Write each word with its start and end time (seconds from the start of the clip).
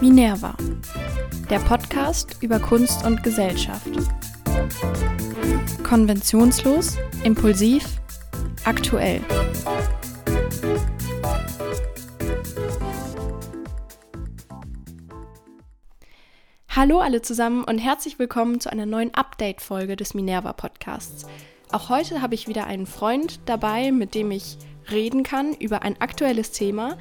Minerva, 0.00 0.56
der 1.50 1.58
Podcast 1.58 2.36
über 2.40 2.58
Kunst 2.58 3.04
und 3.04 3.22
Gesellschaft. 3.22 3.88
Konventionslos, 5.82 6.96
impulsiv, 7.24 7.84
aktuell. 8.64 9.20
Hallo 16.68 17.00
alle 17.00 17.20
zusammen 17.20 17.64
und 17.64 17.78
herzlich 17.78 18.18
willkommen 18.18 18.60
zu 18.60 18.70
einer 18.70 18.86
neuen 18.86 19.12
Update-Folge 19.12 19.96
des 19.96 20.14
Minerva 20.14 20.52
Podcasts. 20.52 21.26
Auch 21.72 21.88
heute 21.88 22.22
habe 22.22 22.34
ich 22.34 22.48
wieder 22.48 22.66
einen 22.66 22.86
Freund 22.86 23.40
dabei, 23.44 23.92
mit 23.92 24.14
dem 24.14 24.30
ich 24.30 24.56
reden 24.90 25.22
kann 25.22 25.54
über 25.54 25.82
ein 25.82 26.00
aktuelles 26.00 26.52
Thema. 26.52 26.96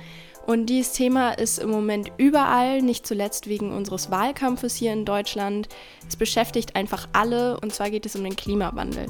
Und 0.49 0.65
dieses 0.65 0.93
Thema 0.93 1.29
ist 1.29 1.59
im 1.59 1.69
Moment 1.69 2.11
überall, 2.17 2.81
nicht 2.81 3.05
zuletzt 3.05 3.47
wegen 3.47 3.71
unseres 3.71 4.09
Wahlkampfes 4.09 4.75
hier 4.75 4.91
in 4.91 5.05
Deutschland. 5.05 5.69
Es 6.07 6.15
beschäftigt 6.15 6.75
einfach 6.75 7.07
alle 7.13 7.59
und 7.59 7.71
zwar 7.71 7.91
geht 7.91 8.07
es 8.07 8.15
um 8.15 8.23
den 8.23 8.35
Klimawandel. 8.35 9.05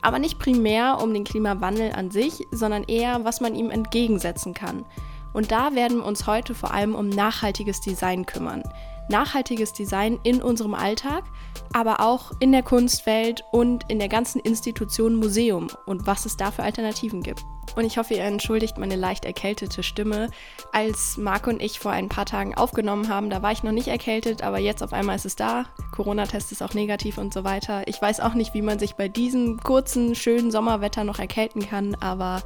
Aber 0.00 0.18
nicht 0.18 0.38
primär 0.38 0.98
um 1.02 1.12
den 1.12 1.24
Klimawandel 1.24 1.92
an 1.92 2.10
sich, 2.10 2.32
sondern 2.52 2.84
eher, 2.84 3.22
was 3.22 3.42
man 3.42 3.54
ihm 3.54 3.68
entgegensetzen 3.70 4.54
kann. 4.54 4.86
Und 5.34 5.52
da 5.52 5.74
werden 5.74 5.98
wir 5.98 6.06
uns 6.06 6.26
heute 6.26 6.54
vor 6.54 6.72
allem 6.72 6.94
um 6.94 7.10
nachhaltiges 7.10 7.82
Design 7.82 8.24
kümmern 8.24 8.62
nachhaltiges 9.08 9.72
Design 9.72 10.18
in 10.22 10.42
unserem 10.42 10.74
Alltag, 10.74 11.24
aber 11.72 12.00
auch 12.00 12.32
in 12.40 12.52
der 12.52 12.62
Kunstwelt 12.62 13.42
und 13.52 13.84
in 13.88 13.98
der 13.98 14.08
ganzen 14.08 14.40
Institution 14.40 15.16
Museum 15.16 15.68
und 15.86 16.06
was 16.06 16.26
es 16.26 16.36
da 16.36 16.50
für 16.50 16.62
Alternativen 16.62 17.22
gibt. 17.22 17.44
Und 17.76 17.84
ich 17.84 17.98
hoffe, 17.98 18.14
ihr 18.14 18.24
entschuldigt 18.24 18.78
meine 18.78 18.96
leicht 18.96 19.24
erkältete 19.24 19.82
Stimme. 19.82 20.30
Als 20.72 21.16
Marc 21.16 21.46
und 21.46 21.62
ich 21.62 21.78
vor 21.78 21.92
ein 21.92 22.08
paar 22.08 22.26
Tagen 22.26 22.54
aufgenommen 22.56 23.08
haben, 23.08 23.30
da 23.30 23.42
war 23.42 23.52
ich 23.52 23.62
noch 23.62 23.72
nicht 23.72 23.88
erkältet, 23.88 24.42
aber 24.42 24.58
jetzt 24.58 24.82
auf 24.82 24.92
einmal 24.92 25.16
ist 25.16 25.26
es 25.26 25.36
da. 25.36 25.66
Corona-Test 25.92 26.50
ist 26.50 26.62
auch 26.62 26.74
negativ 26.74 27.18
und 27.18 27.32
so 27.32 27.44
weiter. 27.44 27.86
Ich 27.86 28.00
weiß 28.00 28.20
auch 28.20 28.34
nicht, 28.34 28.54
wie 28.54 28.62
man 28.62 28.78
sich 28.78 28.94
bei 28.94 29.08
diesem 29.08 29.60
kurzen, 29.60 30.14
schönen 30.14 30.50
Sommerwetter 30.50 31.04
noch 31.04 31.18
erkälten 31.18 31.68
kann, 31.68 31.94
aber 32.00 32.42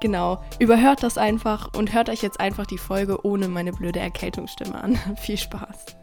Genau, 0.00 0.42
überhört 0.58 1.02
das 1.02 1.18
einfach 1.18 1.74
und 1.76 1.92
hört 1.92 2.08
euch 2.08 2.22
jetzt 2.22 2.40
einfach 2.40 2.64
die 2.64 2.78
Folge 2.78 3.24
ohne 3.26 3.48
meine 3.48 3.72
blöde 3.72 4.00
Erkältungsstimme 4.00 4.82
an. 4.82 4.98
Viel 5.20 5.36
Spaß. 5.36 5.96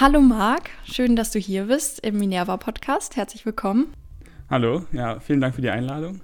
Hallo 0.00 0.20
Marc, 0.20 0.70
schön, 0.84 1.16
dass 1.16 1.32
du 1.32 1.40
hier 1.40 1.64
bist 1.64 1.98
im 2.00 2.18
Minerva 2.18 2.56
Podcast. 2.56 3.16
Herzlich 3.16 3.46
willkommen. 3.46 3.92
Hallo, 4.48 4.84
ja, 4.92 5.18
vielen 5.18 5.40
Dank 5.40 5.56
für 5.56 5.62
die 5.62 5.70
Einladung. 5.70 6.20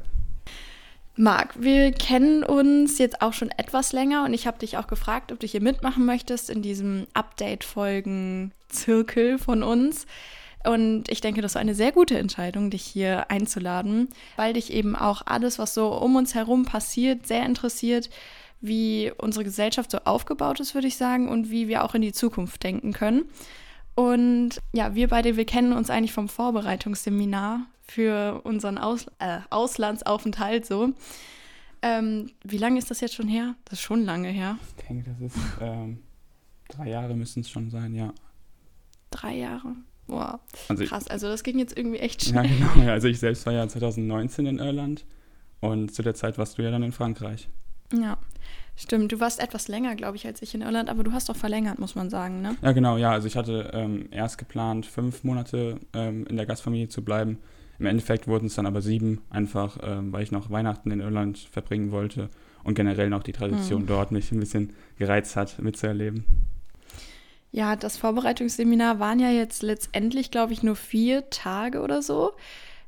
Marc, 1.16 1.60
wir 1.60 1.90
kennen 1.92 2.44
uns 2.44 2.98
jetzt 2.98 3.20
auch 3.20 3.32
schon 3.32 3.50
etwas 3.50 3.92
länger 3.92 4.24
und 4.24 4.32
ich 4.32 4.46
habe 4.46 4.58
dich 4.58 4.78
auch 4.78 4.86
gefragt, 4.86 5.32
ob 5.32 5.40
du 5.40 5.46
hier 5.46 5.60
mitmachen 5.60 6.06
möchtest 6.06 6.50
in 6.50 6.62
diesem 6.62 7.08
Update-Folgen-Zirkel 7.14 9.38
von 9.38 9.62
uns. 9.62 10.06
Und 10.64 11.10
ich 11.10 11.20
denke, 11.20 11.42
das 11.42 11.54
war 11.54 11.60
eine 11.60 11.74
sehr 11.74 11.92
gute 11.92 12.18
Entscheidung, 12.18 12.70
dich 12.70 12.82
hier 12.82 13.30
einzuladen, 13.30 14.08
weil 14.36 14.52
dich 14.52 14.72
eben 14.72 14.94
auch 14.94 15.22
alles, 15.26 15.58
was 15.58 15.74
so 15.74 15.88
um 15.88 16.16
uns 16.16 16.34
herum 16.34 16.64
passiert, 16.64 17.26
sehr 17.26 17.46
interessiert, 17.46 18.10
wie 18.60 19.10
unsere 19.16 19.44
Gesellschaft 19.44 19.90
so 19.90 19.98
aufgebaut 20.04 20.60
ist, 20.60 20.74
würde 20.74 20.88
ich 20.88 20.96
sagen, 20.96 21.28
und 21.28 21.50
wie 21.50 21.68
wir 21.68 21.82
auch 21.82 21.94
in 21.94 22.02
die 22.02 22.12
Zukunft 22.12 22.62
denken 22.62 22.92
können. 22.92 23.24
Und 24.00 24.62
ja, 24.72 24.94
wir 24.94 25.08
beide, 25.08 25.36
wir 25.36 25.44
kennen 25.44 25.74
uns 25.74 25.90
eigentlich 25.90 26.14
vom 26.14 26.30
Vorbereitungsseminar 26.30 27.66
für 27.82 28.40
unseren 28.44 28.78
Aus 28.78 29.04
äh, 29.18 29.40
Auslandsaufenthalt 29.50 30.64
so. 30.64 30.94
Ähm, 31.82 32.30
wie 32.42 32.56
lange 32.56 32.78
ist 32.78 32.90
das 32.90 33.02
jetzt 33.02 33.14
schon 33.14 33.28
her? 33.28 33.56
Das 33.66 33.74
ist 33.74 33.82
schon 33.82 34.06
lange 34.06 34.28
her. 34.28 34.56
Ich 34.78 34.86
denke, 34.86 35.10
das 35.10 35.20
ist 35.20 35.38
ähm, 35.60 35.98
drei 36.70 36.88
Jahre 36.88 37.14
müssen 37.14 37.40
es 37.40 37.50
schon 37.50 37.68
sein, 37.68 37.94
ja. 37.94 38.14
Drei 39.10 39.36
Jahre? 39.36 39.76
Boah, 40.06 40.40
also 40.68 40.82
krass. 40.86 41.06
Also 41.06 41.28
das 41.28 41.42
ging 41.42 41.58
jetzt 41.58 41.76
irgendwie 41.76 41.98
echt 41.98 42.24
schnell. 42.24 42.46
Ja, 42.46 42.50
genau. 42.70 42.86
Ja. 42.86 42.92
Also 42.94 43.06
ich 43.06 43.18
selbst 43.18 43.44
war 43.44 43.52
ja 43.52 43.68
2019 43.68 44.46
in 44.46 44.58
Irland 44.60 45.04
und 45.60 45.94
zu 45.94 46.00
der 46.00 46.14
Zeit 46.14 46.38
warst 46.38 46.56
du 46.56 46.62
ja 46.62 46.70
dann 46.70 46.82
in 46.82 46.92
Frankreich. 46.92 47.50
Stimmt. 48.80 49.12
Du 49.12 49.20
warst 49.20 49.40
etwas 49.40 49.68
länger, 49.68 49.94
glaube 49.94 50.16
ich, 50.16 50.26
als 50.26 50.40
ich 50.42 50.54
in 50.54 50.62
Irland, 50.62 50.88
aber 50.88 51.04
du 51.04 51.12
hast 51.12 51.28
doch 51.28 51.36
verlängert, 51.36 51.78
muss 51.78 51.94
man 51.94 52.08
sagen, 52.08 52.40
ne? 52.40 52.56
Ja, 52.62 52.72
genau. 52.72 52.96
Ja, 52.96 53.12
also 53.12 53.26
ich 53.26 53.36
hatte 53.36 53.70
ähm, 53.74 54.08
erst 54.10 54.38
geplant, 54.38 54.86
fünf 54.86 55.22
Monate 55.22 55.78
ähm, 55.92 56.26
in 56.26 56.36
der 56.36 56.46
Gastfamilie 56.46 56.88
zu 56.88 57.04
bleiben 57.04 57.38
im 57.80 57.86
Endeffekt 57.86 58.28
wurden 58.28 58.46
es 58.46 58.54
dann 58.54 58.66
aber 58.66 58.82
sieben, 58.82 59.22
einfach 59.30 59.78
ähm, 59.82 60.12
weil 60.12 60.22
ich 60.22 60.30
noch 60.30 60.50
Weihnachten 60.50 60.90
in 60.90 61.00
Irland 61.00 61.38
verbringen 61.38 61.90
wollte 61.92 62.28
und 62.62 62.74
generell 62.74 63.08
noch 63.08 63.22
die 63.22 63.32
Tradition 63.32 63.82
mhm. 63.82 63.86
dort 63.86 64.12
mich 64.12 64.30
ein 64.30 64.38
bisschen 64.38 64.74
gereizt 64.98 65.34
hat, 65.34 65.58
mitzuerleben. 65.58 66.26
Ja, 67.52 67.76
das 67.76 67.96
Vorbereitungsseminar 67.96 69.00
waren 69.00 69.18
ja 69.18 69.30
jetzt 69.30 69.62
letztendlich, 69.62 70.30
glaube 70.30 70.52
ich, 70.52 70.62
nur 70.62 70.76
vier 70.76 71.30
Tage 71.30 71.80
oder 71.80 72.02
so. 72.02 72.32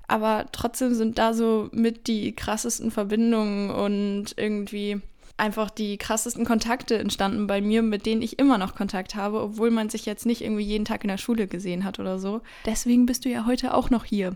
Aber 0.09 0.45
trotzdem 0.53 0.95
sind 0.95 1.17
da 1.17 1.33
so 1.33 1.71
mit 1.73 2.07
die 2.07 2.33
krassesten 2.37 2.91
Verbindungen 2.91 3.71
und 3.71 4.35
irgendwie 4.37 5.01
einfach 5.43 5.71
die 5.71 5.99
krassesten 5.99 6.45
Kontakte 6.45 6.97
entstanden 6.99 7.49
bei 7.49 7.61
mir, 7.61 7.83
mit 7.83 8.07
denen 8.07 8.23
ich 8.23 8.39
immer 8.39 8.59
noch 8.59 8.77
Kontakt 8.77 9.17
habe, 9.17 9.43
obwohl 9.43 9.73
man 9.73 9.91
sich 9.91 10.07
jetzt 10.07 10.25
nicht 10.25 10.41
irgendwie 10.41 10.63
jeden 10.63 10.85
Tag 10.85 11.03
in 11.03 11.09
der 11.09 11.19
Schule 11.19 11.49
gesehen 11.49 11.85
hat 11.85 11.99
oder 11.99 12.21
so. 12.21 12.43
Deswegen 12.65 13.07
bist 13.07 13.25
du 13.25 13.29
ja 13.29 13.45
heute 13.45 13.75
auch 13.75 13.91
noch 13.91 14.05
hier. 14.05 14.35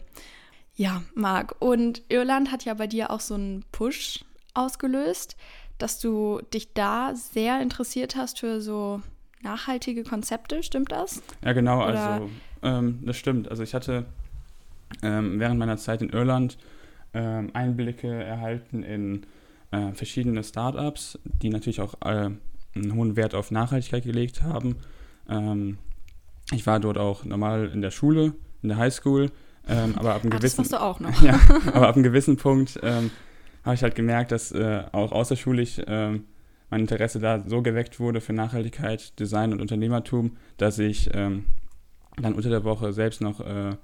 Ja, 0.75 1.05
Marc. 1.15 1.55
Und 1.61 2.03
Irland 2.09 2.51
hat 2.51 2.65
ja 2.65 2.75
bei 2.75 2.89
dir 2.89 3.13
auch 3.13 3.21
so 3.21 3.35
einen 3.35 3.65
Push 3.71 4.25
ausgelöst, 4.53 5.37
dass 5.79 6.01
du 6.01 6.41
dich 6.53 6.75
da 6.75 7.15
sehr 7.15 7.61
interessiert 7.61 8.17
hast 8.17 8.41
für 8.41 8.61
so 8.61 9.01
nachhaltige 9.43 10.03
Konzepte. 10.03 10.65
Stimmt 10.65 10.91
das? 10.91 11.23
Ja, 11.45 11.53
genau. 11.53 11.87
Oder? 11.87 12.01
Also, 12.01 12.31
ähm, 12.63 12.99
das 13.07 13.17
stimmt. 13.17 13.49
Also, 13.49 13.63
ich 13.63 13.75
hatte 13.75 14.07
ähm, 15.03 15.39
während 15.39 15.61
meiner 15.61 15.77
Zeit 15.77 16.03
in 16.03 16.11
Irland 16.11 16.59
ähm, 17.15 17.51
Einblicke 17.55 18.09
erhalten 18.09 18.83
in 18.83 19.25
äh, 19.71 19.93
verschiedene 19.93 20.43
Startups, 20.43 21.19
die 21.25 21.49
natürlich 21.51 21.81
auch 21.81 21.95
äh, 22.05 22.31
einen 22.75 22.95
hohen 22.95 23.17
Wert 23.17 23.35
auf 23.35 23.51
Nachhaltigkeit 23.51 24.05
gelegt 24.05 24.43
haben. 24.43 24.77
Ähm, 25.29 25.79
ich 26.53 26.67
war 26.67 26.81
dort 26.81 26.99
auch 26.99 27.25
normal 27.25 27.71
in 27.73 27.81
der 27.81 27.91
Schule, 27.91 28.35
in 28.63 28.69
der 28.69 28.79
Highschool 28.79 29.31
ähm, 29.69 29.95
aber 29.97 30.15
ab 30.15 30.23
einem 30.23 30.33
ah, 30.33 30.37
gewissen, 30.37 30.65
ja, 31.23 31.41
aber 31.73 31.89
ab 31.89 31.97
einem 31.97 32.05
gewissen 32.05 32.37
Punkt 32.37 32.79
ähm, 32.83 33.11
habe 33.65 33.75
ich 33.75 33.83
halt 33.83 33.95
gemerkt, 33.95 34.31
dass 34.33 34.53
äh, 34.53 34.85
auch 34.93 35.13
außerschulisch 35.13 35.81
ähm, 35.87 36.25
mein 36.71 36.81
Interesse 36.81 37.19
da 37.19 37.43
so 37.47 37.63
geweckt 37.63 37.99
wurde 37.99 38.21
für 38.21 38.33
Nachhaltigkeit, 38.33 39.19
Design 39.19 39.53
und 39.53 39.61
Unternehmertum, 39.61 40.37
dass 40.57 40.79
ich 40.79 41.11
ähm, 41.15 41.47
dann 42.21 42.35
unter 42.35 42.49
der 42.49 42.65
Woche 42.65 42.93
selbst 42.93 43.21
noch 43.21 43.41
äh, 43.41 43.77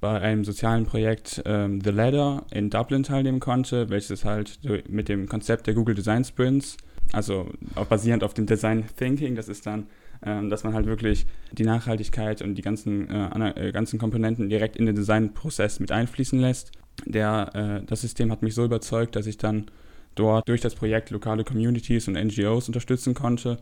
bei 0.00 0.20
einem 0.20 0.44
sozialen 0.44 0.84
Projekt 0.84 1.42
ähm, 1.46 1.80
The 1.80 1.90
Ladder 1.90 2.44
in 2.50 2.70
Dublin 2.70 3.02
teilnehmen 3.02 3.40
konnte, 3.40 3.88
welches 3.88 4.24
halt 4.24 4.58
mit 4.88 5.08
dem 5.08 5.28
Konzept 5.28 5.66
der 5.66 5.74
Google 5.74 5.94
Design 5.94 6.24
Sprints, 6.24 6.76
also 7.12 7.48
basierend 7.88 8.22
auf 8.22 8.34
dem 8.34 8.46
Design 8.46 8.84
Thinking, 8.96 9.34
das 9.34 9.48
ist 9.48 9.66
dann 9.66 9.86
ähm, 10.24 10.50
dass 10.50 10.64
man 10.64 10.74
halt 10.74 10.86
wirklich 10.86 11.26
die 11.52 11.64
Nachhaltigkeit 11.64 12.42
und 12.42 12.54
die 12.54 12.62
ganzen, 12.62 13.08
äh, 13.10 13.68
äh, 13.68 13.72
ganzen 13.72 13.98
Komponenten 13.98 14.48
direkt 14.48 14.76
in 14.76 14.86
den 14.86 14.96
Designprozess 14.96 15.80
mit 15.80 15.92
einfließen 15.92 16.38
lässt. 16.38 16.72
Der, 17.04 17.50
äh, 17.54 17.86
das 17.86 18.00
System 18.00 18.32
hat 18.32 18.42
mich 18.42 18.54
so 18.54 18.64
überzeugt, 18.64 19.16
dass 19.16 19.26
ich 19.26 19.36
dann 19.36 19.66
dort 20.14 20.48
durch 20.48 20.60
das 20.60 20.74
Projekt 20.74 21.10
lokale 21.10 21.44
Communities 21.44 22.08
und 22.08 22.14
NGOs 22.14 22.68
unterstützen 22.68 23.14
konnte. 23.14 23.58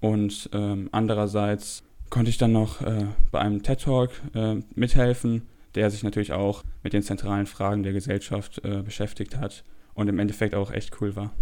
Und 0.00 0.48
ähm, 0.52 0.88
andererseits 0.92 1.82
konnte 2.08 2.30
ich 2.30 2.38
dann 2.38 2.52
noch 2.52 2.80
äh, 2.80 3.06
bei 3.30 3.40
einem 3.40 3.62
TED 3.62 3.82
Talk 3.82 4.10
äh, 4.34 4.56
mithelfen, 4.74 5.42
der 5.74 5.90
sich 5.90 6.02
natürlich 6.02 6.32
auch 6.32 6.64
mit 6.82 6.92
den 6.92 7.02
zentralen 7.02 7.46
Fragen 7.46 7.82
der 7.82 7.92
Gesellschaft 7.92 8.64
äh, 8.64 8.82
beschäftigt 8.82 9.36
hat 9.36 9.64
und 9.94 10.08
im 10.08 10.18
Endeffekt 10.18 10.54
auch 10.54 10.70
echt 10.70 11.00
cool 11.00 11.16
war. 11.16 11.32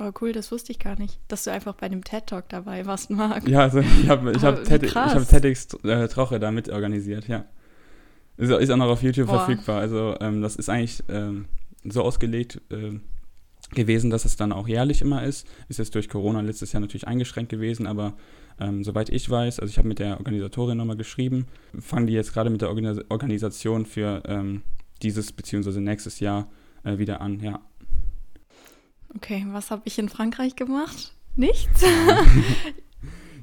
Oh, 0.00 0.12
cool, 0.20 0.32
das 0.32 0.52
wusste 0.52 0.70
ich 0.70 0.78
gar 0.78 0.96
nicht, 0.98 1.18
dass 1.26 1.44
du 1.44 1.50
einfach 1.50 1.74
bei 1.74 1.88
dem 1.88 2.04
TED 2.04 2.26
Talk 2.26 2.48
dabei 2.48 2.86
warst, 2.86 3.10
Marc. 3.10 3.48
Ja, 3.48 3.62
also 3.62 3.80
ich 3.80 4.08
habe 4.08 4.30
ich 4.30 4.42
hab 4.42 4.62
TED, 4.62 4.94
hab 4.94 5.28
TEDx 5.28 5.74
äh, 5.82 6.06
Troche 6.06 6.38
da 6.38 6.52
mit 6.52 6.68
organisiert, 6.68 7.26
ja. 7.26 7.44
Ist, 8.36 8.50
ist, 8.50 8.70
auch 8.70 8.76
noch 8.76 8.86
auf 8.86 9.02
YouTube 9.02 9.26
Boah. 9.26 9.44
verfügbar. 9.44 9.80
Also 9.80 10.14
ähm, 10.20 10.40
das 10.40 10.54
ist 10.54 10.68
eigentlich 10.68 11.02
ähm, 11.08 11.46
so 11.82 12.02
ausgelegt 12.02 12.60
äh, 12.70 13.00
gewesen, 13.74 14.10
dass 14.10 14.24
es 14.24 14.36
dann 14.36 14.52
auch 14.52 14.68
jährlich 14.68 15.02
immer 15.02 15.24
ist. 15.24 15.48
Ist 15.68 15.78
jetzt 15.78 15.96
durch 15.96 16.08
Corona 16.08 16.40
letztes 16.40 16.72
Jahr 16.72 16.80
natürlich 16.80 17.08
eingeschränkt 17.08 17.50
gewesen, 17.50 17.88
aber 17.88 18.14
ähm, 18.60 18.84
soweit 18.84 19.08
ich 19.08 19.28
weiß, 19.28 19.60
also 19.60 19.70
ich 19.70 19.78
habe 19.78 19.88
mit 19.88 19.98
der 19.98 20.18
Organisatorin 20.18 20.76
nochmal 20.76 20.96
geschrieben, 20.96 21.46
fangen 21.78 22.06
die 22.06 22.12
jetzt 22.12 22.32
gerade 22.32 22.50
mit 22.50 22.60
der 22.60 22.68
Organis 22.68 22.98
Organisation 23.08 23.86
für 23.86 24.22
ähm, 24.26 24.62
dieses 25.02 25.32
bzw. 25.32 25.80
nächstes 25.80 26.20
Jahr 26.20 26.48
äh, 26.84 26.98
wieder 26.98 27.20
an, 27.20 27.40
ja. 27.40 27.60
Okay, 29.14 29.46
was 29.48 29.70
habe 29.70 29.82
ich 29.84 29.98
in 29.98 30.08
Frankreich 30.08 30.56
gemacht? 30.56 31.14
Nichts. 31.36 31.84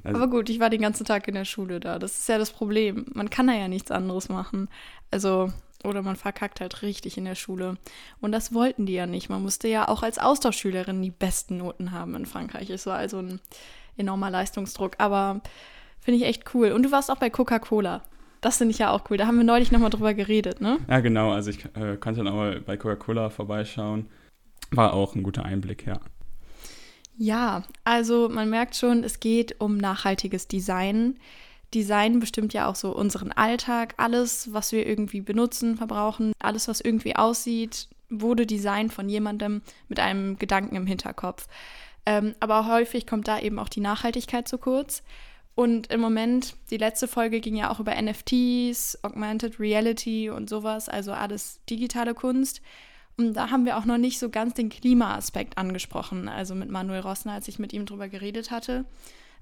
Also 0.06 0.22
Aber 0.22 0.30
gut, 0.30 0.50
ich 0.52 0.60
war 0.60 0.70
den 0.70 0.84
ganzen 0.84 1.04
Tag 1.04 1.28
in 1.28 1.34
der 1.34 1.46
Schule 1.46 1.80
da. 1.80 1.98
Das 1.98 2.20
ist 2.20 2.30
ja 2.30 2.38
das 2.38 2.52
Problem. 2.52 3.08
Man 3.16 3.32
kann 3.32 3.48
da 3.48 3.54
ja 3.54 3.68
nichts 3.68 3.90
anderes 3.90 4.30
machen. 4.30 4.70
Also, 5.10 5.52
oder 5.84 6.04
man 6.04 6.16
verkackt 6.16 6.62
halt 6.62 6.84
richtig 6.84 7.18
in 7.18 7.26
der 7.26 7.34
Schule. 7.34 7.78
Und 8.22 8.32
das 8.32 8.54
wollten 8.54 8.86
die 8.86 8.94
ja 8.94 9.08
nicht. 9.08 9.30
Man 9.30 9.42
musste 9.42 9.68
ja 9.68 9.88
auch 9.88 10.04
als 10.04 10.20
Austauschschülerin 10.20 11.02
die 11.02 11.10
besten 11.10 11.58
Noten 11.58 11.92
haben 11.92 12.14
in 12.14 12.28
Frankreich. 12.28 12.70
Es 12.70 12.86
war 12.86 12.98
also 12.98 13.18
ein 13.18 13.42
enormer 13.98 14.30
Leistungsdruck. 14.30 14.94
Aber 14.98 15.42
finde 16.00 16.20
ich 16.20 16.26
echt 16.26 16.54
cool. 16.54 16.72
Und 16.72 16.84
du 16.84 16.92
warst 16.92 17.12
auch 17.12 17.18
bei 17.18 17.30
Coca-Cola. 17.30 18.02
Das 18.42 18.58
finde 18.58 18.72
ich 18.74 18.80
ja 18.80 18.92
auch 18.92 19.10
cool. 19.10 19.18
Da 19.18 19.28
haben 19.28 19.38
wir 19.38 19.44
neulich 19.44 19.72
nochmal 19.72 19.90
drüber 19.90 20.14
geredet, 20.14 20.62
ne? 20.62 20.78
Ja, 20.90 21.00
genau. 21.00 21.32
Also 21.32 21.50
ich 21.50 21.66
äh, 21.76 21.98
konnte 21.98 22.24
dann 22.24 22.28
auch 22.28 22.36
mal 22.36 22.62
bei 22.62 22.78
Coca-Cola 22.78 23.30
vorbeischauen. 23.30 24.08
War 24.72 24.94
auch 24.94 25.16
ein 25.16 25.24
guter 25.24 25.46
Einblick, 25.46 25.86
ja. 25.86 26.00
Ja, 27.18 27.64
also 27.84 28.30
man 28.30 28.50
merkt 28.50 28.76
schon, 28.76 29.04
es 29.04 29.20
geht 29.20 29.60
um 29.60 29.78
nachhaltiges 29.78 30.48
Design. 30.48 31.18
Design 31.74 32.20
bestimmt 32.20 32.54
ja 32.54 32.68
auch 32.68 32.76
so 32.76 32.96
unseren 32.96 33.32
Alltag. 33.32 33.94
Alles, 33.98 34.54
was 34.54 34.72
wir 34.72 34.86
irgendwie 34.86 35.22
benutzen, 35.22 35.78
verbrauchen, 35.78 36.34
alles, 36.40 36.68
was 36.68 36.82
irgendwie 36.82 37.16
aussieht, 37.16 37.88
wurde 38.10 38.46
designt 38.46 38.94
von 38.94 39.10
jemandem 39.10 39.62
mit 39.88 40.00
einem 40.00 40.38
Gedanken 40.38 40.76
im 40.76 40.86
Hinterkopf. 40.86 41.48
Ähm, 42.06 42.36
aber 42.40 42.68
häufig 42.68 43.07
kommt 43.07 43.28
da 43.28 43.40
eben 43.40 43.60
auch 43.60 43.69
die 43.69 43.81
Nachhaltigkeit 43.81 44.48
zu 44.48 44.57
kurz. 44.57 45.04
Und 45.56 45.88
im 45.88 46.02
Moment, 46.02 46.56
die 46.69 46.78
letzte 46.78 47.07
Folge 47.07 47.40
ging 47.40 47.56
ja 47.56 47.72
auch 47.72 47.80
über 47.80 48.00
NFTs, 48.00 49.00
Augmented 49.04 49.60
Reality 49.60 50.30
und 50.30 50.50
sowas, 50.50 50.90
also 50.90 51.13
alles 51.13 51.62
digitale 51.69 52.13
Kunst. 52.13 52.62
Und 53.18 53.34
da 53.34 53.50
haben 53.50 53.66
wir 53.66 53.78
auch 53.78 53.86
noch 53.86 53.98
nicht 53.98 54.19
so 54.19 54.30
ganz 54.30 54.56
den 54.56 54.68
Klimaaspekt 54.69 55.57
angesprochen, 55.57 56.28
also 56.28 56.54
mit 56.54 56.69
Manuel 56.69 57.00
Rossner, 57.00 57.31
als 57.31 57.48
ich 57.48 57.60
mit 57.60 57.72
ihm 57.72 57.86
drüber 57.86 58.10
geredet 58.10 58.51
hatte. 58.51 58.84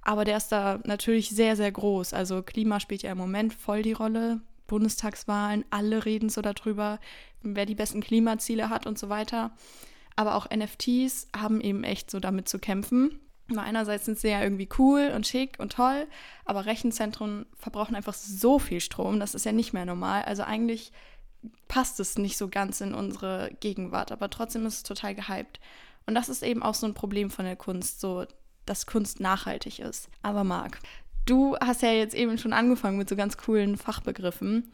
Aber 0.04 0.24
der 0.24 0.38
ist 0.38 0.50
da 0.50 0.80
natürlich 0.84 1.30
sehr, 1.30 1.56
sehr 1.56 1.72
groß. 1.72 2.14
Also 2.14 2.44
Klima 2.44 2.80
spielt 2.80 3.02
ja 3.02 3.12
im 3.12 3.18
Moment 3.18 3.54
voll 3.54 3.82
die 3.82 3.94
Rolle. 3.94 4.42
Bundestagswahlen, 4.68 5.66
alle 5.72 6.06
reden 6.06 6.30
so 6.30 6.42
darüber, 6.42 7.00
wer 7.42 7.66
die 7.66 7.76
besten 7.76 8.02
Klimaziele 8.02 8.70
hat 8.70 8.86
und 8.86 8.98
so 8.98 9.10
weiter. 9.10 9.52
Aber 10.16 10.36
auch 10.36 10.48
NFTs 10.50 11.28
haben 11.36 11.62
eben 11.62 11.84
echt 11.84 12.12
so 12.12 12.20
damit 12.20 12.48
zu 12.48 12.60
kämpfen. 12.60 13.20
Einerseits 13.56 14.06
sind 14.06 14.20
sie 14.20 14.30
ja 14.30 14.42
irgendwie 14.42 14.70
cool 14.80 15.12
und 15.14 15.28
schick 15.28 15.60
und 15.60 15.74
toll, 15.74 16.08
aber 16.46 16.66
Rechenzentren 16.66 17.46
verbrauchen 17.58 17.96
einfach 17.96 18.14
so 18.14 18.58
viel 18.58 18.80
Strom, 18.80 19.20
das 19.20 19.36
ist 19.36 19.46
ja 19.46 19.52
nicht 19.52 19.74
mehr 19.74 19.86
normal. 19.86 20.24
Also 20.24 20.44
eigentlich 20.44 20.94
passt 21.68 22.00
es 22.00 22.18
nicht 22.18 22.38
so 22.38 22.48
ganz 22.48 22.80
in 22.82 22.94
unsere 22.94 23.52
Gegenwart, 23.60 24.12
aber 24.12 24.30
trotzdem 24.30 24.66
ist 24.66 24.76
es 24.76 24.84
total 24.84 25.14
gehypt. 25.14 25.60
Und 26.06 26.16
das 26.16 26.30
ist 26.30 26.42
eben 26.42 26.64
auch 26.64 26.74
so 26.74 26.88
ein 26.88 26.94
Problem 26.94 27.30
von 27.30 27.46
der 27.46 27.56
Kunst, 27.56 28.00
so 28.00 28.26
dass 28.66 28.86
Kunst 28.86 29.20
nachhaltig 29.20 29.80
ist. 29.80 30.10
Aber 30.22 30.44
Marc, 30.46 30.80
du 31.26 31.58
hast 31.58 31.82
ja 31.82 31.92
jetzt 31.92 32.16
eben 32.16 32.38
schon 32.38 32.54
angefangen 32.54 32.98
mit 32.98 33.10
so 33.10 33.16
ganz 33.16 33.38
coolen 33.38 33.78
Fachbegriffen. 33.78 34.72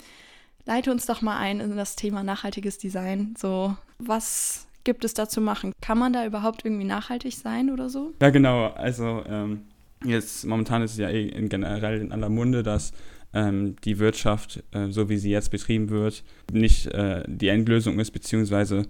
Leite 0.65 0.91
uns 0.91 1.07
doch 1.07 1.21
mal 1.21 1.37
ein 1.37 1.59
in 1.59 1.75
das 1.75 1.95
Thema 1.95 2.23
nachhaltiges 2.23 2.77
Design. 2.77 3.33
So, 3.37 3.75
was 3.97 4.67
gibt 4.83 5.05
es 5.05 5.13
da 5.13 5.27
zu 5.27 5.41
machen? 5.41 5.73
Kann 5.81 5.97
man 5.97 6.13
da 6.13 6.25
überhaupt 6.25 6.65
irgendwie 6.65 6.85
nachhaltig 6.85 7.35
sein 7.35 7.69
oder 7.69 7.89
so? 7.89 8.13
Ja, 8.21 8.29
genau. 8.29 8.67
Also 8.67 9.23
ähm, 9.27 9.61
jetzt 10.03 10.45
momentan 10.45 10.81
ist 10.81 10.91
es 10.91 10.97
ja 10.97 11.09
eh 11.09 11.27
in 11.27 11.49
generell 11.49 12.01
in 12.01 12.11
aller 12.11 12.29
Munde, 12.29 12.63
dass 12.63 12.93
ähm, 13.33 13.75
die 13.83 13.99
Wirtschaft, 13.99 14.63
äh, 14.71 14.89
so 14.89 15.09
wie 15.09 15.17
sie 15.17 15.29
jetzt 15.29 15.51
betrieben 15.51 15.89
wird, 15.89 16.23
nicht 16.51 16.87
äh, 16.87 17.23
die 17.27 17.49
Endlösung 17.49 17.99
ist, 17.99 18.11
beziehungsweise 18.11 18.83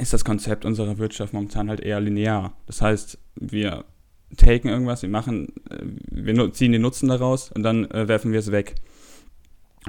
ist 0.00 0.12
das 0.12 0.24
Konzept 0.24 0.64
unserer 0.64 0.98
Wirtschaft 0.98 1.32
momentan 1.32 1.68
halt 1.68 1.80
eher 1.80 2.00
linear. 2.00 2.56
Das 2.66 2.82
heißt, 2.82 3.18
wir 3.36 3.84
taken 4.36 4.68
irgendwas, 4.68 5.02
wir 5.02 5.08
machen, 5.08 5.52
äh, 5.70 5.78
wir 6.10 6.52
ziehen 6.52 6.72
den 6.72 6.82
Nutzen 6.82 7.08
daraus 7.08 7.52
und 7.52 7.62
dann 7.62 7.90
äh, 7.90 8.08
werfen 8.08 8.32
wir 8.32 8.40
es 8.40 8.50
weg. 8.50 8.74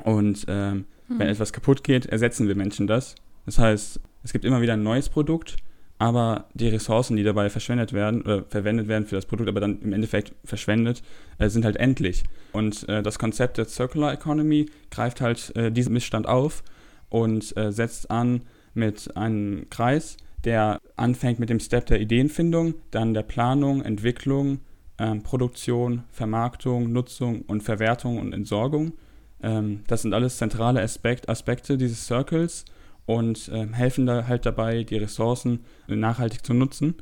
Und 0.03 0.45
ähm, 0.47 0.85
hm. 1.07 1.19
wenn 1.19 1.27
etwas 1.27 1.53
kaputt 1.53 1.83
geht, 1.83 2.05
ersetzen 2.05 2.47
wir 2.47 2.55
Menschen 2.55 2.85
das. 2.87 3.15
Das 3.45 3.59
heißt, 3.59 3.99
es 4.23 4.33
gibt 4.33 4.45
immer 4.45 4.61
wieder 4.61 4.73
ein 4.73 4.83
neues 4.83 5.09
Produkt, 5.09 5.57
aber 5.97 6.45
die 6.53 6.67
Ressourcen, 6.67 7.15
die 7.15 7.23
dabei 7.23 7.49
verschwendet 7.49 7.93
werden 7.93 8.21
oder 8.21 8.43
verwendet 8.43 8.87
werden 8.87 9.05
für 9.05 9.15
das 9.15 9.25
Produkt, 9.25 9.47
aber 9.49 9.61
dann 9.61 9.81
im 9.81 9.93
Endeffekt 9.93 10.33
verschwendet, 10.43 11.01
äh, 11.37 11.49
sind 11.49 11.63
halt 11.63 11.77
endlich. 11.77 12.23
Und 12.51 12.87
äh, 12.89 13.01
das 13.01 13.19
Konzept 13.19 13.57
der 13.57 13.65
Circular 13.65 14.13
Economy 14.13 14.65
greift 14.91 15.21
halt 15.21 15.55
äh, 15.55 15.71
diesen 15.71 15.93
Missstand 15.93 16.27
auf 16.27 16.63
und 17.09 17.55
äh, 17.55 17.71
setzt 17.71 18.11
an 18.11 18.41
mit 18.73 19.15
einem 19.15 19.67
Kreis, 19.69 20.17
der 20.43 20.79
anfängt 20.95 21.39
mit 21.39 21.49
dem 21.49 21.59
Step 21.59 21.85
der 21.85 22.01
Ideenfindung, 22.01 22.75
dann 22.91 23.13
der 23.13 23.23
Planung, 23.23 23.81
Entwicklung, 23.81 24.59
ähm, 24.97 25.23
Produktion, 25.23 26.03
Vermarktung, 26.11 26.91
Nutzung 26.91 27.41
und 27.43 27.63
Verwertung 27.63 28.19
und 28.19 28.33
Entsorgung. 28.33 28.93
Ähm, 29.41 29.83
das 29.87 30.01
sind 30.01 30.13
alles 30.13 30.37
zentrale 30.37 30.81
Aspekt, 30.81 31.29
Aspekte 31.29 31.77
dieses 31.77 32.05
Circles 32.05 32.65
und 33.05 33.49
äh, 33.49 33.67
helfen 33.71 34.05
da 34.05 34.27
halt 34.27 34.45
dabei, 34.45 34.83
die 34.83 34.97
Ressourcen 34.97 35.59
nachhaltig 35.87 36.45
zu 36.45 36.53
nutzen. 36.53 36.95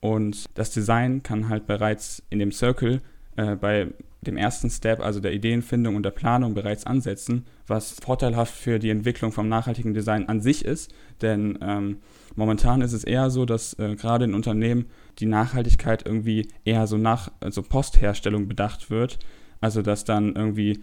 Und 0.00 0.46
das 0.54 0.70
Design 0.70 1.22
kann 1.22 1.48
halt 1.48 1.66
bereits 1.66 2.22
in 2.30 2.38
dem 2.38 2.52
Circle 2.52 3.00
äh, 3.36 3.56
bei 3.56 3.88
dem 4.26 4.36
ersten 4.36 4.70
Step, 4.70 5.00
also 5.00 5.20
der 5.20 5.32
Ideenfindung 5.32 5.96
und 5.96 6.02
der 6.02 6.10
Planung, 6.10 6.54
bereits 6.54 6.86
ansetzen, 6.86 7.46
was 7.66 7.92
vorteilhaft 7.92 8.54
für 8.54 8.78
die 8.78 8.90
Entwicklung 8.90 9.32
vom 9.32 9.48
nachhaltigen 9.48 9.94
Design 9.94 10.28
an 10.28 10.40
sich 10.40 10.64
ist. 10.64 10.92
Denn 11.22 11.58
ähm, 11.62 11.98
momentan 12.34 12.80
ist 12.82 12.92
es 12.92 13.04
eher 13.04 13.30
so, 13.30 13.46
dass 13.46 13.74
äh, 13.78 13.94
gerade 13.94 14.24
in 14.24 14.34
Unternehmen 14.34 14.86
die 15.18 15.26
Nachhaltigkeit 15.26 16.04
irgendwie 16.04 16.48
eher 16.64 16.86
so 16.86 16.98
nach 16.98 17.30
also 17.40 17.62
Postherstellung 17.62 18.48
bedacht 18.48 18.90
wird. 18.90 19.18
Also 19.60 19.82
dass 19.82 20.04
dann 20.04 20.34
irgendwie 20.34 20.80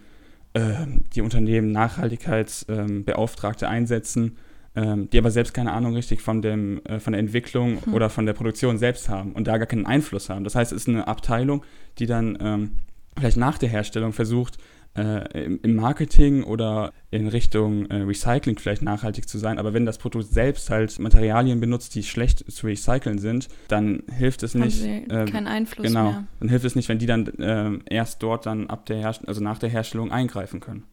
äh, 0.53 0.85
die 1.13 1.21
Unternehmen 1.21 1.71
Nachhaltigkeitsbeauftragte 1.71 3.65
ähm, 3.65 3.71
einsetzen 3.71 4.37
ähm, 4.75 5.09
die 5.09 5.17
aber 5.17 5.31
selbst 5.31 5.53
keine 5.53 5.71
Ahnung 5.71 5.93
richtig 5.93 6.21
von, 6.21 6.41
dem, 6.41 6.83
äh, 6.85 6.99
von 6.99 7.13
der 7.13 7.19
Entwicklung 7.19 7.83
hm. 7.83 7.93
oder 7.93 8.09
von 8.09 8.25
der 8.25 8.33
Produktion 8.33 8.77
selbst 8.77 9.09
haben 9.09 9.33
und 9.33 9.47
da 9.47 9.57
gar 9.57 9.67
keinen 9.67 9.85
Einfluss 9.85 10.29
haben. 10.29 10.43
Das 10.43 10.55
heißt, 10.55 10.71
es 10.71 10.83
ist 10.83 10.89
eine 10.89 11.07
Abteilung, 11.07 11.63
die 11.99 12.05
dann 12.05 12.37
ähm, 12.41 12.71
vielleicht 13.17 13.37
nach 13.37 13.57
der 13.57 13.69
Herstellung 13.69 14.13
versucht, 14.13 14.57
äh, 14.95 15.45
im 15.45 15.75
Marketing 15.75 16.43
oder 16.43 16.93
in 17.09 17.27
Richtung 17.27 17.87
äh, 17.87 18.01
Recycling 18.03 18.59
vielleicht 18.59 18.83
nachhaltig 18.83 19.27
zu 19.27 19.37
sein. 19.37 19.57
Aber 19.57 19.73
wenn 19.73 19.85
das 19.85 19.97
Produkt 19.97 20.25
selbst 20.25 20.69
halt 20.69 20.99
Materialien 20.99 21.59
benutzt, 21.59 21.95
die 21.95 22.03
schlecht 22.03 22.51
zu 22.51 22.67
recyceln 22.67 23.17
sind, 23.17 23.49
dann 23.67 24.03
hilft 24.15 24.43
es 24.43 24.53
nicht. 24.53 24.83
Äh, 24.83 25.25
keinen 25.25 25.47
Einfluss 25.47 25.87
genau, 25.87 26.11
mehr. 26.11 26.23
Dann 26.39 26.49
hilft 26.49 26.65
es 26.65 26.75
nicht, 26.75 26.89
wenn 26.89 26.99
die 26.99 27.07
dann 27.07 27.25
äh, 27.25 27.79
erst 27.89 28.21
dort 28.21 28.45
dann 28.45 28.69
ab 28.69 28.85
der 28.85 28.97
Herst 28.97 29.27
also 29.27 29.41
nach 29.41 29.57
der 29.57 29.69
Herstellung 29.69 30.11
eingreifen 30.11 30.59
können. 30.59 30.83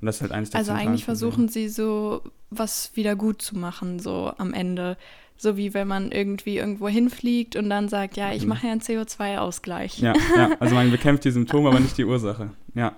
Und 0.00 0.06
das 0.06 0.16
ist 0.16 0.22
halt 0.22 0.32
eines 0.32 0.50
der 0.50 0.60
Also 0.60 0.72
eigentlich 0.72 1.04
versuchen 1.04 1.48
sie 1.48 1.68
so 1.68 2.22
was 2.50 2.92
wieder 2.94 3.16
gut 3.16 3.42
zu 3.42 3.56
machen, 3.56 3.98
so 3.98 4.32
am 4.38 4.54
Ende. 4.54 4.96
So 5.40 5.56
wie 5.56 5.72
wenn 5.72 5.86
man 5.86 6.10
irgendwie 6.10 6.56
irgendwo 6.56 6.88
hinfliegt 6.88 7.54
und 7.54 7.70
dann 7.70 7.88
sagt, 7.88 8.16
ja, 8.16 8.32
ich 8.32 8.42
mhm. 8.42 8.48
mache 8.48 8.66
ja 8.66 8.72
einen 8.72 8.80
CO2-Ausgleich. 8.80 10.00
Ja, 10.00 10.12
ja, 10.36 10.50
also 10.58 10.74
man 10.74 10.90
bekämpft 10.90 11.24
die 11.24 11.30
Symptome, 11.30 11.68
aber 11.68 11.78
nicht 11.78 11.96
die 11.96 12.04
Ursache. 12.04 12.50
Ja. 12.74 12.96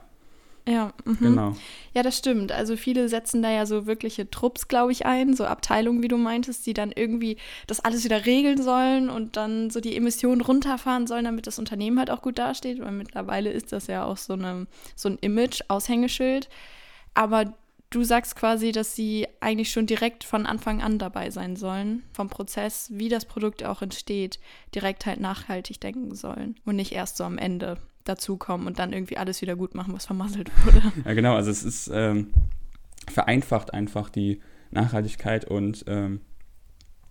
Ja, 0.66 0.92
mhm. 1.04 1.19
genau. 1.19 1.57
Ja, 1.95 2.02
das 2.02 2.16
stimmt. 2.16 2.52
Also 2.52 2.76
viele 2.76 3.09
setzen 3.09 3.42
da 3.42 3.50
ja 3.50 3.66
so 3.66 3.87
wirkliche 3.87 4.30
Trupps, 4.30 4.69
glaube 4.69 4.92
ich, 4.92 5.07
ein, 5.07 5.35
so 5.35 5.45
Abteilungen, 5.45 6.02
wie 6.02 6.09
du 6.09 6.16
meintest, 6.16 6.66
die 6.66 6.75
dann 6.75 6.92
irgendwie 6.92 7.37
das 7.66 7.80
alles 7.80 8.04
wieder 8.04 8.26
regeln 8.26 8.62
sollen 8.62 9.11
und 9.11 9.37
dann 9.37 9.71
so 9.71 9.80
die 9.80 9.97
Emissionen 9.97 10.40
runterfahren 10.40 11.07
sollen, 11.07 11.25
damit 11.25 11.47
das 11.47 11.59
Unternehmen 11.59 11.99
halt 11.99 12.11
auch 12.11 12.23
gut 12.23 12.38
dasteht. 12.38 12.80
Weil 12.80 12.92
mittlerweile 12.92 13.50
ist 13.50 13.73
das 13.73 13.87
ja 13.87 14.04
auch 14.04 14.16
so, 14.16 14.35
eine, 14.35 14.66
so 14.95 15.09
ein 15.09 15.19
Image, 15.21 15.62
Aushängeschild. 15.69 16.49
Aber 17.14 17.52
du 17.90 18.04
sagst 18.04 18.37
quasi, 18.37 18.73
dass 18.73 18.94
sie 18.94 19.26
eigentlich 19.40 19.70
schon 19.70 19.87
direkt 19.87 20.25
von 20.25 20.47
Anfang 20.47 20.80
an 20.80 20.99
dabei 20.99 21.30
sein 21.30 21.56
sollen, 21.56 22.02
vom 22.12 22.28
Prozess, 22.28 22.90
wie 22.94 23.09
das 23.09 23.25
Produkt 23.25 23.64
auch 23.64 23.82
entsteht, 23.82 24.38
direkt 24.75 25.06
halt 25.06 25.20
nachhaltig 25.20 25.80
denken 25.80 26.14
sollen 26.14 26.54
und 26.64 26.76
nicht 26.76 26.92
erst 26.92 27.16
so 27.16 27.25
am 27.25 27.37
Ende 27.37 27.76
dazukommen 28.04 28.66
und 28.66 28.78
dann 28.78 28.92
irgendwie 28.92 29.16
alles 29.16 29.42
wieder 29.42 29.56
gut 29.56 29.75
machen, 29.75 29.92
was 29.92 30.06
vermasselt 30.06 30.50
wurde. 30.64 30.82
Ja, 31.04 31.14
genau, 31.14 31.35
also 31.35 31.50
es 31.50 31.64
ist 31.64 31.90
ähm, 31.92 32.28
vereinfacht 33.09 33.75
einfach 33.75 34.09
die 34.09 34.40
Nachhaltigkeit 34.70 35.44
und 35.44 35.85
ähm, 35.88 36.20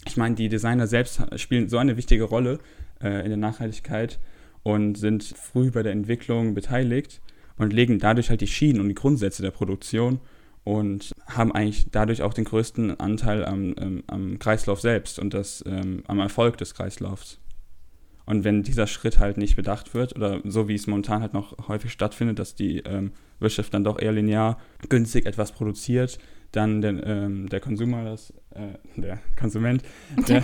ich 0.08 0.16
meine, 0.16 0.36
die 0.36 0.48
Designer 0.48 0.88
selbst 0.88 1.22
spielen 1.36 1.68
so 1.68 1.78
eine 1.78 1.98
wichtige 1.98 2.24
Rolle 2.24 2.60
äh, 3.02 3.22
in 3.24 3.30
der 3.30 3.38
Nachhaltigkeit 3.38 4.18
und 4.64 4.98
sind 4.98 5.24
früh 5.24 5.72
bei 5.72 5.84
der 5.84 5.92
Entwicklung 5.92 6.54
beteiligt 6.54 7.22
und 7.58 7.74
legen 7.74 8.00
dadurch 8.00 8.30
halt 8.30 8.40
die 8.40 8.48
Schienen 8.48 8.80
und 8.80 8.88
die 8.88 8.96
Grundsätze 8.96 9.42
der 9.42 9.52
Produktion 9.52 10.22
und 10.64 11.14
haben 11.28 11.52
eigentlich 11.52 11.88
dadurch 11.92 12.22
auch 12.22 12.34
den 12.34 12.46
größten 12.46 13.00
Anteil 13.00 13.46
am, 13.46 13.76
ähm, 13.80 14.04
am 14.08 14.40
Kreislauf 14.40 14.82
selbst 14.82 15.20
und 15.20 15.34
das, 15.34 15.64
ähm, 15.68 16.04
am 16.08 16.20
Erfolg 16.20 16.58
des 16.58 16.74
Kreislaufs. 16.74 17.40
Und 18.26 18.44
wenn 18.44 18.62
dieser 18.62 18.86
Schritt 18.86 19.18
halt 19.18 19.38
nicht 19.38 19.56
bedacht 19.56 19.96
wird, 19.96 20.16
oder 20.16 20.42
so 20.44 20.68
wie 20.68 20.76
es 20.76 20.86
momentan 20.86 21.22
halt 21.22 21.34
noch 21.34 21.68
häufig 21.68 21.92
stattfindet, 21.92 22.38
dass 22.38 22.54
die 22.54 22.78
ähm, 22.80 23.12
Wirtschaft 23.40 23.74
dann 23.74 23.84
doch 23.84 24.00
eher 24.00 24.12
linear 24.12 24.60
günstig 24.88 25.26
etwas 25.26 25.52
produziert, 25.52 26.20
dann 26.52 26.82
der, 26.82 27.06
ähm, 27.06 27.48
der 27.50 27.60
Consumer, 27.60 28.04
das, 28.04 28.34
äh, 28.52 29.00
der 29.00 29.20
Konsument, 29.38 29.84
der, 30.28 30.44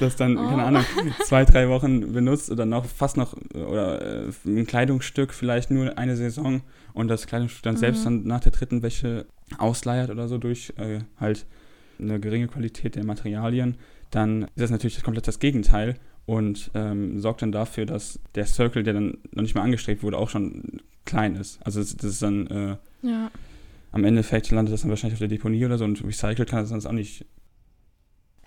das 0.00 0.16
dann, 0.16 0.36
oh. 0.36 0.48
keine 0.48 0.64
Ahnung, 0.64 0.84
zwei, 1.24 1.44
drei 1.44 1.68
Wochen 1.68 2.12
benutzt 2.12 2.50
oder 2.50 2.66
noch 2.66 2.84
fast 2.84 3.16
noch, 3.16 3.34
oder 3.54 4.26
äh, 4.26 4.30
ein 4.44 4.66
Kleidungsstück 4.66 5.32
vielleicht 5.32 5.70
nur 5.70 5.96
eine 5.96 6.16
Saison 6.16 6.62
und 6.92 7.08
das 7.08 7.26
Kleidungsstück 7.26 7.62
dann 7.62 7.76
mhm. 7.76 7.80
selbst 7.80 8.04
dann 8.04 8.24
nach 8.24 8.40
der 8.40 8.52
dritten 8.52 8.82
Wäsche 8.82 9.26
ausleiert 9.58 10.10
oder 10.10 10.28
so 10.28 10.38
durch 10.38 10.72
äh, 10.76 11.00
halt 11.18 11.46
eine 11.98 12.20
geringe 12.20 12.48
Qualität 12.48 12.96
der 12.96 13.04
Materialien, 13.04 13.76
dann 14.10 14.42
ist 14.42 14.60
das 14.60 14.70
natürlich 14.70 15.02
komplett 15.02 15.26
das 15.26 15.38
Gegenteil 15.38 15.96
und 16.26 16.70
ähm, 16.74 17.20
sorgt 17.20 17.42
dann 17.42 17.52
dafür, 17.52 17.86
dass 17.86 18.18
der 18.34 18.46
Circle, 18.46 18.82
der 18.82 18.94
dann 18.94 19.18
noch 19.32 19.42
nicht 19.42 19.54
mal 19.54 19.62
angestrebt 19.62 20.02
wurde, 20.02 20.18
auch 20.18 20.28
schon 20.28 20.80
klein 21.04 21.36
ist. 21.36 21.60
Also 21.64 21.80
das, 21.80 21.96
das 21.96 22.10
ist 22.12 22.22
dann 22.22 22.46
äh, 22.48 22.76
ja. 23.02 23.30
Am 23.92 24.04
Endeffekt 24.04 24.50
landet 24.50 24.72
das 24.74 24.82
dann 24.82 24.90
wahrscheinlich 24.90 25.14
auf 25.14 25.20
der 25.20 25.28
Deponie 25.28 25.64
oder 25.64 25.78
so 25.78 25.84
und 25.84 26.04
recycelt 26.04 26.48
kann 26.48 26.60
das 26.60 26.68
sonst 26.68 26.86
auch 26.86 26.92
nicht. 26.92 27.24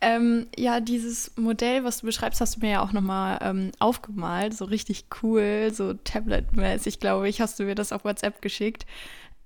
Ähm, 0.02 0.48
ja, 0.58 0.80
dieses 0.80 1.36
Modell, 1.36 1.84
was 1.84 2.00
du 2.00 2.06
beschreibst, 2.06 2.40
hast 2.40 2.56
du 2.56 2.60
mir 2.62 2.72
ja 2.72 2.82
auch 2.82 2.94
nochmal 2.94 3.40
ähm, 3.42 3.72
aufgemalt, 3.80 4.54
so 4.54 4.66
richtig 4.66 5.06
cool, 5.22 5.72
so 5.74 5.94
Tablet-mäßig, 5.94 7.00
glaube 7.00 7.28
ich, 7.28 7.42
hast 7.42 7.60
du 7.60 7.64
mir 7.64 7.76
das 7.76 7.92
auf 7.92 8.06
WhatsApp 8.06 8.42
geschickt. 8.42 8.86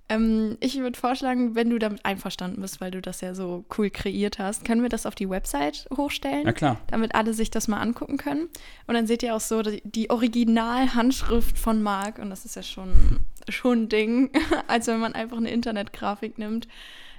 Ähm, 0.10 0.58
ich 0.60 0.78
würde 0.78 1.00
vorschlagen, 1.00 1.56
wenn 1.56 1.70
du 1.70 1.80
damit 1.80 2.06
einverstanden 2.06 2.62
bist, 2.62 2.82
weil 2.82 2.92
du 2.92 3.02
das 3.02 3.22
ja 3.22 3.34
so 3.34 3.66
cool 3.78 3.90
kreiert 3.90 4.38
hast, 4.38 4.66
können 4.66 4.82
wir 4.82 4.90
das 4.90 5.06
auf 5.06 5.16
die 5.16 5.30
Website 5.30 5.88
hochstellen. 5.96 6.44
Na 6.46 6.52
klar. 6.52 6.80
Damit 6.88 7.16
alle 7.16 7.34
sich 7.34 7.50
das 7.52 7.68
mal 7.68 7.80
angucken 7.80 8.18
können. 8.18 8.50
Und 8.86 8.96
dann 8.96 9.08
seht 9.08 9.24
ihr 9.24 9.36
auch 9.36 9.40
so 9.42 9.62
die, 9.62 9.82
die 9.86 10.10
Original-Handschrift 10.10 11.58
von 11.58 11.82
Marc. 11.82 12.20
Und 12.20 12.30
das 12.30 12.46
ist 12.46 12.56
ja 12.56 12.64
schon, 12.64 13.22
schon 13.50 13.84
ein 13.84 13.90
Ding, 13.90 14.32
als 14.68 14.88
wenn 14.88 15.00
man 15.00 15.14
einfach 15.14 15.38
eine 15.38 15.52
Internetgrafik 15.52 16.38
nimmt. 16.38 16.68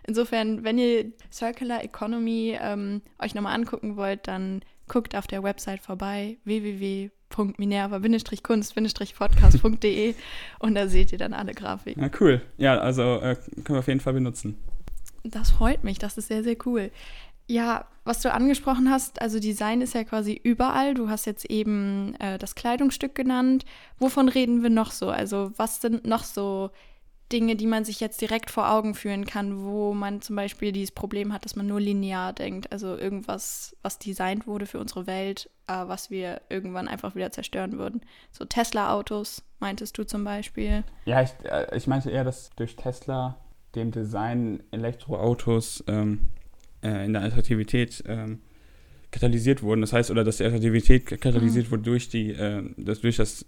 Insofern, 0.07 0.65
wenn 0.65 0.79
ihr 0.79 1.13
Circular 1.33 1.83
Economy 1.83 2.59
ähm, 2.61 3.01
euch 3.19 3.35
nochmal 3.35 3.55
angucken 3.55 3.97
wollt, 3.97 4.29
dann 4.29 4.63
guckt 4.87 5.17
auf 5.17 5.27
der 5.27 5.43
Website 5.43 5.81
vorbei 5.81 6.37
www 6.45 7.11
www.minerva-kunst-podcast.de 7.37 10.15
und 10.59 10.75
da 10.75 10.89
seht 10.89 11.13
ihr 11.13 11.19
dann 11.19 11.35
alle 11.35 11.53
Grafiken. 11.53 12.03
Ja, 12.03 12.11
cool. 12.21 12.41
Ja, 12.57 12.79
also 12.79 13.21
äh, 13.21 13.37
können 13.37 13.77
wir 13.77 13.81
auf 13.81 13.89
jeden 13.89 14.01
Fall 14.01 14.15
benutzen. 14.15 14.57
Das 15.23 15.51
freut 15.51 15.85
mich, 15.85 15.99
das 15.99 16.17
ist 16.19 16.29
sehr, 16.29 16.43
sehr 16.43 16.57
cool. 16.67 16.91
Ja, 17.47 17.87
was 18.05 18.21
du 18.21 18.33
angesprochen 18.33 18.91
hast, 18.91 19.21
also 19.21 19.39
Design 19.39 19.81
ist 19.81 19.95
ja 19.95 20.05
quasi 20.05 20.39
überall. 20.43 20.95
Du 20.95 21.09
hast 21.09 21.25
jetzt 21.25 21.45
eben 21.47 22.15
äh, 22.21 22.39
das 22.39 22.55
Kleidungsstück 22.55 23.15
genannt. 23.15 23.65
Wovon 23.99 24.29
reden 24.29 24.63
wir 24.63 24.71
noch 24.71 24.93
so? 24.93 25.09
Also 25.09 25.53
was 25.57 25.81
sind 25.81 26.07
noch 26.07 26.25
so 26.25 26.71
Dinge, 27.33 27.57
die 27.57 27.67
man 27.67 27.85
sich 27.85 28.01
jetzt 28.01 28.21
direkt 28.21 28.51
vor 28.51 28.71
Augen 28.71 28.95
führen 28.95 29.25
kann, 29.25 29.65
wo 29.65 29.95
man 29.95 30.21
zum 30.21 30.37
Beispiel 30.37 30.73
dieses 30.73 30.93
Problem 30.93 31.33
hat, 31.33 31.45
dass 31.45 31.57
man 31.57 31.67
nur 31.67 31.81
linear 31.81 32.33
denkt. 32.33 32.71
Also 32.71 32.97
irgendwas, 32.97 33.75
was 33.83 33.99
designt 33.99 34.47
wurde 34.47 34.67
für 34.67 34.79
unsere 34.79 35.07
Welt, 35.07 35.51
äh, 35.67 35.73
was 35.73 36.11
wir 36.11 36.43
irgendwann 36.51 36.89
einfach 36.89 37.15
wieder 37.15 37.31
zerstören 37.31 37.79
würden. 37.79 38.03
So 38.31 38.45
Tesla-Autos, 38.45 39.43
meintest 39.59 39.97
du 39.97 40.05
zum 40.05 40.25
Beispiel? 40.25 40.85
Ja, 41.07 41.23
ich, 41.23 41.31
äh, 41.45 41.75
ich 41.77 41.87
meinte 41.87 42.11
eher, 42.11 42.25
dass 42.25 42.51
durch 42.57 42.77
Tesla 42.77 43.37
dem 43.75 43.91
Design 43.91 44.63
Elektroautos 44.71 45.83
ähm, 45.89 46.29
äh, 46.85 47.05
in 47.05 47.13
der 47.13 47.23
Attraktivität 47.23 48.05
ähm, 48.07 48.41
katalysiert 49.11 49.63
wurden. 49.63 49.81
Das 49.81 49.93
heißt, 49.93 50.11
oder 50.11 50.25
dass 50.25 50.39
die 50.39 50.45
Attraktivität 50.45 51.07
katalysiert 51.21 51.67
mhm. 51.67 51.71
wurde 51.71 51.83
durch, 51.83 52.09
die, 52.09 52.31
äh, 52.31 52.63
das, 52.77 53.01
durch 53.01 53.17
das 53.17 53.47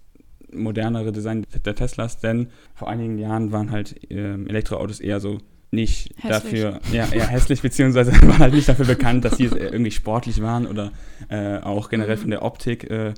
modernere 0.51 1.11
Design 1.11 1.45
der 1.65 1.75
Teslas, 1.75 2.19
denn 2.19 2.47
vor 2.73 2.89
einigen 2.89 3.17
Jahren 3.17 3.51
waren 3.51 3.71
halt 3.71 3.95
ähm, 4.09 4.47
Elektroautos 4.47 4.99
eher 4.99 5.19
so 5.19 5.39
nicht 5.71 6.13
hässlich. 6.17 6.61
dafür, 6.61 6.79
ja, 6.93 7.07
eher 7.11 7.27
hässlich, 7.27 7.61
beziehungsweise 7.61 8.11
waren 8.21 8.39
halt 8.39 8.53
nicht 8.53 8.69
dafür 8.69 8.85
bekannt, 8.85 9.25
dass 9.25 9.37
sie 9.37 9.45
irgendwie 9.45 9.91
sportlich 9.91 10.41
waren 10.41 10.65
oder 10.65 10.91
äh, 11.29 11.57
auch 11.57 11.89
generell 11.89 12.15
mhm. 12.15 12.21
von 12.21 12.29
der 12.31 12.43
Optik 12.43 12.89
äh, 12.89 13.13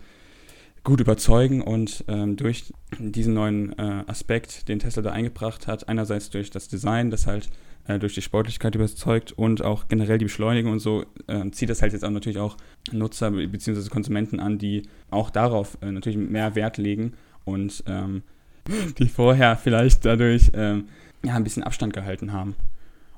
gut 0.84 1.00
überzeugen 1.02 1.62
und 1.62 2.04
ähm, 2.08 2.36
durch 2.36 2.74
diesen 2.98 3.36
neuen 3.36 3.78
äh, 3.78 4.04
Aspekt, 4.08 4.68
den 4.68 4.80
Tesla 4.80 5.04
da 5.04 5.12
eingebracht 5.12 5.68
hat, 5.68 5.88
einerseits 5.88 6.32
durch 6.32 6.50
das 6.50 6.68
Design, 6.68 7.12
das 7.12 7.28
halt 7.28 7.50
äh, 7.90 7.98
durch 7.98 8.14
die 8.14 8.22
Sportlichkeit 8.22 8.76
überzeugt 8.76 9.32
und 9.32 9.64
auch 9.64 9.88
generell 9.88 10.20
die 10.20 10.26
Beschleunigung 10.26 10.74
und 10.74 10.80
so, 10.80 11.06
äh, 11.26 11.50
zieht 11.50 11.70
das 11.70 11.82
halt 11.82 11.94
jetzt 11.94 12.06
auch 12.06 12.12
natürlich 12.12 12.38
auch 12.38 12.56
Nutzer 12.92 13.32
bzw. 13.32 13.90
Konsumenten 13.90 14.40
an, 14.40 14.60
die 14.60 14.84
auch 15.10 15.32
darauf 15.32 15.78
äh, 15.82 15.92
natürlich 15.92 16.20
mehr 16.20 16.54
Wert 16.54 16.78
legen 16.78 17.14
und 17.46 17.84
ähm, 17.88 18.22
die 19.00 19.10
vorher 19.10 19.58
vielleicht 19.58 20.06
dadurch 20.06 20.52
ähm, 20.54 20.86
ja, 21.26 21.34
ein 21.34 21.44
bisschen 21.44 21.64
Abstand 21.64 21.94
gehalten 21.94 22.32
haben. 22.32 22.56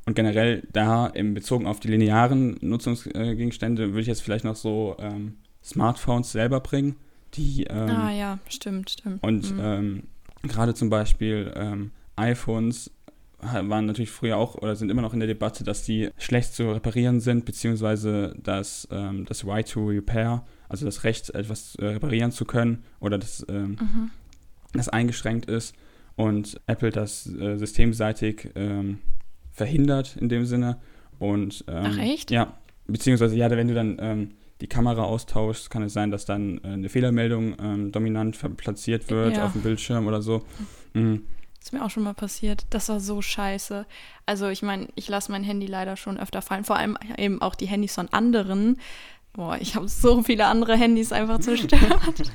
Und 0.06 0.16
generell 0.16 0.64
da 0.72 1.08
im 1.08 1.34
bezogen 1.34 1.68
auf 1.68 1.82
die 1.82 1.90
linearen 1.90 2.58
Nutzungsgegenstände 2.62 3.90
würde 3.90 4.02
ich 4.02 4.08
jetzt 4.08 4.22
vielleicht 4.22 4.46
noch 4.46 4.56
so 4.56 4.96
ähm, 5.00 5.36
Smartphones 5.62 6.32
selber 6.32 6.62
bringen, 6.62 6.96
die 7.34 7.66
ähm, 7.66 7.90
ah 7.90 8.12
ja, 8.12 8.40
stimmt, 8.48 8.90
stimmt. 8.92 9.22
Und 9.22 9.54
mhm. 9.54 9.60
ähm, 9.62 10.04
gerade 10.44 10.74
zum 10.74 10.90
Beispiel 10.90 11.52
ähm, 11.58 11.92
iPhones 12.16 12.90
waren 13.42 13.86
natürlich 13.86 14.12
früher 14.12 14.38
auch 14.38 14.56
oder 14.56 14.76
sind 14.76 14.90
immer 14.90 15.02
noch 15.02 15.14
in 15.14 15.20
der 15.20 15.28
Debatte, 15.28 15.64
dass 15.64 15.84
die 15.84 16.10
schlecht 16.18 16.54
zu 16.54 16.72
reparieren 16.72 17.20
sind, 17.20 17.46
beziehungsweise 17.46 18.36
dass 18.42 18.88
ähm, 18.92 19.26
das 19.26 19.46
Right 19.46 19.70
to 19.70 19.88
Repair, 19.88 20.46
also 20.70 20.86
das 20.86 21.04
Recht, 21.04 21.30
etwas 21.32 21.76
äh, 21.76 21.86
reparieren 21.86 22.32
zu 22.32 22.46
können 22.46 22.84
oder 23.00 23.18
das, 23.18 23.46
ähm, 23.50 23.78
mhm. 23.80 24.12
das 24.74 24.90
eingeschränkt 24.90 25.48
ist 25.48 25.76
und 26.16 26.60
Apple 26.68 26.92
das 26.92 27.28
äh, 27.28 27.58
systemseitig 27.58 28.50
ähm, 28.56 29.00
verhindert 29.52 30.18
in 30.18 30.30
dem 30.30 30.46
Sinne. 30.46 30.78
Und, 31.20 31.66
ähm, 31.68 31.84
Ach 31.86 31.98
echt? 31.98 32.32
Ja, 32.32 32.58
beziehungsweise 32.88 33.36
ja, 33.36 33.50
wenn 33.50 33.68
du 33.68 33.74
dann 33.74 33.98
ähm, 34.00 34.32
die 34.62 34.68
Kamera 34.68 35.04
austauschst, 35.04 35.70
kann 35.70 35.84
es 35.84 35.94
sein, 35.94 36.12
dass 36.12 36.26
dann 36.26 36.60
äh, 36.64 36.68
eine 36.68 36.90
Fehlermeldung 36.90 37.56
ähm, 37.60 37.92
dominant 37.92 38.38
platziert 38.58 39.10
wird 39.10 39.38
ja. 39.38 39.46
auf 39.46 39.54
dem 39.54 39.62
Bildschirm 39.62 40.08
oder 40.08 40.22
so. 40.22 40.44
Mhm. 40.94 41.24
Ist 41.62 41.74
mir 41.74 41.86
auch 41.86 41.92
schon 41.92 42.04
mal 42.04 42.16
passiert. 42.16 42.66
Das 42.72 42.90
war 42.90 43.00
so 43.00 43.22
scheiße. 43.22 43.86
Also 44.26 44.50
ich 44.50 44.64
meine, 44.64 44.88
ich 44.96 45.08
lasse 45.08 45.32
mein 45.32 45.44
Handy 45.44 45.68
leider 45.68 45.96
schon 45.96 46.20
öfter 46.20 46.42
fallen. 46.42 46.64
Vor 46.64 46.76
allem 46.76 46.98
eben 47.18 47.42
auch 47.42 47.54
die 47.54 47.68
Handys 47.68 47.94
von 47.94 48.10
anderen. 48.10 48.80
Boah, 49.34 49.58
ich 49.60 49.76
habe 49.76 49.88
so 49.88 50.24
viele 50.24 50.48
andere 50.48 50.76
Handys 50.76 51.12
einfach 51.12 51.40
zerstört. 51.40 51.82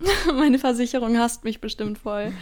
Meine 0.34 0.58
Versicherung 0.58 1.18
hasst 1.18 1.44
mich 1.44 1.60
bestimmt 1.60 1.98
voll. 1.98 2.32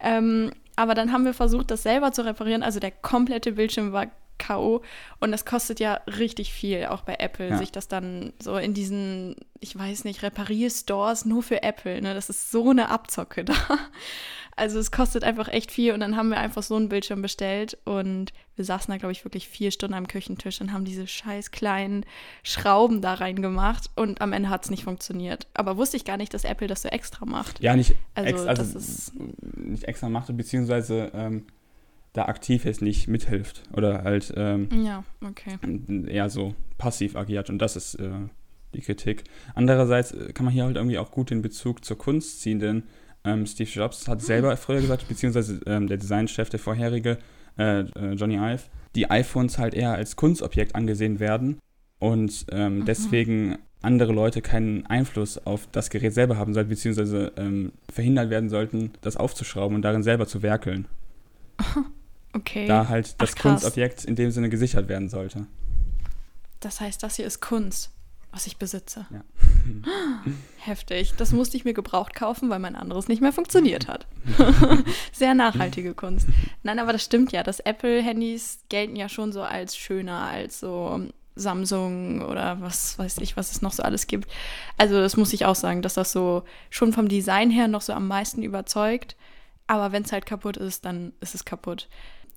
Ähm, 0.00 0.52
aber 0.76 0.94
dann 0.94 1.12
haben 1.12 1.24
wir 1.24 1.34
versucht, 1.34 1.70
das 1.70 1.82
selber 1.82 2.12
zu 2.12 2.24
reparieren. 2.24 2.62
Also 2.62 2.80
der 2.80 2.90
komplette 2.90 3.52
Bildschirm 3.52 3.92
war 3.92 4.06
K.O. 4.38 4.82
Und 5.20 5.32
das 5.32 5.44
kostet 5.44 5.80
ja 5.80 6.00
richtig 6.06 6.52
viel, 6.52 6.86
auch 6.86 7.02
bei 7.02 7.16
Apple, 7.18 7.50
ja. 7.50 7.58
sich 7.58 7.72
das 7.72 7.88
dann 7.88 8.32
so 8.40 8.56
in 8.56 8.74
diesen, 8.74 9.36
ich 9.60 9.76
weiß 9.76 10.04
nicht, 10.04 10.22
Reparierstores 10.22 11.24
nur 11.24 11.42
für 11.42 11.62
Apple. 11.62 12.00
Ne? 12.00 12.14
Das 12.14 12.30
ist 12.30 12.50
so 12.50 12.70
eine 12.70 12.88
Abzocke 12.88 13.44
da. 13.44 13.54
Also 14.58 14.80
es 14.80 14.90
kostet 14.90 15.22
einfach 15.22 15.46
echt 15.48 15.70
viel 15.70 15.92
und 15.92 16.00
dann 16.00 16.16
haben 16.16 16.30
wir 16.30 16.38
einfach 16.38 16.64
so 16.64 16.74
einen 16.74 16.88
Bildschirm 16.88 17.22
bestellt 17.22 17.78
und 17.84 18.32
wir 18.56 18.64
saßen 18.64 18.90
da, 18.90 18.98
glaube 18.98 19.12
ich, 19.12 19.24
wirklich 19.24 19.48
vier 19.48 19.70
Stunden 19.70 19.94
am 19.94 20.08
Küchentisch 20.08 20.60
und 20.60 20.72
haben 20.72 20.84
diese 20.84 21.06
scheiß 21.06 21.52
kleinen 21.52 22.04
Schrauben 22.42 23.00
da 23.00 23.14
reingemacht 23.14 23.88
und 23.94 24.20
am 24.20 24.32
Ende 24.32 24.48
hat 24.48 24.64
es 24.64 24.70
nicht 24.70 24.82
funktioniert. 24.82 25.46
Aber 25.54 25.76
wusste 25.76 25.96
ich 25.96 26.04
gar 26.04 26.16
nicht, 26.16 26.34
dass 26.34 26.42
Apple 26.42 26.66
das 26.66 26.82
so 26.82 26.88
extra 26.88 27.24
macht. 27.24 27.62
Ja, 27.62 27.76
nicht, 27.76 27.94
also, 28.16 28.28
ex 28.28 28.46
also 28.46 29.12
nicht 29.54 29.84
extra 29.84 30.08
macht, 30.08 30.36
beziehungsweise 30.36 31.12
ähm, 31.14 31.46
da 32.18 32.24
aktiv 32.24 32.64
jetzt 32.64 32.82
nicht 32.82 33.06
mithilft 33.06 33.62
oder 33.72 34.02
halt 34.02 34.32
ähm, 34.36 34.68
ja, 34.84 35.04
okay. 35.24 35.56
eher 36.08 36.28
so 36.28 36.54
passiv 36.76 37.14
agiert 37.14 37.48
und 37.48 37.58
das 37.58 37.76
ist 37.76 37.94
äh, 37.94 38.10
die 38.74 38.80
Kritik. 38.80 39.22
Andererseits 39.54 40.12
äh, 40.12 40.32
kann 40.32 40.44
man 40.44 40.52
hier 40.52 40.64
halt 40.64 40.76
irgendwie 40.76 40.98
auch 40.98 41.12
gut 41.12 41.30
den 41.30 41.42
Bezug 41.42 41.84
zur 41.84 41.96
Kunst 41.96 42.40
ziehen, 42.40 42.58
denn 42.58 42.82
ähm, 43.24 43.46
Steve 43.46 43.70
Jobs 43.70 44.08
hat 44.08 44.20
selber 44.20 44.56
früher 44.56 44.80
gesagt, 44.80 45.06
beziehungsweise 45.08 45.60
ähm, 45.66 45.86
der 45.86 45.96
Designchef, 45.96 46.50
der 46.50 46.58
vorherige, 46.58 47.18
äh, 47.56 47.80
äh, 47.80 48.14
Johnny 48.14 48.36
Ive, 48.36 48.64
die 48.96 49.08
iPhones 49.08 49.58
halt 49.58 49.74
eher 49.74 49.92
als 49.92 50.16
Kunstobjekt 50.16 50.74
angesehen 50.74 51.20
werden 51.20 51.60
und 52.00 52.46
ähm, 52.50 52.80
mhm. 52.80 52.84
deswegen 52.84 53.58
andere 53.80 54.12
Leute 54.12 54.42
keinen 54.42 54.86
Einfluss 54.86 55.38
auf 55.46 55.68
das 55.70 55.88
Gerät 55.90 56.14
selber 56.14 56.36
haben 56.36 56.52
sollten, 56.52 56.70
beziehungsweise 56.70 57.32
ähm, 57.36 57.70
verhindert 57.92 58.28
werden 58.28 58.48
sollten, 58.48 58.90
das 59.02 59.16
aufzuschrauben 59.16 59.76
und 59.76 59.82
darin 59.82 60.02
selber 60.02 60.26
zu 60.26 60.42
werkeln. 60.42 60.88
Okay. 62.32 62.66
Da 62.66 62.88
halt 62.88 63.20
das 63.20 63.34
Ach, 63.36 63.42
Kunstobjekt 63.42 64.04
in 64.04 64.16
dem 64.16 64.30
Sinne 64.30 64.48
gesichert 64.48 64.88
werden 64.88 65.08
sollte. 65.08 65.46
Das 66.60 66.80
heißt, 66.80 67.02
das 67.02 67.16
hier 67.16 67.26
ist 67.26 67.40
Kunst 67.40 67.90
was 68.32 68.46
ich 68.46 68.58
besitze. 68.58 69.06
Ja. 69.10 69.20
Heftig. 70.58 71.14
Das 71.16 71.32
musste 71.32 71.56
ich 71.56 71.64
mir 71.64 71.74
gebraucht 71.74 72.14
kaufen, 72.14 72.50
weil 72.50 72.58
mein 72.58 72.76
anderes 72.76 73.08
nicht 73.08 73.22
mehr 73.22 73.32
funktioniert 73.32 73.88
hat. 73.88 74.06
Sehr 75.12 75.34
nachhaltige 75.34 75.94
Kunst. 75.94 76.28
Nein, 76.62 76.78
aber 76.78 76.92
das 76.92 77.04
stimmt 77.04 77.32
ja. 77.32 77.42
Das 77.42 77.60
Apple-Handys 77.60 78.60
gelten 78.68 78.96
ja 78.96 79.08
schon 79.08 79.32
so 79.32 79.42
als 79.42 79.76
schöner 79.76 80.26
als 80.26 80.60
so 80.60 81.00
Samsung 81.36 82.22
oder 82.22 82.60
was 82.60 82.98
weiß 82.98 83.18
ich, 83.18 83.36
was 83.36 83.50
es 83.50 83.62
noch 83.62 83.72
so 83.72 83.82
alles 83.82 84.06
gibt. 84.06 84.30
Also 84.76 85.00
das 85.00 85.16
muss 85.16 85.32
ich 85.32 85.46
auch 85.46 85.54
sagen, 85.54 85.82
dass 85.82 85.94
das 85.94 86.12
so 86.12 86.42
schon 86.68 86.92
vom 86.92 87.08
Design 87.08 87.50
her 87.50 87.68
noch 87.68 87.82
so 87.82 87.92
am 87.92 88.08
meisten 88.08 88.42
überzeugt. 88.42 89.16
Aber 89.66 89.92
wenn 89.92 90.02
es 90.02 90.12
halt 90.12 90.26
kaputt 90.26 90.56
ist, 90.56 90.84
dann 90.84 91.12
ist 91.20 91.34
es 91.34 91.44
kaputt. 91.44 91.88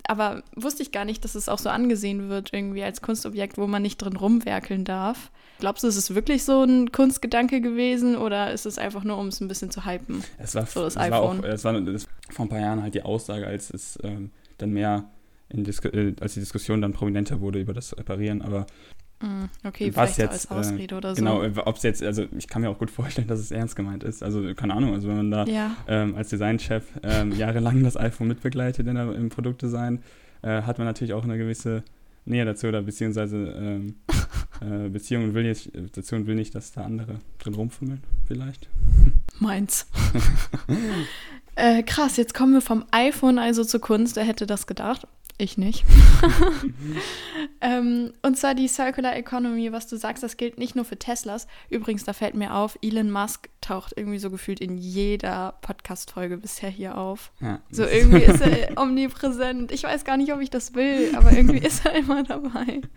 Aber 0.08 0.44
wusste 0.56 0.84
ich 0.84 0.92
gar 0.92 1.06
nicht, 1.06 1.24
dass 1.24 1.36
es 1.36 1.50
auch 1.50 1.60
so 1.60 1.70
angesehen 1.70 2.30
wird, 2.30 2.54
irgendwie 2.54 2.84
als 2.84 3.02
Kunstobjekt, 3.02 3.58
wo 3.58 3.68
man 3.68 3.82
nicht 3.82 3.98
drin 3.98 4.16
rumwerkeln 4.16 4.86
darf. 4.86 5.32
Glaubst 5.60 5.84
du, 5.84 5.88
ist 5.88 5.98
es 5.98 6.16
wirklich 6.16 6.44
so 6.44 6.64
ein 6.64 6.92
Kunstgedanke 6.92 7.62
gewesen 7.62 8.18
oder 8.18 8.52
ist 8.52 8.66
es 8.66 8.78
einfach 8.78 9.04
nur, 9.04 9.18
um 9.18 9.28
es 9.28 9.42
ein 9.42 9.48
bisschen 9.48 9.70
zu 9.70 9.86
hypen? 9.86 10.24
Es 10.38 10.56
war, 10.56 10.66
so 10.66 10.84
das 10.84 10.96
es 10.96 11.02
iPhone. 11.02 11.44
War 11.44 11.50
auch, 11.50 11.54
es 11.54 11.64
war 11.64 11.80
das, 11.80 12.08
vor 12.30 12.46
ein 12.46 12.50
paar 12.50 12.60
Jahren 12.60 12.82
halt 12.82 12.96
die 12.96 13.04
Aussage, 13.04 13.46
als 13.46 13.72
es 13.72 14.00
ähm, 14.04 14.32
dann 14.58 14.72
mehr 14.72 15.10
äh, 15.54 16.14
als 16.20 16.34
die 16.34 16.40
Diskussion 16.40 16.82
dann 16.82 16.94
prominenter 16.94 17.42
wurde 17.42 17.60
über 17.60 17.74
das 17.74 17.98
Reparieren, 17.98 18.42
aber 18.42 18.66
Okay, 19.64 19.92
was 19.96 20.18
jetzt, 20.18 20.32
als 20.32 20.46
äh, 20.46 20.54
Ausrede 20.54 20.96
äh, 20.96 20.98
oder 20.98 21.16
so. 21.16 21.20
Genau, 21.20 21.44
ob 21.44 21.76
es 21.76 21.84
jetzt, 21.84 22.04
also 22.04 22.26
ich 22.38 22.48
kann 22.48 22.62
mir 22.62 22.70
auch 22.70 22.80
gut 22.80 22.92
vorstellen, 22.92 23.28
dass 23.28 23.40
es 23.40 23.52
ernst 23.52 23.76
gemeint 23.76 24.04
ist. 24.04 24.24
Also 24.24 24.54
keine 24.56 24.74
Ahnung, 24.74 24.94
also 24.94 25.08
wenn 25.08 25.18
man 25.18 25.32
da 25.32 25.46
ja. 25.46 25.76
ähm, 25.88 26.16
als 26.16 26.30
Designchef 26.30 26.84
ähm, 27.04 27.32
jahrelang 27.38 27.84
das 27.84 27.98
iPhone 27.98 28.28
mitbegleitet 28.28 28.88
in 28.88 28.96
der, 28.96 29.14
im 29.14 29.30
Produktdesign, 29.30 30.04
äh, 30.42 30.64
hat 30.64 30.78
man 30.78 30.88
natürlich 30.88 31.14
auch 31.14 31.24
eine 31.24 31.38
gewisse 31.38 31.84
Nähe 32.26 32.46
dazu 32.46 32.68
oder 32.68 32.82
beziehungsweise 32.82 33.38
ähm, 33.38 33.96
äh, 34.62 34.90
Beziehungen 34.90 35.34
will 35.34 35.46
jetzt, 35.46 35.72
dazu 35.94 36.26
will 36.26 36.36
nicht, 36.36 36.56
dass 36.56 36.72
da 36.72 36.84
andere 36.84 37.20
drin 37.40 37.54
rumfummeln, 37.54 38.04
vielleicht. 38.28 38.70
Meins. 39.40 39.88
äh, 41.56 41.84
krass, 41.84 42.18
jetzt 42.18 42.34
kommen 42.34 42.54
wir 42.54 42.62
vom 42.62 42.86
iPhone 42.92 43.40
also 43.40 43.64
zur 43.64 43.82
Kunst. 43.82 44.16
Wer 44.16 44.24
hätte 44.24 44.46
das 44.46 44.68
gedacht? 44.68 45.08
Ich 45.42 45.58
nicht. 45.58 45.86
ähm, 47.62 48.14
und 48.22 48.38
zwar 48.38 48.54
die 48.54 48.68
Circular 48.68 49.16
Economy, 49.16 49.72
was 49.72 49.88
du 49.88 49.98
sagst, 49.98 50.22
das 50.22 50.38
gilt 50.38 50.60
nicht 50.60 50.76
nur 50.76 50.86
für 50.86 50.98
Teslas. 50.98 51.48
Übrigens, 51.72 52.04
da 52.04 52.14
fällt 52.14 52.36
mir 52.36 52.54
auf, 52.54 52.78
Elon 52.84 53.10
Musk 53.10 53.50
taucht 53.60 53.94
irgendwie 53.96 54.20
so 54.20 54.30
gefühlt 54.30 54.60
in 54.60 54.78
jeder 54.78 55.56
Podcast-Folge 55.64 56.38
bisher 56.38 56.70
hier 56.70 56.96
auf. 56.96 57.32
Ja. 57.40 57.60
So 57.72 57.88
irgendwie 57.88 58.22
ist 58.22 58.40
er 58.42 58.78
omnipräsent. 58.78 59.72
Ich 59.72 59.82
weiß 59.82 60.06
gar 60.06 60.16
nicht, 60.16 60.32
ob 60.32 60.42
ich 60.42 60.52
das 60.52 60.76
will, 60.76 61.16
aber 61.16 61.32
irgendwie 61.32 61.58
ist 61.58 61.88
er 61.88 61.96
immer 61.96 62.22
dabei. 62.24 62.82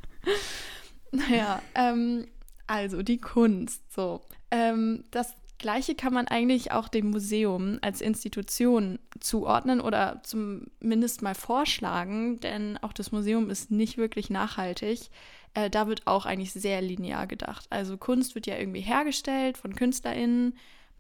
Naja, 1.12 1.62
ähm, 1.76 2.26
also 2.66 3.04
die 3.04 3.20
Kunst. 3.20 3.80
So. 3.94 4.20
Ähm, 4.50 5.04
das 5.12 5.32
Gleiche 5.64 5.94
kann 5.94 6.12
man 6.12 6.28
eigentlich 6.28 6.72
auch 6.72 6.88
dem 6.88 7.08
Museum 7.08 7.78
als 7.80 8.02
Institution 8.02 8.98
zuordnen 9.18 9.80
oder 9.80 10.20
zumindest 10.22 11.22
mal 11.22 11.34
vorschlagen, 11.34 12.38
denn 12.40 12.76
auch 12.82 12.92
das 12.92 13.12
Museum 13.12 13.48
ist 13.48 13.70
nicht 13.70 13.96
wirklich 13.96 14.28
nachhaltig. 14.28 15.08
Äh, 15.54 15.70
da 15.70 15.86
wird 15.86 16.06
auch 16.06 16.26
eigentlich 16.26 16.52
sehr 16.52 16.82
linear 16.82 17.26
gedacht. 17.26 17.64
Also 17.70 17.96
Kunst 17.96 18.34
wird 18.34 18.46
ja 18.46 18.58
irgendwie 18.58 18.82
hergestellt 18.82 19.56
von 19.56 19.74
KünstlerInnen. 19.74 20.54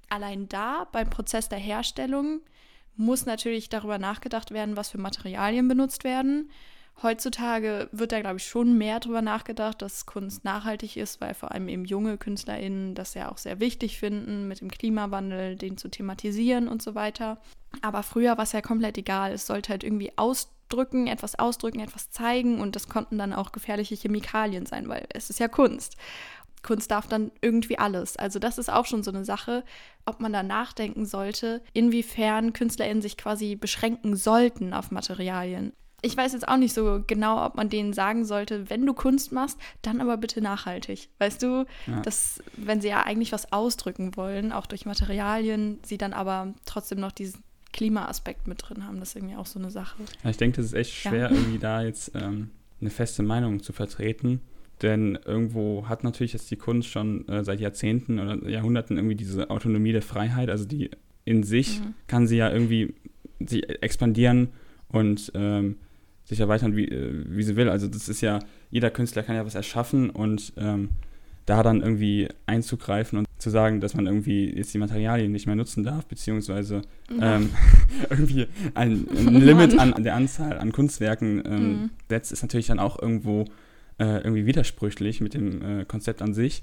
Allein 0.08 0.48
da 0.48 0.88
beim 0.92 1.10
Prozess 1.10 1.50
der 1.50 1.58
Herstellung 1.58 2.40
muss 2.96 3.26
natürlich 3.26 3.68
darüber 3.68 3.98
nachgedacht 3.98 4.50
werden, 4.50 4.78
was 4.78 4.88
für 4.88 4.98
Materialien 4.98 5.68
benutzt 5.68 6.04
werden. 6.04 6.50
Heutzutage 7.02 7.88
wird 7.92 8.12
da, 8.12 8.20
glaube 8.20 8.36
ich, 8.36 8.46
schon 8.46 8.78
mehr 8.78 9.00
drüber 9.00 9.20
nachgedacht, 9.20 9.82
dass 9.82 10.06
Kunst 10.06 10.44
nachhaltig 10.44 10.96
ist, 10.96 11.20
weil 11.20 11.34
vor 11.34 11.52
allem 11.52 11.68
eben 11.68 11.84
junge 11.84 12.16
KünstlerInnen 12.18 12.94
das 12.94 13.14
ja 13.14 13.30
auch 13.30 13.38
sehr 13.38 13.58
wichtig 13.60 13.98
finden, 13.98 14.46
mit 14.46 14.60
dem 14.60 14.70
Klimawandel 14.70 15.56
den 15.56 15.76
zu 15.76 15.88
thematisieren 15.88 16.68
und 16.68 16.82
so 16.82 16.94
weiter. 16.94 17.38
Aber 17.82 18.04
früher 18.04 18.36
war 18.36 18.44
es 18.44 18.52
ja 18.52 18.60
komplett 18.60 18.96
egal. 18.96 19.32
Es 19.32 19.46
sollte 19.46 19.70
halt 19.70 19.82
irgendwie 19.82 20.12
ausdrücken, 20.16 21.08
etwas 21.08 21.36
ausdrücken, 21.38 21.80
etwas 21.80 22.10
zeigen 22.10 22.60
und 22.60 22.76
das 22.76 22.88
konnten 22.88 23.18
dann 23.18 23.32
auch 23.32 23.50
gefährliche 23.50 23.96
Chemikalien 23.96 24.64
sein, 24.64 24.88
weil 24.88 25.06
es 25.12 25.30
ist 25.30 25.40
ja 25.40 25.48
Kunst. 25.48 25.96
Kunst 26.62 26.90
darf 26.90 27.08
dann 27.08 27.32
irgendwie 27.42 27.78
alles. 27.78 28.16
Also 28.16 28.38
das 28.38 28.56
ist 28.56 28.72
auch 28.72 28.86
schon 28.86 29.02
so 29.02 29.10
eine 29.10 29.24
Sache, 29.24 29.64
ob 30.06 30.20
man 30.20 30.32
da 30.32 30.42
nachdenken 30.42 31.04
sollte, 31.04 31.60
inwiefern 31.74 32.52
KünstlerInnen 32.54 33.02
sich 33.02 33.16
quasi 33.18 33.56
beschränken 33.56 34.16
sollten 34.16 34.72
auf 34.72 34.90
Materialien 34.90 35.74
ich 36.04 36.16
weiß 36.16 36.32
jetzt 36.34 36.46
auch 36.46 36.58
nicht 36.58 36.74
so 36.74 37.02
genau, 37.06 37.44
ob 37.44 37.54
man 37.54 37.70
denen 37.70 37.92
sagen 37.92 38.24
sollte, 38.24 38.68
wenn 38.68 38.84
du 38.84 38.92
Kunst 38.92 39.32
machst, 39.32 39.58
dann 39.82 40.00
aber 40.00 40.16
bitte 40.16 40.42
nachhaltig. 40.42 41.08
Weißt 41.18 41.42
du, 41.42 41.64
ja. 41.86 42.00
dass 42.02 42.42
wenn 42.56 42.80
sie 42.80 42.88
ja 42.88 43.04
eigentlich 43.04 43.32
was 43.32 43.52
ausdrücken 43.52 44.16
wollen, 44.16 44.52
auch 44.52 44.66
durch 44.66 44.84
Materialien, 44.84 45.78
sie 45.84 45.96
dann 45.96 46.12
aber 46.12 46.52
trotzdem 46.66 47.00
noch 47.00 47.12
diesen 47.12 47.42
Klimaaspekt 47.72 48.46
mit 48.46 48.58
drin 48.62 48.86
haben, 48.86 49.00
das 49.00 49.10
ist 49.10 49.16
irgendwie 49.16 49.36
auch 49.36 49.46
so 49.46 49.58
eine 49.58 49.70
Sache. 49.70 49.96
Ja, 50.22 50.30
ich 50.30 50.36
denke, 50.36 50.58
das 50.58 50.66
ist 50.66 50.74
echt 50.74 50.92
schwer, 50.92 51.30
ja. 51.30 51.30
irgendwie 51.30 51.58
da 51.58 51.82
jetzt 51.82 52.12
ähm, 52.14 52.50
eine 52.80 52.90
feste 52.90 53.22
Meinung 53.22 53.62
zu 53.62 53.72
vertreten. 53.72 54.40
Denn 54.82 55.18
irgendwo 55.24 55.88
hat 55.88 56.04
natürlich 56.04 56.32
jetzt 56.32 56.50
die 56.50 56.56
Kunst 56.56 56.88
schon 56.88 57.26
äh, 57.28 57.44
seit 57.44 57.60
Jahrzehnten 57.60 58.18
oder 58.18 58.46
Jahrhunderten 58.48 58.96
irgendwie 58.96 59.14
diese 59.14 59.48
Autonomie 59.48 59.92
der 59.92 60.02
Freiheit. 60.02 60.50
Also 60.50 60.66
die 60.66 60.90
in 61.24 61.42
sich 61.42 61.80
mhm. 61.80 61.94
kann 62.06 62.26
sie 62.26 62.36
ja 62.36 62.50
irgendwie 62.50 62.94
sie 63.40 63.62
expandieren 63.62 64.48
und 64.88 65.32
ähm, 65.34 65.76
sich 66.24 66.40
erweitern, 66.40 66.76
wie, 66.76 66.88
äh, 66.88 67.24
wie 67.28 67.42
sie 67.42 67.56
will. 67.56 67.68
Also 67.68 67.86
das 67.86 68.08
ist 68.08 68.20
ja, 68.20 68.40
jeder 68.70 68.90
Künstler 68.90 69.22
kann 69.22 69.36
ja 69.36 69.44
was 69.44 69.54
erschaffen 69.54 70.10
und 70.10 70.52
ähm, 70.56 70.90
da 71.46 71.62
dann 71.62 71.82
irgendwie 71.82 72.28
einzugreifen 72.46 73.18
und 73.18 73.26
zu 73.38 73.50
sagen, 73.50 73.80
dass 73.80 73.94
man 73.94 74.06
irgendwie 74.06 74.50
jetzt 74.56 74.72
die 74.72 74.78
Materialien 74.78 75.30
nicht 75.30 75.46
mehr 75.46 75.56
nutzen 75.56 75.84
darf, 75.84 76.06
beziehungsweise 76.06 76.82
ähm, 77.20 77.50
irgendwie 78.10 78.46
ein, 78.74 79.06
ein 79.10 79.34
Limit 79.40 79.78
an, 79.78 80.02
der 80.02 80.14
Anzahl 80.14 80.58
an 80.58 80.72
Kunstwerken 80.72 81.42
ähm, 81.44 81.68
mhm. 81.68 81.90
setzt, 82.08 82.32
ist 82.32 82.42
natürlich 82.42 82.68
dann 82.68 82.78
auch 82.78 83.00
irgendwo 83.00 83.44
äh, 83.98 84.22
irgendwie 84.22 84.46
widersprüchlich 84.46 85.20
mit 85.20 85.34
dem 85.34 85.80
äh, 85.80 85.84
Konzept 85.84 86.22
an 86.22 86.32
sich. 86.32 86.62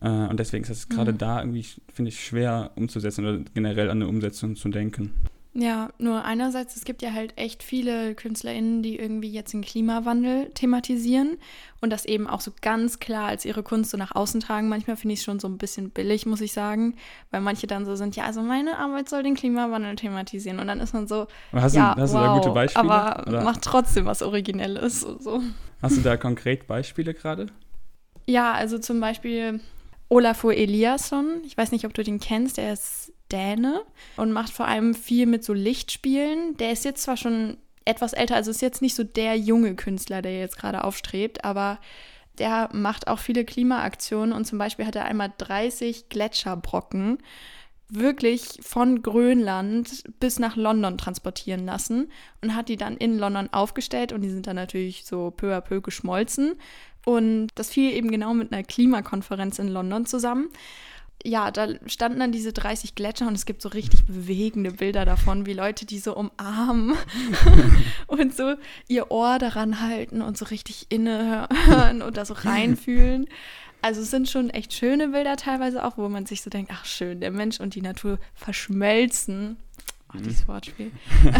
Äh, 0.00 0.08
und 0.08 0.38
deswegen 0.38 0.62
ist 0.62 0.70
es 0.70 0.88
gerade 0.88 1.12
mhm. 1.12 1.18
da 1.18 1.40
irgendwie, 1.40 1.66
finde 1.92 2.10
ich, 2.10 2.24
schwer 2.24 2.70
umzusetzen 2.76 3.26
oder 3.26 3.40
generell 3.54 3.90
an 3.90 3.98
eine 3.98 4.08
Umsetzung 4.08 4.54
zu 4.54 4.68
denken. 4.68 5.12
Ja, 5.54 5.90
nur 5.98 6.24
einerseits, 6.24 6.76
es 6.76 6.84
gibt 6.86 7.02
ja 7.02 7.12
halt 7.12 7.34
echt 7.36 7.62
viele 7.62 8.14
KünstlerInnen, 8.14 8.82
die 8.82 8.98
irgendwie 8.98 9.30
jetzt 9.30 9.52
den 9.52 9.60
Klimawandel 9.60 10.48
thematisieren 10.54 11.36
und 11.82 11.90
das 11.90 12.06
eben 12.06 12.26
auch 12.26 12.40
so 12.40 12.52
ganz 12.62 13.00
klar 13.00 13.26
als 13.26 13.44
ihre 13.44 13.62
Kunst 13.62 13.90
so 13.90 13.98
nach 13.98 14.14
außen 14.14 14.40
tragen. 14.40 14.70
Manchmal 14.70 14.96
finde 14.96 15.12
ich 15.12 15.20
es 15.20 15.24
schon 15.26 15.40
so 15.40 15.48
ein 15.48 15.58
bisschen 15.58 15.90
billig, 15.90 16.24
muss 16.24 16.40
ich 16.40 16.54
sagen, 16.54 16.94
weil 17.30 17.42
manche 17.42 17.66
dann 17.66 17.84
so 17.84 17.96
sind, 17.96 18.16
ja, 18.16 18.24
also 18.24 18.40
meine 18.40 18.78
Arbeit 18.78 19.10
soll 19.10 19.22
den 19.22 19.34
Klimawandel 19.34 19.96
thematisieren 19.96 20.58
und 20.58 20.68
dann 20.68 20.80
ist 20.80 20.94
man 20.94 21.06
so, 21.06 21.26
hast 21.52 21.76
ja, 21.76 21.94
du, 21.94 22.00
hast 22.00 22.14
wow, 22.14 22.20
du 22.20 22.26
da 22.26 22.34
gute 22.38 22.50
Beispiele? 22.52 22.90
aber 22.90 23.28
oder? 23.28 23.44
macht 23.44 23.60
trotzdem 23.60 24.06
was 24.06 24.22
Originelles. 24.22 25.00
So. 25.00 25.42
Hast 25.82 25.98
du 25.98 26.00
da 26.00 26.16
konkret 26.16 26.66
Beispiele 26.66 27.12
gerade? 27.12 27.48
Ja, 28.26 28.52
also 28.52 28.78
zum 28.78 29.00
Beispiel 29.00 29.60
Olafur 30.08 30.54
Eliasson, 30.54 31.42
ich 31.44 31.58
weiß 31.58 31.72
nicht, 31.72 31.84
ob 31.84 31.92
du 31.92 32.02
den 32.02 32.20
kennst, 32.20 32.56
der 32.56 32.72
ist 32.72 33.12
Däne 33.32 33.82
und 34.16 34.32
macht 34.32 34.52
vor 34.52 34.66
allem 34.66 34.94
viel 34.94 35.26
mit 35.26 35.44
so 35.44 35.52
Lichtspielen. 35.52 36.56
Der 36.58 36.72
ist 36.72 36.84
jetzt 36.84 37.02
zwar 37.02 37.16
schon 37.16 37.56
etwas 37.84 38.12
älter, 38.12 38.36
also 38.36 38.50
ist 38.50 38.62
jetzt 38.62 38.82
nicht 38.82 38.94
so 38.94 39.02
der 39.02 39.36
junge 39.36 39.74
Künstler, 39.74 40.22
der 40.22 40.38
jetzt 40.38 40.58
gerade 40.58 40.84
aufstrebt, 40.84 41.44
aber 41.44 41.78
der 42.38 42.68
macht 42.72 43.08
auch 43.08 43.18
viele 43.18 43.44
Klimaaktionen 43.44 44.32
und 44.32 44.46
zum 44.46 44.58
Beispiel 44.58 44.86
hat 44.86 44.96
er 44.96 45.04
einmal 45.04 45.32
30 45.36 46.08
Gletscherbrocken 46.08 47.18
wirklich 47.94 48.58
von 48.62 49.02
Grönland 49.02 50.04
bis 50.18 50.38
nach 50.38 50.56
London 50.56 50.96
transportieren 50.96 51.66
lassen 51.66 52.10
und 52.40 52.56
hat 52.56 52.70
die 52.70 52.78
dann 52.78 52.96
in 52.96 53.18
London 53.18 53.50
aufgestellt 53.52 54.12
und 54.12 54.22
die 54.22 54.30
sind 54.30 54.46
dann 54.46 54.56
natürlich 54.56 55.04
so 55.04 55.30
peu 55.30 55.54
à 55.54 55.60
peu 55.60 55.82
geschmolzen. 55.82 56.54
Und 57.04 57.48
das 57.56 57.70
fiel 57.70 57.92
eben 57.92 58.10
genau 58.10 58.32
mit 58.32 58.52
einer 58.52 58.62
Klimakonferenz 58.62 59.58
in 59.58 59.68
London 59.68 60.06
zusammen 60.06 60.48
ja, 61.24 61.50
da 61.50 61.68
standen 61.86 62.20
dann 62.20 62.32
diese 62.32 62.52
30 62.52 62.94
Gletscher 62.94 63.28
und 63.28 63.34
es 63.34 63.46
gibt 63.46 63.62
so 63.62 63.68
richtig 63.68 64.04
bewegende 64.04 64.72
Bilder 64.72 65.04
davon, 65.04 65.46
wie 65.46 65.52
Leute 65.52 65.86
die 65.86 65.98
so 65.98 66.16
umarmen 66.16 66.96
und 68.06 68.34
so 68.36 68.54
ihr 68.88 69.10
Ohr 69.10 69.38
daran 69.38 69.80
halten 69.80 70.22
und 70.22 70.36
so 70.36 70.46
richtig 70.46 70.86
innehören 70.88 72.02
und 72.02 72.16
da 72.16 72.24
so 72.24 72.34
reinfühlen. 72.34 73.26
Also 73.82 74.00
es 74.00 74.10
sind 74.10 74.28
schon 74.28 74.50
echt 74.50 74.72
schöne 74.72 75.08
Bilder 75.08 75.36
teilweise 75.36 75.84
auch, 75.84 75.98
wo 75.98 76.08
man 76.08 76.26
sich 76.26 76.42
so 76.42 76.50
denkt, 76.50 76.70
ach 76.72 76.84
schön, 76.84 77.20
der 77.20 77.32
Mensch 77.32 77.58
und 77.60 77.74
die 77.74 77.82
Natur 77.82 78.18
verschmelzen. 78.34 79.56
Ach, 80.08 80.20
dieses 80.20 80.46
Wortspiel. 80.46 80.92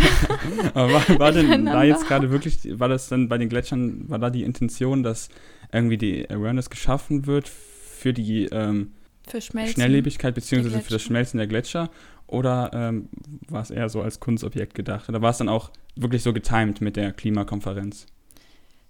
Aber 0.74 0.92
war, 0.92 1.18
war 1.18 1.32
denn 1.32 1.66
da 1.66 1.84
jetzt 1.84 2.06
gerade 2.08 2.30
wirklich, 2.30 2.78
war 2.78 2.88
das 2.88 3.08
dann 3.08 3.28
bei 3.28 3.38
den 3.38 3.48
Gletschern, 3.48 4.08
war 4.08 4.18
da 4.18 4.30
die 4.30 4.42
Intention, 4.42 5.02
dass 5.02 5.28
irgendwie 5.72 5.98
die 5.98 6.28
Awareness 6.28 6.70
geschaffen 6.70 7.26
wird 7.26 7.48
für 7.48 8.12
die 8.12 8.46
ähm, 8.46 8.92
für 9.28 9.40
Schmelzen. 9.40 9.74
Schnelllebigkeit 9.74 10.34
beziehungsweise 10.34 10.80
für 10.80 10.92
das 10.92 11.02
Schmelzen 11.02 11.38
der 11.38 11.46
Gletscher? 11.46 11.90
Oder 12.26 12.70
ähm, 12.72 13.08
war 13.48 13.62
es 13.62 13.70
eher 13.70 13.88
so 13.88 14.00
als 14.00 14.20
Kunstobjekt 14.20 14.74
gedacht? 14.74 15.08
Oder 15.08 15.20
war 15.20 15.30
es 15.30 15.38
dann 15.38 15.48
auch 15.48 15.70
wirklich 15.96 16.22
so 16.22 16.32
getimed 16.32 16.80
mit 16.80 16.96
der 16.96 17.12
Klimakonferenz? 17.12 18.06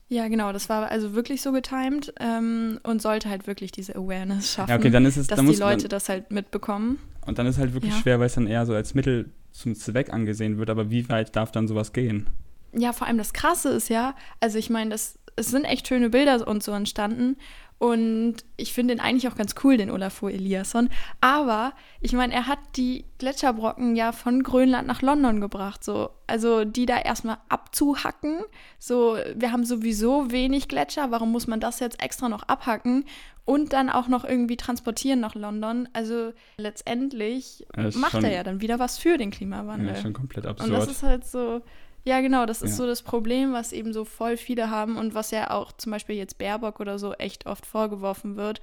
Ja, 0.09 0.29
genau, 0.29 0.53
das 0.53 0.69
war 0.69 0.91
also 0.91 1.15
wirklich 1.15 1.41
so 1.41 1.53
getimed 1.53 2.13
ähm, 2.21 2.79
und 2.83 3.01
sollte 3.01 3.31
halt 3.31 3.47
wirklich 3.47 3.73
diese 3.73 3.97
Awareness 3.97 4.53
schaffen, 4.53 4.71
ja, 4.71 4.77
okay, 4.77 4.91
dann 4.91 5.07
ist 5.07 5.17
es, 5.17 5.27
dass 5.27 5.39
dann 5.39 5.47
die 5.47 5.57
Leute 5.57 5.89
dann, 5.89 5.89
das 5.89 6.11
halt 6.11 6.31
mitbekommen. 6.31 6.99
Und 7.25 7.39
dann 7.39 7.47
ist 7.47 7.57
halt 7.57 7.73
wirklich 7.73 7.95
ja. 7.95 7.99
schwer, 8.01 8.21
weil 8.21 8.27
es 8.27 8.35
dann 8.35 8.47
eher 8.47 8.67
so 8.67 8.75
als 8.75 8.95
Mittel 8.95 9.31
zum 9.53 9.75
Zweck 9.75 10.13
angesehen 10.13 10.59
wird, 10.59 10.69
aber 10.69 10.91
wie 10.91 11.09
weit 11.09 11.35
darf 11.35 11.51
dann 11.51 11.67
sowas 11.67 11.95
gehen? 11.95 12.29
Ja, 12.75 12.93
vor 12.93 13.07
allem 13.07 13.17
das 13.17 13.33
Krasse 13.33 13.71
ist 13.71 13.89
ja, 13.89 14.15
also 14.39 14.59
ich 14.59 14.69
meine, 14.69 14.95
es 14.95 15.19
sind 15.39 15.65
echt 15.65 15.89
schöne 15.89 16.11
Bilder 16.11 16.47
und 16.47 16.63
so 16.63 16.73
entstanden 16.73 17.37
Und 17.83 18.37
ich 18.57 18.73
finde 18.73 18.95
ihn 18.95 19.01
eigentlich 19.01 19.27
auch 19.27 19.35
ganz 19.35 19.57
cool, 19.65 19.77
den 19.77 19.91
Olafur 19.91 20.31
Eliasson. 20.31 20.89
Aber 21.21 21.73
ich 22.01 22.13
meine, 22.13 22.33
er 22.33 22.47
hat 22.47 22.61
die 22.77 23.05
Gletscherbrocken 23.19 23.97
ja 23.97 24.13
von 24.13 24.45
Grönland 24.45 24.87
nach 24.87 25.03
London 25.03 25.41
gebracht. 25.41 25.83
So. 25.83 26.11
Also 26.29 26.65
die 26.65 26.87
da 26.87 27.01
erstmal 27.01 27.39
abzuhacken. 27.49 28.43
So, 28.79 29.17
wir 29.35 29.51
haben 29.51 29.65
sowieso 29.65 30.31
wenig 30.31 30.69
Gletscher. 30.69 31.11
Warum 31.11 31.33
muss 31.33 31.49
man 31.49 31.59
das 31.59 31.81
jetzt 31.81 32.01
extra 32.01 32.29
noch 32.29 32.45
abhacken? 32.45 33.05
Und 33.47 33.73
dann 33.73 33.91
auch 33.91 34.07
noch 34.07 34.23
irgendwie 34.25 34.57
transportieren 34.57 35.19
nach 35.19 35.35
London. 35.35 35.89
Also 35.93 36.35
letztendlich 36.59 37.67
macht 37.97 38.23
er 38.23 38.33
ja 38.33 38.45
dann 38.45 38.61
wieder 38.61 38.79
was 38.79 38.97
für 38.97 39.19
den 39.19 39.33
Klimawandel. 39.33 39.89
Ja, 39.89 39.97
schon 39.97 40.13
komplett 40.13 40.47
absurd. 40.47 40.71
Und 40.71 40.77
das 40.77 40.89
ist 40.89 41.03
halt 41.03 41.27
so. 41.27 41.63
Ja, 42.05 42.21
genau, 42.21 42.47
das 42.47 42.63
ist 42.63 42.73
ja. 42.73 42.77
so 42.77 42.87
das 42.87 43.03
Problem, 43.03 43.53
was 43.53 43.73
eben 43.73 43.93
so 43.93 44.05
voll 44.05 44.37
viele 44.37 44.71
haben 44.71 44.97
und 44.97 45.15
was 45.15 45.31
ja 45.31 45.51
auch 45.51 45.73
zum 45.73 45.93
Beispiel 45.93 46.17
jetzt 46.17 46.39
Baerbock 46.39 46.81
oder 46.81 46.99
so 46.99 47.13
echt 47.15 47.47
oft 47.47 47.65
vorgeworfen 47.65 48.37
wird, 48.37 48.61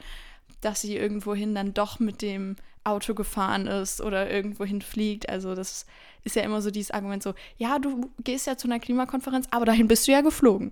dass 0.62 0.82
sie 0.82 0.98
irgendwohin 0.98 1.56
dann 1.56 1.74
doch 1.74 2.00
mit 2.00 2.22
dem 2.22 2.58
Auto 2.84 3.14
gefahren 3.14 3.68
ist 3.68 4.02
oder 4.02 4.30
irgendwohin 4.30 4.82
fliegt. 4.82 5.30
Also 5.30 5.56
das 5.56 5.86
ist 6.24 6.36
ja 6.36 6.42
immer 6.42 6.62
so 6.62 6.72
dieses 6.72 6.92
Argument 6.92 7.24
so, 7.24 7.34
ja, 7.58 7.80
du 7.80 8.10
gehst 8.24 8.48
ja 8.48 8.58
zu 8.58 8.68
einer 8.68 8.80
Klimakonferenz, 8.80 9.48
aber 9.52 9.66
dahin 9.66 9.88
bist 9.88 10.08
du 10.08 10.12
ja 10.12 10.22
geflogen. 10.22 10.72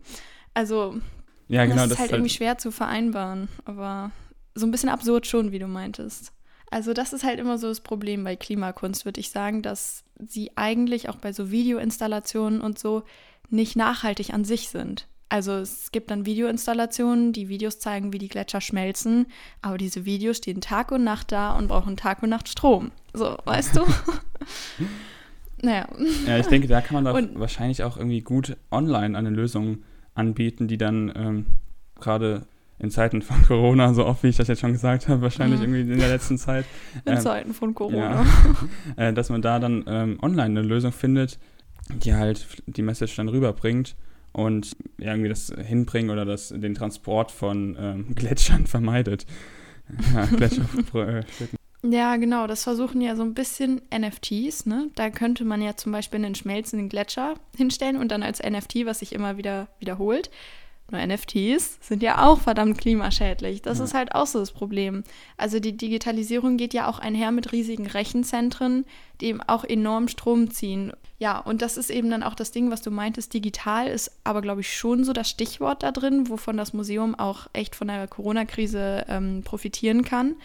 Also 0.53 0.97
ja, 1.47 1.65
genau, 1.65 1.83
das 1.83 1.91
ist 1.91 1.99
halt, 1.99 1.99
halt 1.99 2.11
irgendwie 2.11 2.33
schwer 2.33 2.57
zu 2.57 2.71
vereinbaren, 2.71 3.47
aber 3.63 4.11
so 4.55 4.65
ein 4.65 4.71
bisschen 4.71 4.89
absurd 4.89 5.27
schon, 5.27 5.51
wie 5.51 5.59
du 5.59 5.67
meintest. 5.67 6.33
Also 6.69 6.93
das 6.93 7.13
ist 7.13 7.23
halt 7.23 7.39
immer 7.39 7.57
so 7.57 7.67
das 7.67 7.79
Problem 7.79 8.23
bei 8.23 8.35
Klimakunst, 8.35 9.05
würde 9.05 9.19
ich 9.19 9.29
sagen, 9.31 9.61
dass 9.61 10.03
sie 10.25 10.51
eigentlich 10.55 11.09
auch 11.09 11.15
bei 11.15 11.31
so 11.31 11.51
Videoinstallationen 11.51 12.61
und 12.61 12.77
so 12.77 13.03
nicht 13.49 13.75
nachhaltig 13.75 14.33
an 14.33 14.43
sich 14.43 14.69
sind. 14.69 15.07
Also 15.29 15.53
es 15.53 15.91
gibt 15.91 16.09
dann 16.09 16.25
Videoinstallationen, 16.25 17.33
die 17.33 17.49
Videos 17.49 17.79
zeigen, 17.79 18.13
wie 18.13 18.17
die 18.17 18.29
Gletscher 18.29 18.61
schmelzen, 18.61 19.27
aber 19.61 19.77
diese 19.77 20.05
Videos 20.05 20.37
stehen 20.37 20.61
Tag 20.61 20.91
und 20.91 21.03
Nacht 21.03 21.31
da 21.31 21.57
und 21.57 21.67
brauchen 21.67 21.97
Tag 21.97 22.23
und 22.23 22.29
Nacht 22.29 22.47
Strom. 22.47 22.91
So, 23.13 23.37
weißt 23.43 23.75
du? 23.75 23.85
naja. 25.61 25.87
Ja, 26.25 26.37
ich 26.37 26.47
denke, 26.47 26.67
da 26.67 26.79
kann 26.79 26.95
man 26.95 27.05
doch 27.05 27.13
und, 27.13 27.37
wahrscheinlich 27.39 27.83
auch 27.83 27.97
irgendwie 27.97 28.21
gut 28.21 28.55
online 28.71 29.17
eine 29.17 29.29
Lösung 29.29 29.79
anbieten, 30.13 30.69
die 30.69 30.77
dann 30.77 31.11
ähm, 31.15 31.45
gerade 31.99 32.47
in 32.79 32.91
Zeiten 32.91 33.21
von 33.21 33.41
Corona, 33.43 33.93
so 33.93 34.05
oft 34.05 34.23
wie 34.23 34.27
ich 34.27 34.37
das 34.37 34.47
jetzt 34.47 34.59
schon 34.59 34.73
gesagt 34.73 35.07
habe, 35.07 35.21
wahrscheinlich 35.21 35.59
mhm. 35.59 35.73
irgendwie 35.73 35.93
in 35.93 35.99
der 35.99 36.09
letzten 36.09 36.37
Zeit. 36.37 36.65
In 37.05 37.13
ähm, 37.13 37.19
Zeiten 37.19 37.53
von 37.53 37.73
Corona. 37.73 38.23
Ja, 38.23 38.27
äh, 39.07 39.13
dass 39.13 39.29
man 39.29 39.41
da 39.41 39.59
dann 39.59 39.83
ähm, 39.87 40.19
online 40.21 40.59
eine 40.59 40.61
Lösung 40.61 40.91
findet, 40.91 41.39
die 41.89 42.13
halt 42.13 42.45
die 42.67 42.83
Message 42.83 43.15
dann 43.15 43.29
rüberbringt 43.29 43.95
und 44.31 44.75
irgendwie 44.97 45.29
das 45.29 45.51
Hinbringen 45.57 46.11
oder 46.11 46.25
das, 46.25 46.49
den 46.49 46.75
Transport 46.75 47.31
von 47.31 47.75
ähm, 47.79 48.05
Gletschern 48.15 48.67
vermeidet. 48.67 49.25
ja, 50.13 50.25
Gletscher, 50.25 50.65
ja, 51.83 52.15
genau. 52.17 52.47
Das 52.47 52.63
versuchen 52.63 53.01
ja 53.01 53.15
so 53.15 53.23
ein 53.23 53.33
bisschen 53.33 53.81
NFTs. 53.95 54.65
Ne? 54.65 54.89
Da 54.95 55.09
könnte 55.09 55.45
man 55.45 55.61
ja 55.61 55.77
zum 55.77 55.91
Beispiel 55.91 56.23
einen 56.23 56.35
schmelzenden 56.35 56.89
Gletscher 56.89 57.35
hinstellen 57.55 57.97
und 57.97 58.11
dann 58.11 58.23
als 58.23 58.41
NFT, 58.41 58.85
was 58.85 58.99
sich 58.99 59.13
immer 59.13 59.37
wieder 59.37 59.69
wiederholt, 59.79 60.29
nur 60.89 61.05
NFTs 61.05 61.79
sind 61.81 62.01
ja 62.01 62.25
auch 62.25 62.39
verdammt 62.39 62.77
klimaschädlich. 62.77 63.61
Das 63.61 63.79
ja. 63.79 63.83
ist 63.83 63.93
halt 63.93 64.15
auch 64.15 64.25
so 64.25 64.39
das 64.39 64.51
Problem. 64.51 65.03
Also 65.35 65.59
die 65.59 65.75
Digitalisierung 65.75 66.55
geht 66.55 66.73
ja 66.73 66.87
auch 66.87 66.99
einher 66.99 67.31
mit 67.31 67.51
riesigen 67.51 67.87
Rechenzentren, 67.87 68.85
die 69.19 69.27
eben 69.27 69.41
auch 69.41 69.65
enorm 69.65 70.07
Strom 70.07 70.49
ziehen. 70.49 70.93
Ja, 71.19 71.39
und 71.39 71.61
das 71.61 71.75
ist 71.77 71.89
eben 71.89 72.09
dann 72.09 72.23
auch 72.23 72.35
das 72.35 72.51
Ding, 72.51 72.71
was 72.71 72.81
du 72.81 72.91
meintest. 72.91 73.33
Digital 73.33 73.87
ist 73.87 74.11
aber, 74.23 74.41
glaube 74.41 74.61
ich, 74.61 74.77
schon 74.77 75.03
so 75.03 75.11
das 75.11 75.29
Stichwort 75.29 75.83
da 75.83 75.91
drin, 75.91 76.29
wovon 76.29 76.55
das 76.55 76.73
Museum 76.73 77.15
auch 77.15 77.47
echt 77.53 77.75
von 77.75 77.87
der 77.87 78.07
Corona-Krise 78.07 79.05
ähm, 79.09 79.41
profitieren 79.43 80.05
kann. 80.05 80.35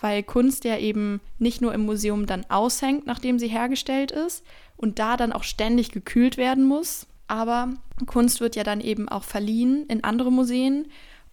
Weil 0.00 0.22
Kunst 0.22 0.64
ja 0.64 0.78
eben 0.78 1.20
nicht 1.38 1.60
nur 1.60 1.74
im 1.74 1.84
Museum 1.84 2.26
dann 2.26 2.46
aushängt, 2.48 3.06
nachdem 3.06 3.38
sie 3.38 3.48
hergestellt 3.48 4.12
ist, 4.12 4.44
und 4.76 4.98
da 4.98 5.16
dann 5.16 5.32
auch 5.32 5.44
ständig 5.44 5.92
gekühlt 5.92 6.36
werden 6.36 6.64
muss, 6.64 7.06
aber 7.26 7.74
Kunst 8.06 8.40
wird 8.40 8.56
ja 8.56 8.64
dann 8.64 8.80
eben 8.80 9.08
auch 9.08 9.24
verliehen 9.24 9.86
in 9.88 10.04
andere 10.04 10.30
Museen. 10.30 10.88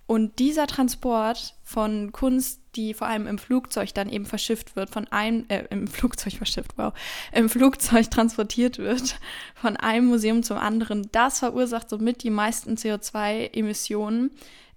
Und 0.07 0.39
dieser 0.39 0.67
Transport 0.67 1.55
von 1.63 2.11
Kunst, 2.11 2.59
die 2.75 2.93
vor 2.93 3.07
allem 3.07 3.27
im 3.27 3.37
Flugzeug 3.37 3.93
dann 3.93 4.09
eben 4.09 4.25
verschifft 4.25 4.75
wird, 4.75 4.89
von 4.89 5.07
einem, 5.07 5.45
äh, 5.47 5.63
im 5.69 5.87
Flugzeug 5.87 6.33
verschifft, 6.33 6.73
wow, 6.75 6.93
im 7.31 7.47
Flugzeug 7.47 8.11
transportiert 8.11 8.77
wird, 8.77 9.15
von 9.55 9.77
einem 9.77 10.07
Museum 10.07 10.43
zum 10.43 10.57
anderen, 10.57 11.07
das 11.13 11.39
verursacht 11.39 11.89
somit 11.89 12.23
die 12.23 12.29
meisten 12.29 12.75
CO2-Emissionen 12.75 14.31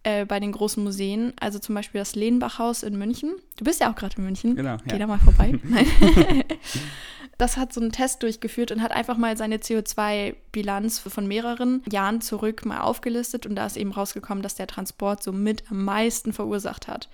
äh, 0.04 0.24
bei 0.24 0.38
den 0.38 0.52
großen 0.52 0.84
Museen. 0.84 1.32
Also 1.40 1.58
zum 1.58 1.74
Beispiel 1.74 1.98
das 1.98 2.14
Lehnbachhaus 2.14 2.84
in 2.84 2.96
München. 2.96 3.34
Du 3.56 3.64
bist 3.64 3.80
ja 3.80 3.90
auch 3.90 3.96
gerade 3.96 4.16
in 4.16 4.24
München. 4.24 4.54
Genau. 4.54 4.76
Geh 4.86 4.92
ja. 4.92 4.98
da 4.98 5.06
mal 5.08 5.18
vorbei. 5.18 5.58
das 7.38 7.56
hat 7.56 7.72
so 7.72 7.80
einen 7.80 7.92
Test 7.92 8.22
durchgeführt 8.22 8.70
und 8.70 8.82
hat 8.82 8.92
einfach 8.92 9.16
mal 9.16 9.36
seine 9.36 9.58
CO2-Bilanz 9.58 10.98
von 10.98 11.26
mehreren 11.26 11.82
Jahren 11.90 12.20
zurück 12.20 12.64
mal 12.64 12.80
aufgelistet 12.80 13.46
und 13.46 13.56
da 13.56 13.66
ist 13.66 13.76
eben 13.76 13.92
rausgekommen, 13.92 14.42
dass 14.42 14.54
der 14.54 14.66
Transport 14.66 15.22
so 15.22 15.32
mit 15.32 15.70
am 15.70 15.84
meisten 15.84 16.32
verursacht 16.32 16.88
hat. 16.88 17.08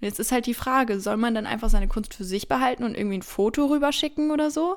Und 0.00 0.06
jetzt 0.06 0.20
ist 0.20 0.32
halt 0.32 0.46
die 0.46 0.54
Frage, 0.54 1.00
soll 1.00 1.16
man 1.16 1.34
dann 1.34 1.46
einfach 1.46 1.70
seine 1.70 1.88
Kunst 1.88 2.14
für 2.14 2.24
sich 2.24 2.48
behalten 2.48 2.84
und 2.84 2.96
irgendwie 2.96 3.18
ein 3.18 3.22
Foto 3.22 3.66
rüberschicken 3.66 4.30
oder 4.30 4.50
so? 4.50 4.76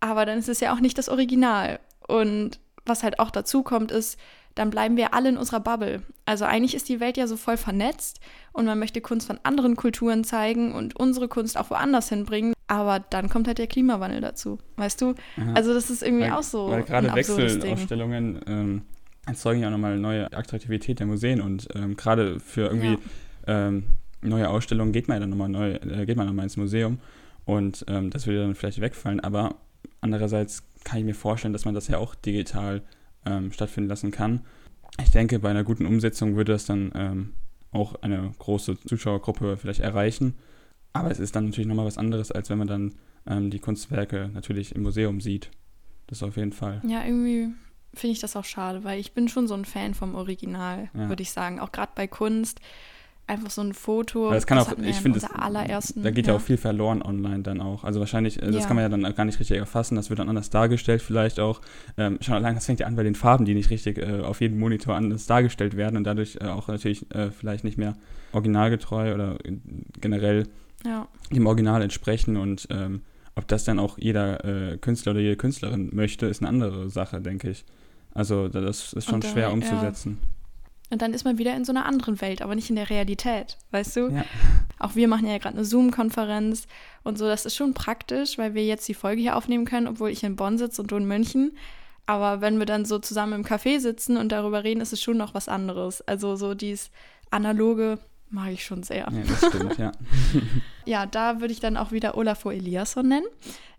Aber 0.00 0.26
dann 0.26 0.38
ist 0.38 0.48
es 0.48 0.60
ja 0.60 0.74
auch 0.74 0.80
nicht 0.80 0.98
das 0.98 1.08
Original. 1.08 1.80
Und 2.06 2.58
was 2.84 3.02
halt 3.02 3.18
auch 3.18 3.30
dazu 3.30 3.62
kommt, 3.62 3.92
ist, 3.92 4.18
dann 4.58 4.70
bleiben 4.70 4.96
wir 4.96 5.14
alle 5.14 5.28
in 5.28 5.36
unserer 5.36 5.60
Bubble. 5.60 6.02
Also 6.26 6.44
eigentlich 6.44 6.74
ist 6.74 6.88
die 6.88 7.00
Welt 7.00 7.16
ja 7.16 7.26
so 7.26 7.36
voll 7.36 7.56
vernetzt 7.56 8.20
und 8.52 8.64
man 8.66 8.78
möchte 8.78 9.00
Kunst 9.00 9.26
von 9.26 9.38
anderen 9.44 9.76
Kulturen 9.76 10.24
zeigen 10.24 10.74
und 10.74 10.96
unsere 10.96 11.28
Kunst 11.28 11.56
auch 11.56 11.70
woanders 11.70 12.08
hinbringen. 12.08 12.54
Aber 12.66 12.98
dann 12.98 13.28
kommt 13.28 13.46
halt 13.46 13.58
der 13.58 13.68
Klimawandel 13.68 14.20
dazu, 14.20 14.58
weißt 14.76 15.00
du? 15.00 15.14
Aha. 15.36 15.52
Also 15.54 15.72
das 15.72 15.90
ist 15.90 16.02
irgendwie 16.02 16.24
weil, 16.24 16.32
auch 16.32 16.42
so. 16.42 16.68
Weil 16.68 16.82
gerade 16.82 17.14
Wechselausstellungen 17.14 18.40
ähm, 18.46 18.82
erzeugen 19.26 19.60
ja 19.60 19.68
auch 19.68 19.72
nochmal 19.72 19.96
neue 19.96 20.32
Attraktivität 20.32 20.98
der 20.98 21.06
Museen 21.06 21.40
und 21.40 21.68
ähm, 21.74 21.96
gerade 21.96 22.40
für 22.40 22.66
irgendwie 22.66 22.98
ja. 23.46 23.68
ähm, 23.68 23.84
neue 24.22 24.50
Ausstellungen 24.50 24.92
geht 24.92 25.06
man 25.06 25.16
ja 25.16 25.20
dann 25.20 25.30
nochmal 25.30 25.48
neu, 25.48 25.74
äh, 25.74 26.04
geht 26.04 26.16
man 26.16 26.26
nochmal 26.26 26.44
ins 26.44 26.56
Museum 26.56 26.98
und 27.44 27.84
ähm, 27.88 28.10
das 28.10 28.26
würde 28.26 28.40
dann 28.40 28.54
vielleicht 28.54 28.80
wegfallen. 28.80 29.20
Aber 29.20 29.54
andererseits 30.00 30.64
kann 30.84 30.98
ich 30.98 31.04
mir 31.04 31.14
vorstellen, 31.14 31.52
dass 31.52 31.64
man 31.64 31.74
das 31.74 31.88
ja 31.88 31.98
auch 31.98 32.14
digital 32.14 32.82
ähm, 33.24 33.52
stattfinden 33.52 33.88
lassen 33.88 34.10
kann. 34.10 34.44
Ich 35.02 35.10
denke, 35.10 35.38
bei 35.38 35.50
einer 35.50 35.64
guten 35.64 35.86
Umsetzung 35.86 36.36
würde 36.36 36.52
das 36.52 36.66
dann 36.66 36.92
ähm, 36.94 37.32
auch 37.70 37.96
eine 38.02 38.32
große 38.38 38.80
Zuschauergruppe 38.80 39.56
vielleicht 39.56 39.80
erreichen. 39.80 40.34
Aber 40.92 41.10
es 41.10 41.20
ist 41.20 41.36
dann 41.36 41.46
natürlich 41.46 41.68
nochmal 41.68 41.86
was 41.86 41.98
anderes, 41.98 42.32
als 42.32 42.50
wenn 42.50 42.58
man 42.58 42.66
dann 42.66 42.94
ähm, 43.26 43.50
die 43.50 43.60
Kunstwerke 43.60 44.30
natürlich 44.32 44.74
im 44.74 44.82
Museum 44.82 45.20
sieht. 45.20 45.50
Das 46.06 46.22
auf 46.22 46.36
jeden 46.36 46.52
Fall. 46.52 46.80
Ja, 46.86 47.04
irgendwie 47.04 47.52
finde 47.94 48.12
ich 48.12 48.20
das 48.20 48.36
auch 48.36 48.44
schade, 48.44 48.84
weil 48.84 48.98
ich 48.98 49.12
bin 49.12 49.28
schon 49.28 49.46
so 49.46 49.54
ein 49.54 49.64
Fan 49.64 49.94
vom 49.94 50.14
Original, 50.14 50.90
ja. 50.94 51.08
würde 51.08 51.22
ich 51.22 51.30
sagen. 51.30 51.60
Auch 51.60 51.72
gerade 51.72 51.92
bei 51.94 52.06
Kunst 52.06 52.60
einfach 53.28 53.50
so 53.50 53.60
ein 53.60 53.74
Foto. 53.74 54.30
das 54.30 54.46
kann 54.46 54.58
auch, 54.58 54.72
ich 54.78 54.96
finde, 54.96 55.20
da 55.20 56.10
geht 56.10 56.26
ja. 56.26 56.32
ja. 56.32 56.38
auch 56.38 56.42
viel 56.42 56.56
verloren 56.56 57.02
online 57.02 57.42
dann 57.42 57.60
auch. 57.60 57.84
Also 57.84 58.00
wahrscheinlich, 58.00 58.42
äh, 58.42 58.46
das 58.46 58.62
ja. 58.62 58.66
kann 58.66 58.76
man 58.76 58.82
ja 58.82 58.88
dann 58.88 59.14
gar 59.14 59.24
nicht 59.24 59.38
richtig 59.38 59.58
erfassen, 59.58 59.96
das 59.96 60.10
wird 60.10 60.18
dann 60.18 60.28
anders 60.28 60.50
dargestellt 60.50 61.02
vielleicht 61.02 61.38
auch. 61.38 61.60
Ähm, 61.96 62.18
schon 62.20 62.34
allein, 62.34 62.54
das 62.54 62.66
fängt 62.66 62.80
ja 62.80 62.86
an 62.86 62.96
bei 62.96 63.02
den 63.02 63.14
Farben, 63.14 63.44
die 63.44 63.54
nicht 63.54 63.70
richtig 63.70 63.98
äh, 63.98 64.20
auf 64.22 64.40
jedem 64.40 64.58
Monitor 64.58 64.94
anders 64.94 65.26
dargestellt 65.26 65.76
werden 65.76 65.96
und 65.96 66.04
dadurch 66.04 66.38
äh, 66.40 66.46
auch 66.46 66.68
natürlich 66.68 67.10
äh, 67.14 67.30
vielleicht 67.30 67.64
nicht 67.64 67.78
mehr 67.78 67.96
originalgetreu 68.32 69.14
oder 69.14 69.38
generell 70.00 70.48
ja. 70.84 71.06
dem 71.30 71.46
Original 71.46 71.82
entsprechen 71.82 72.36
und 72.36 72.66
ähm, 72.70 73.02
ob 73.34 73.46
das 73.46 73.64
dann 73.64 73.78
auch 73.78 73.98
jeder 73.98 74.44
äh, 74.44 74.78
Künstler 74.78 75.12
oder 75.12 75.20
jede 75.20 75.36
Künstlerin 75.36 75.90
möchte, 75.92 76.26
ist 76.26 76.42
eine 76.42 76.48
andere 76.48 76.90
Sache, 76.90 77.20
denke 77.20 77.50
ich. 77.50 77.64
Also 78.12 78.48
das 78.48 78.94
ist 78.94 79.08
schon 79.08 79.22
schwer 79.22 79.52
umzusetzen. 79.52 80.18
Und 80.90 81.02
dann 81.02 81.12
ist 81.12 81.24
man 81.24 81.38
wieder 81.38 81.54
in 81.54 81.64
so 81.64 81.72
einer 81.72 81.84
anderen 81.84 82.20
Welt, 82.20 82.40
aber 82.40 82.54
nicht 82.54 82.70
in 82.70 82.76
der 82.76 82.88
Realität, 82.88 83.58
weißt 83.72 83.96
du? 83.96 84.08
Ja. 84.08 84.24
Auch 84.78 84.94
wir 84.94 85.06
machen 85.08 85.26
ja 85.26 85.36
gerade 85.38 85.56
eine 85.56 85.64
Zoom-Konferenz 85.64 86.66
und 87.02 87.18
so. 87.18 87.26
Das 87.26 87.44
ist 87.44 87.56
schon 87.56 87.74
praktisch, 87.74 88.38
weil 88.38 88.54
wir 88.54 88.64
jetzt 88.64 88.88
die 88.88 88.94
Folge 88.94 89.20
hier 89.20 89.36
aufnehmen 89.36 89.66
können, 89.66 89.86
obwohl 89.86 90.10
ich 90.10 90.24
in 90.24 90.36
Bonn 90.36 90.56
sitze 90.56 90.80
und 90.80 90.90
du 90.90 90.96
in 90.96 91.06
München. 91.06 91.52
Aber 92.06 92.40
wenn 92.40 92.58
wir 92.58 92.64
dann 92.64 92.86
so 92.86 92.98
zusammen 92.98 93.34
im 93.34 93.44
Café 93.44 93.80
sitzen 93.80 94.16
und 94.16 94.32
darüber 94.32 94.64
reden, 94.64 94.80
ist 94.80 94.94
es 94.94 95.02
schon 95.02 95.18
noch 95.18 95.34
was 95.34 95.46
anderes. 95.48 96.00
Also 96.02 96.36
so 96.36 96.54
dieses 96.54 96.90
analoge 97.30 97.98
mag 98.30 98.50
ich 98.50 98.64
schon 98.64 98.82
sehr. 98.82 99.08
Ja, 99.10 99.22
das 99.26 99.46
stimmt, 99.46 99.78
ja. 99.78 99.92
ja, 100.86 101.06
da 101.06 101.40
würde 101.40 101.52
ich 101.52 101.60
dann 101.60 101.76
auch 101.76 101.92
wieder 101.92 102.16
Olafur 102.16 102.54
Eliasson 102.54 103.08
nennen. 103.08 103.26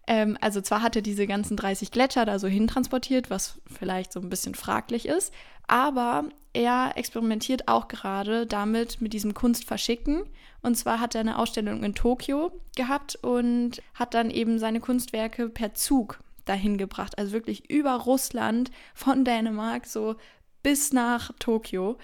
Ähm, 0.10 0.38
also 0.42 0.60
zwar 0.60 0.82
hat 0.82 0.96
er 0.96 1.04
diese 1.04 1.28
ganzen 1.28 1.56
30 1.56 1.92
Gletscher 1.92 2.26
da 2.26 2.40
so 2.40 2.48
hintransportiert, 2.48 3.30
was 3.30 3.60
vielleicht 3.68 4.12
so 4.12 4.20
ein 4.20 4.30
bisschen 4.30 4.56
fraglich 4.56 5.08
ist, 5.08 5.32
aber 5.68 6.26
er 6.52 6.94
experimentiert 6.96 7.68
auch 7.68 7.88
gerade 7.88 8.48
damit 8.48 9.02
mit 9.02 9.14
diesem 9.14 9.36
Kunstverschicken. 9.36 10.24
Und 10.64 10.76
zwar 10.76 11.00
hat 11.00 11.14
er 11.14 11.22
eine 11.22 11.38
Ausstellung 11.38 11.84
in 11.84 11.94
Tokio 11.94 12.52
gehabt 12.76 13.16
und 13.22 13.84
hat 13.94 14.16
dann 14.16 14.32
eben 14.32 14.58
seine 14.58 14.80
Kunstwerke 14.80 15.48
per 15.48 15.76
Zug 15.76 16.20
dahin 16.46 16.80
gebracht. 16.80 17.20
Also 17.20 17.32
wirklich 17.32 17.70
über 17.70 17.94
Russland, 17.94 18.72
von 18.96 19.24
Dänemark, 19.24 19.86
so 19.86 20.16
bis 20.64 20.92
nach 20.92 21.32
Tokio. 21.38 22.00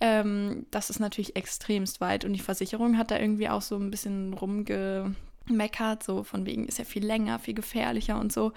Ähm, 0.00 0.64
das 0.70 0.88
ist 0.88 0.98
natürlich 0.98 1.36
extremst 1.36 2.00
weit 2.00 2.24
und 2.24 2.32
die 2.32 2.40
Versicherung 2.40 2.96
hat 2.96 3.10
da 3.10 3.18
irgendwie 3.18 3.50
auch 3.50 3.60
so 3.60 3.76
ein 3.76 3.90
bisschen 3.90 4.32
rumgemeckert, 5.50 6.02
so 6.02 6.22
von 6.22 6.46
wegen 6.46 6.66
ist 6.66 6.78
ja 6.78 6.84
viel 6.84 7.04
länger, 7.04 7.38
viel 7.38 7.54
gefährlicher 7.54 8.18
und 8.18 8.32
so. 8.32 8.52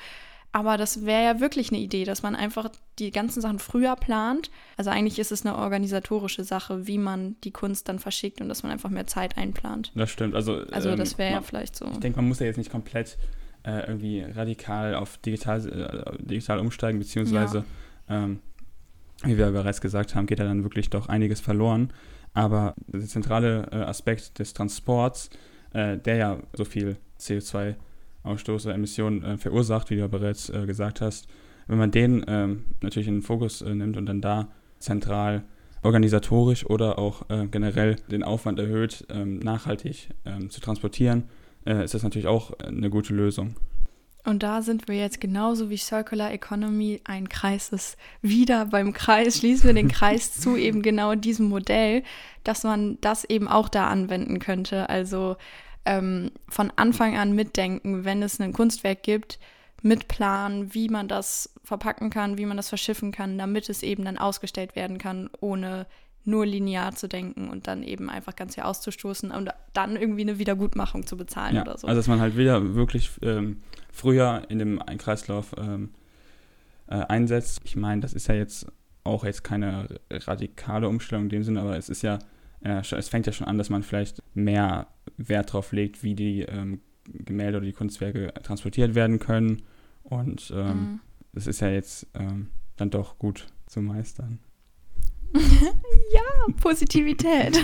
Aber 0.56 0.78
das 0.78 1.04
wäre 1.04 1.24
ja 1.24 1.40
wirklich 1.40 1.72
eine 1.72 1.80
Idee, 1.80 2.04
dass 2.04 2.22
man 2.22 2.36
einfach 2.36 2.70
die 3.00 3.10
ganzen 3.10 3.42
Sachen 3.42 3.58
früher 3.58 3.96
plant. 3.96 4.52
Also 4.78 4.92
eigentlich 4.92 5.18
ist 5.18 5.32
es 5.32 5.44
eine 5.44 5.58
organisatorische 5.58 6.44
Sache, 6.44 6.86
wie 6.86 7.00
man 7.00 7.36
die 7.44 7.50
Kunst 7.50 7.90
dann 7.90 7.98
verschickt 7.98 8.40
und 8.40 8.50
dass 8.50 8.62
man 8.62 8.72
einfach 8.72 8.92
mehr 8.92 9.08
Zeit 9.08 9.36
einplant. 9.36 9.92
Das 9.96 10.12
stimmt. 10.12 10.36
Also, 10.36 10.60
also 10.72 10.90
ähm, 10.90 10.98
das 10.98 11.18
wäre 11.18 11.34
ja 11.34 11.42
vielleicht 11.42 11.76
so. 11.76 11.88
Ich 11.92 12.00
denke, 12.00 12.18
man 12.18 12.28
muss 12.28 12.40
ja 12.40 12.46
jetzt 12.46 12.58
nicht 12.58 12.70
komplett 12.70 13.18
äh, 13.64 13.88
irgendwie 13.88 14.22
radikal 14.22 14.94
auf 14.94 15.18
digital, 15.18 15.68
äh, 15.68 16.24
digital 16.24 16.60
umsteigen, 16.60 17.00
beziehungsweise, 17.00 17.66
ähm, 18.08 18.40
wie 19.24 19.40
wir 19.40 19.50
bereits 19.50 19.82
gesagt 19.82 20.14
haben, 20.14 20.28
geht 20.28 20.38
da 20.38 20.44
dann 20.44 20.64
wirklich 20.64 20.92
doch 20.92 21.10
einiges 21.10 21.42
verloren. 21.42 21.92
Aber 22.36 22.76
der 22.86 23.02
zentrale 23.08 23.70
äh, 23.72 23.78
Aspekt 23.78 24.38
des 24.38 24.54
Transports, 24.54 25.32
äh, 25.74 25.98
der 25.98 26.16
ja 26.16 26.40
so 26.54 26.66
viel 26.66 26.98
CO2-Ausstoß 27.20 28.66
oder 28.66 28.76
Emissionen 28.76 29.24
äh, 29.24 29.38
verursacht, 29.38 29.90
wie 29.90 29.96
du 29.96 30.02
ja 30.02 30.08
bereits 30.08 30.50
äh, 30.50 30.66
gesagt 30.66 31.02
hast, 31.02 31.28
wenn 31.68 31.78
man 31.78 31.92
den 31.92 32.26
ähm, 32.28 32.66
natürlich 32.82 33.08
in 33.08 33.16
den 33.16 33.22
Fokus 33.22 33.62
äh, 33.62 33.74
nimmt 33.74 33.98
und 33.98 34.06
dann 34.06 34.22
da 34.22 34.50
zentral 34.80 35.44
organisatorisch 35.82 36.66
oder 36.66 36.98
auch 36.98 37.30
äh, 37.30 37.48
generell 37.48 37.98
den 38.10 38.24
Aufwand 38.24 38.60
erhöht, 38.60 39.06
ähm, 39.10 39.40
nachhaltig 39.40 40.10
ähm, 40.26 40.50
zu 40.50 40.62
transportieren, 40.62 41.24
äh, 41.66 41.84
ist 41.84 41.94
das 41.94 42.04
natürlich 42.04 42.28
auch 42.28 42.52
eine 42.60 42.90
gute 42.90 43.14
Lösung. 43.14 43.56
Und 44.26 44.42
da 44.42 44.62
sind 44.62 44.88
wir 44.88 44.96
jetzt 44.96 45.20
genauso 45.20 45.70
wie 45.70 45.76
Circular 45.76 46.32
Economy 46.32 47.02
ein 47.04 47.28
Kreis 47.28 47.70
ist. 47.70 47.98
Wieder 48.22 48.66
beim 48.66 48.94
Kreis 48.94 49.40
schließen 49.40 49.68
wir 49.68 49.74
den 49.74 49.88
Kreis 49.90 50.34
zu 50.34 50.56
eben 50.56 50.82
genau 50.82 51.16
diesem 51.16 51.50
Modell, 51.50 52.04
dass 52.46 52.64
man 52.64 52.98
das 53.02 53.26
eben 53.26 53.50
auch 53.50 53.68
da 53.68 53.88
anwenden 53.88 54.40
könnte. 54.40 54.88
Also 54.88 55.36
ähm, 55.86 56.32
von 56.48 56.72
Anfang 56.76 57.18
an 57.18 57.34
mitdenken, 57.34 58.06
wenn 58.06 58.24
es 58.24 58.40
ein 58.40 58.54
Kunstwerk 58.54 59.04
gibt, 59.04 59.40
mitplanen, 59.82 60.74
wie 60.74 60.88
man 60.88 61.08
das 61.08 61.54
verpacken 61.64 62.10
kann, 62.10 62.38
wie 62.38 62.46
man 62.46 62.58
das 62.58 62.70
verschiffen 62.70 63.12
kann, 63.12 63.38
damit 63.38 63.70
es 63.70 63.84
eben 63.84 64.06
dann 64.06 64.18
ausgestellt 64.18 64.76
werden 64.76 64.98
kann, 64.98 65.30
ohne 65.42 65.86
nur 66.26 66.46
linear 66.46 66.96
zu 66.96 67.08
denken 67.08 67.50
und 67.50 67.68
dann 67.68 67.84
eben 67.84 68.10
einfach 68.10 68.36
ganz 68.36 68.56
viel 68.56 68.64
auszustoßen 68.64 69.32
und 69.32 69.50
dann 69.74 69.98
irgendwie 69.98 70.22
eine 70.22 70.40
Wiedergutmachung 70.40 71.06
zu 71.06 71.18
bezahlen 71.18 71.56
Ja, 71.56 71.64
oder 71.64 71.78
so. 71.78 71.88
Also 71.88 72.00
dass 72.00 72.08
man 72.08 72.22
halt 72.22 72.38
wieder 72.38 72.76
wirklich 72.76 73.12
ähm, 73.22 73.62
früher 73.92 74.44
in 74.48 74.60
dem 74.60 74.80
Kreislauf 74.98 75.54
ähm, 75.58 75.90
äh, 76.88 76.96
einsetzt. 76.96 77.62
Ich 77.66 77.76
meine, 77.76 78.00
das 78.02 78.14
ist 78.14 78.28
ja 78.28 78.36
jetzt 78.36 78.68
auch 79.04 79.26
jetzt 79.26 79.44
keine 79.44 80.00
radikale 80.10 80.88
Umstellung 80.88 81.26
in 81.26 81.30
dem 81.30 81.44
Sinne, 81.44 81.60
aber 81.62 81.78
es 81.78 81.90
ist 81.90 82.04
ja, 82.04 82.20
äh, 82.64 82.80
es 82.80 83.10
fängt 83.10 83.26
ja 83.28 83.34
schon 83.34 83.48
an, 83.48 83.58
dass 83.58 83.70
man 83.70 83.84
vielleicht 83.84 84.22
mehr 84.34 84.88
Wert 85.18 85.54
drauf 85.54 85.72
legt, 85.72 86.04
wie 86.04 86.16
die 86.16 86.42
ähm, 86.42 86.82
Gemälde 87.06 87.58
oder 87.58 87.66
die 87.66 87.74
Kunstwerke 87.74 88.34
transportiert 88.44 88.96
werden 88.96 89.20
können. 89.20 89.62
Und 90.04 90.52
ähm, 90.56 90.68
Mhm. 90.68 91.00
es 91.34 91.48
ist 91.48 91.62
ja 91.62 91.70
jetzt 91.70 92.08
ähm, 92.14 92.48
dann 92.78 92.90
doch 92.90 93.20
gut 93.20 93.48
zu 93.68 93.82
meistern. 93.82 94.40
ja, 95.34 96.54
Positivität. 96.62 97.60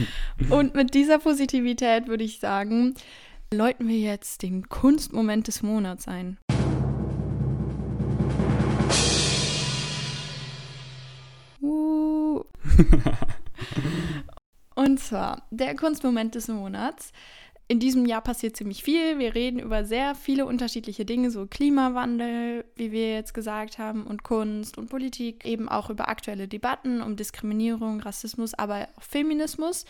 Und 0.50 0.74
mit 0.74 0.94
dieser 0.94 1.18
Positivität 1.18 2.08
würde 2.08 2.24
ich 2.24 2.40
sagen, 2.40 2.94
läuten 3.52 3.88
wir 3.88 3.98
jetzt 3.98 4.42
den 4.42 4.68
Kunstmoment 4.68 5.46
des 5.48 5.62
Monats 5.62 6.08
ein. 6.08 6.38
Uh. 11.62 12.42
Und 14.80 14.98
zwar 14.98 15.42
der 15.50 15.76
Kunstmoment 15.76 16.34
des 16.34 16.48
Monats. 16.48 17.12
In 17.68 17.80
diesem 17.80 18.06
Jahr 18.06 18.22
passiert 18.22 18.56
ziemlich 18.56 18.82
viel. 18.82 19.18
Wir 19.18 19.34
reden 19.34 19.58
über 19.58 19.84
sehr 19.84 20.14
viele 20.14 20.46
unterschiedliche 20.46 21.04
Dinge, 21.04 21.30
so 21.30 21.46
Klimawandel, 21.46 22.64
wie 22.76 22.90
wir 22.90 23.12
jetzt 23.12 23.34
gesagt 23.34 23.76
haben, 23.76 24.06
und 24.06 24.22
Kunst 24.22 24.78
und 24.78 24.88
Politik, 24.88 25.44
eben 25.44 25.68
auch 25.68 25.90
über 25.90 26.08
aktuelle 26.08 26.48
Debatten 26.48 27.02
um 27.02 27.14
Diskriminierung, 27.14 28.00
Rassismus, 28.00 28.54
aber 28.54 28.88
auch 28.96 29.02
Feminismus. 29.02 29.84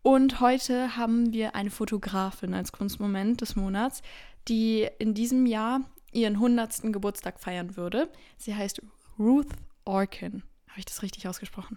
Und 0.00 0.40
heute 0.40 0.96
haben 0.96 1.34
wir 1.34 1.54
eine 1.54 1.70
Fotografin 1.70 2.54
als 2.54 2.72
Kunstmoment 2.72 3.42
des 3.42 3.56
Monats, 3.56 4.00
die 4.48 4.88
in 4.98 5.12
diesem 5.12 5.44
Jahr 5.44 5.82
ihren 6.12 6.36
100. 6.36 6.94
Geburtstag 6.94 7.40
feiern 7.40 7.76
würde. 7.76 8.08
Sie 8.38 8.54
heißt 8.54 8.80
Ruth 9.18 9.48
Orkin. 9.84 10.44
Habe 10.68 10.78
ich 10.78 10.86
das 10.86 11.02
richtig 11.02 11.28
ausgesprochen? 11.28 11.76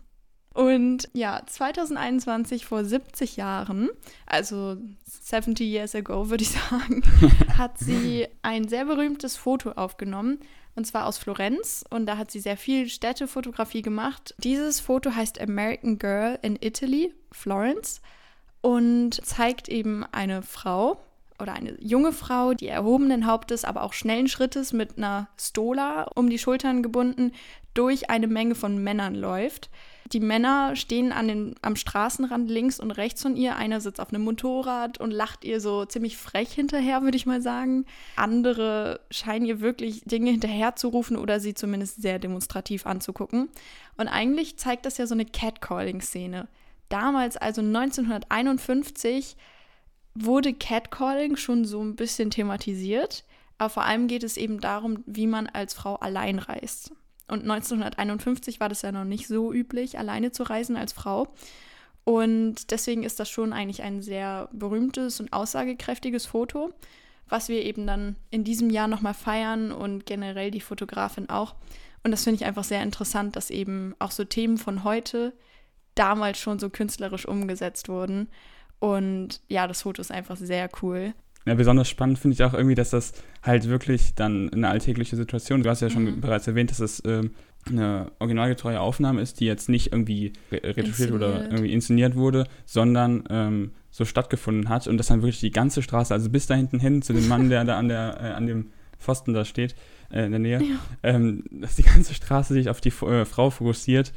Und 0.58 1.08
ja, 1.13 1.43
2021, 1.46 2.65
vor 2.65 2.84
70 2.84 3.38
Jahren, 3.38 3.91
also 4.26 4.78
70 5.06 5.67
years 5.67 5.93
ago, 5.93 6.32
würde 6.32 6.43
ich 6.43 6.50
sagen, 6.50 7.04
hat 7.60 7.78
sie 7.78 8.28
ein 8.41 8.67
sehr 8.67 8.86
berühmtes 8.86 9.38
Foto 9.38 9.74
aufgenommen. 9.74 10.39
Und 10.76 10.88
zwar 10.88 11.06
aus 11.06 11.20
Florenz. 11.20 11.86
Und 11.91 12.08
da 12.08 12.17
hat 12.17 12.32
sie 12.32 12.39
sehr 12.39 12.58
viel 12.58 12.89
Städtefotografie 12.89 13.84
gemacht. 13.84 14.34
Dieses 14.39 14.80
Foto 14.80 15.13
heißt 15.13 15.39
American 15.39 16.00
Girl 16.00 16.39
in 16.41 16.58
Italy, 16.60 17.13
Florence. 17.32 18.02
Und 18.62 19.24
zeigt 19.24 19.70
eben 19.70 20.06
eine 20.12 20.41
Frau 20.41 21.00
oder 21.38 21.54
eine 21.54 21.80
junge 21.80 22.13
Frau, 22.13 22.56
die 22.56 22.67
erhobenen 22.67 23.28
Hauptes, 23.28 23.63
aber 23.63 23.84
auch 23.84 23.93
schnellen 23.93 24.28
Schrittes 24.28 24.74
mit 24.74 24.98
einer 24.98 25.28
Stola 25.39 26.10
um 26.15 26.32
die 26.32 26.39
Schultern 26.39 26.82
gebunden 26.82 27.32
durch 27.76 28.10
eine 28.10 28.26
Menge 28.26 28.56
von 28.56 28.84
Männern 28.84 29.13
läuft. 29.13 29.70
Die 30.13 30.22
Männer 30.22 30.78
stehen 30.78 31.12
an 31.12 31.28
den, 31.28 31.56
am 31.62 31.76
Straßenrand 31.76 32.50
links 32.50 32.80
und 32.80 32.91
rechts 32.91 33.22
von 33.22 33.36
ihr. 33.36 33.58
Einer 33.58 33.82
sitzt 33.82 34.00
auf 34.00 34.13
einem 34.13 34.24
Motorrad 34.24 35.00
und 35.00 35.12
lacht 35.12 35.43
ihr 35.43 35.60
so 35.60 35.84
ziemlich 35.84 36.15
frech 36.15 36.54
hinterher, 36.54 37.02
würde 37.02 37.17
ich 37.17 37.26
mal 37.26 37.41
sagen. 37.41 37.86
Andere 38.15 39.02
scheinen 39.12 39.46
ihr 39.46 39.60
wirklich 39.60 40.04
Dinge 40.06 40.32
hinterher 40.32 40.78
zu 40.78 40.88
rufen 40.88 41.17
oder 41.17 41.41
sie 41.41 41.56
zumindest 41.56 42.02
sehr 42.02 42.20
demonstrativ 42.20 42.86
anzugucken. 42.86 43.50
Und 43.98 44.08
eigentlich 44.08 44.56
zeigt 44.56 44.86
das 44.86 44.98
ja 44.98 45.08
so 45.08 45.13
eine 45.13 45.26
Catcalling-Szene. 45.26 46.48
Damals, 46.88 47.36
also 47.36 47.60
1951, 47.60 49.36
wurde 50.15 50.54
Catcalling 50.54 51.36
schon 51.36 51.65
so 51.65 51.82
ein 51.82 51.98
bisschen 51.98 52.32
thematisiert. 52.32 53.26
Aber 53.58 53.70
vor 53.70 53.84
allem 53.84 54.08
geht 54.08 54.24
es 54.24 54.38
eben 54.38 54.62
darum, 54.62 55.04
wie 55.06 55.28
man 55.28 55.48
als 55.48 55.74
Frau 55.74 55.96
allein 55.96 56.39
reist. 56.39 56.93
Und 57.28 57.42
1951 57.42 58.60
war 58.60 58.70
das 58.70 58.82
ja 58.82 58.92
noch 58.92 59.04
nicht 59.04 59.28
so 59.28 59.52
üblich, 59.52 60.00
alleine 60.00 60.32
zu 60.32 60.44
reisen 60.44 60.78
als 60.78 60.94
Frau. 60.94 61.28
Und 62.06 62.72
deswegen 62.72 63.04
ist 63.04 63.20
das 63.20 63.30
schon 63.30 63.52
eigentlich 63.52 63.84
ein 63.84 64.02
sehr 64.02 64.48
berühmtes 64.54 65.20
und 65.20 65.34
aussagekräftiges 65.34 66.26
Foto, 66.26 66.72
was 67.28 67.50
wir 67.50 67.66
eben 67.66 67.86
dann 67.86 68.16
in 68.30 68.46
diesem 68.46 68.70
Jahr 68.70 68.88
nochmal 68.88 69.13
feiern 69.13 69.74
und 69.74 70.06
generell 70.06 70.50
die 70.50 70.62
Fotografin 70.62 71.30
auch. 71.30 71.56
Und 72.04 72.12
das 72.12 72.24
finde 72.24 72.36
ich 72.36 72.46
einfach 72.46 72.63
sehr 72.63 72.82
interessant, 72.82 73.36
dass 73.36 73.50
eben 73.50 73.94
auch 74.00 74.12
so 74.12 74.24
Themen 74.24 74.58
von 74.58 74.86
heute 74.86 75.34
damals 75.96 76.40
schon 76.40 76.60
so 76.60 76.70
künstlerisch 76.70 77.28
umgesetzt 77.28 77.90
wurden. 77.90 78.30
Und 78.80 79.42
ja, 79.50 79.68
das 79.68 79.82
Foto 79.82 80.00
ist 80.02 80.12
einfach 80.12 80.38
sehr 80.38 80.70
cool. 80.82 81.13
Ja, 81.48 81.56
besonders 81.56 81.88
spannend 81.90 82.20
finde 82.20 82.34
ich 82.36 82.44
auch 82.44 82.54
irgendwie, 82.54 82.76
dass 82.76 82.90
das 82.92 83.14
halt 83.44 83.68
wirklich 83.70 84.14
dann 84.16 84.52
eine 84.54 84.70
alltägliche 84.70 85.16
Situation, 85.16 85.64
du 85.64 85.70
hast 85.70 85.82
ja 85.82 85.90
schon 85.90 86.04
Mhm. 86.06 86.22
bereits 86.22 86.48
erwähnt, 86.48 86.70
dass 86.72 86.80
es 86.80 87.02
ähm, 87.06 87.32
eine 87.70 88.12
originalgetreue 88.20 88.80
Aufnahme 88.80 89.22
ist, 89.22 89.40
die 89.40 89.46
jetzt 89.46 89.68
nicht 89.70 89.92
irgendwie 89.92 90.34
re 90.52 90.62
retuschiert 90.64 91.12
oder 91.12 91.28
Inszeniert. 91.28 91.52
irgendwie 91.52 91.74
inszeniert 91.74 92.16
wurde, 92.16 92.48
sondern 92.66 93.24
ähm, 93.30 93.72
so 93.92 94.06
stattgefunden 94.06 94.70
hat 94.70 94.88
und 94.88 94.98
dass 94.98 95.08
dann 95.08 95.22
wirklich 95.22 95.40
die 95.40 95.52
ganze 95.52 95.82
Straße, 95.82 96.14
also 96.14 96.30
bis 96.30 96.48
da 96.48 96.56
hinten 96.56 96.80
hin 96.80 97.02
zu 97.02 97.14
dem 97.14 97.28
Mann, 97.28 97.50
der 97.50 97.66
da 97.66 97.78
an, 97.78 97.88
der, 97.90 98.18
äh, 98.22 98.28
an 98.34 98.46
dem 98.48 98.68
Pfosten 99.00 99.34
da 99.34 99.44
steht, 99.46 99.76
äh, 100.12 100.26
in 100.26 100.32
der 100.32 100.40
Nähe, 100.40 100.60
Ja. 100.62 100.76
ähm, 101.04 101.44
dass 101.52 101.76
die 101.76 101.84
ganze 101.84 102.14
Straße 102.14 102.54
sich 102.54 102.70
auf 102.70 102.80
die 102.82 102.90
äh, 102.90 103.26
Frau 103.26 103.50
fokussiert, 103.50 104.14